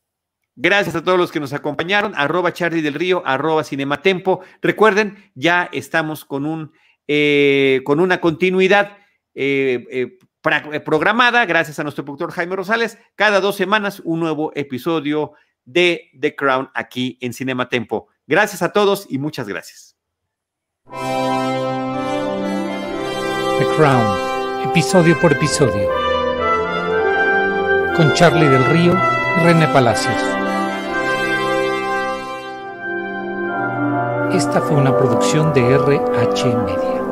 Gracias 0.54 0.94
a 0.94 1.02
todos 1.02 1.18
los 1.18 1.32
que 1.32 1.40
nos 1.40 1.52
acompañaron, 1.52 2.12
arroba 2.14 2.52
Charlie 2.52 2.82
del 2.82 2.94
Río, 2.94 3.22
arroba 3.26 3.64
Cinematempo. 3.64 4.42
Recuerden, 4.60 5.32
ya 5.34 5.68
estamos 5.72 6.24
con, 6.24 6.46
un, 6.46 6.72
eh, 7.08 7.80
con 7.84 7.98
una 7.98 8.20
continuidad 8.20 8.98
eh, 9.34 9.84
eh, 9.90 10.18
programada, 10.80 11.44
gracias 11.46 11.78
a 11.78 11.82
nuestro 11.82 12.04
productor 12.04 12.32
Jaime 12.32 12.56
Rosales, 12.56 12.98
cada 13.14 13.40
dos 13.40 13.56
semanas 13.56 14.00
un 14.04 14.20
nuevo 14.20 14.52
episodio 14.54 15.32
de 15.64 16.10
The 16.18 16.34
Crown 16.34 16.70
aquí 16.74 17.18
en 17.20 17.32
Cinema 17.32 17.68
Tempo. 17.68 18.08
Gracias 18.26 18.62
a 18.62 18.72
todos 18.72 19.06
y 19.08 19.18
muchas 19.18 19.48
gracias. 19.48 19.96
The 23.58 23.66
Crown, 23.76 24.68
episodio 24.68 25.18
por 25.20 25.32
episodio. 25.32 25.88
Con 27.96 28.12
Charlie 28.14 28.48
del 28.48 28.64
Río 28.64 28.94
y 28.94 29.44
René 29.44 29.66
Palacios. 29.68 30.16
Esta 34.34 34.62
fue 34.62 34.76
una 34.76 34.96
producción 34.96 35.52
de 35.52 35.60
RH 35.60 36.56
Media. 36.64 37.11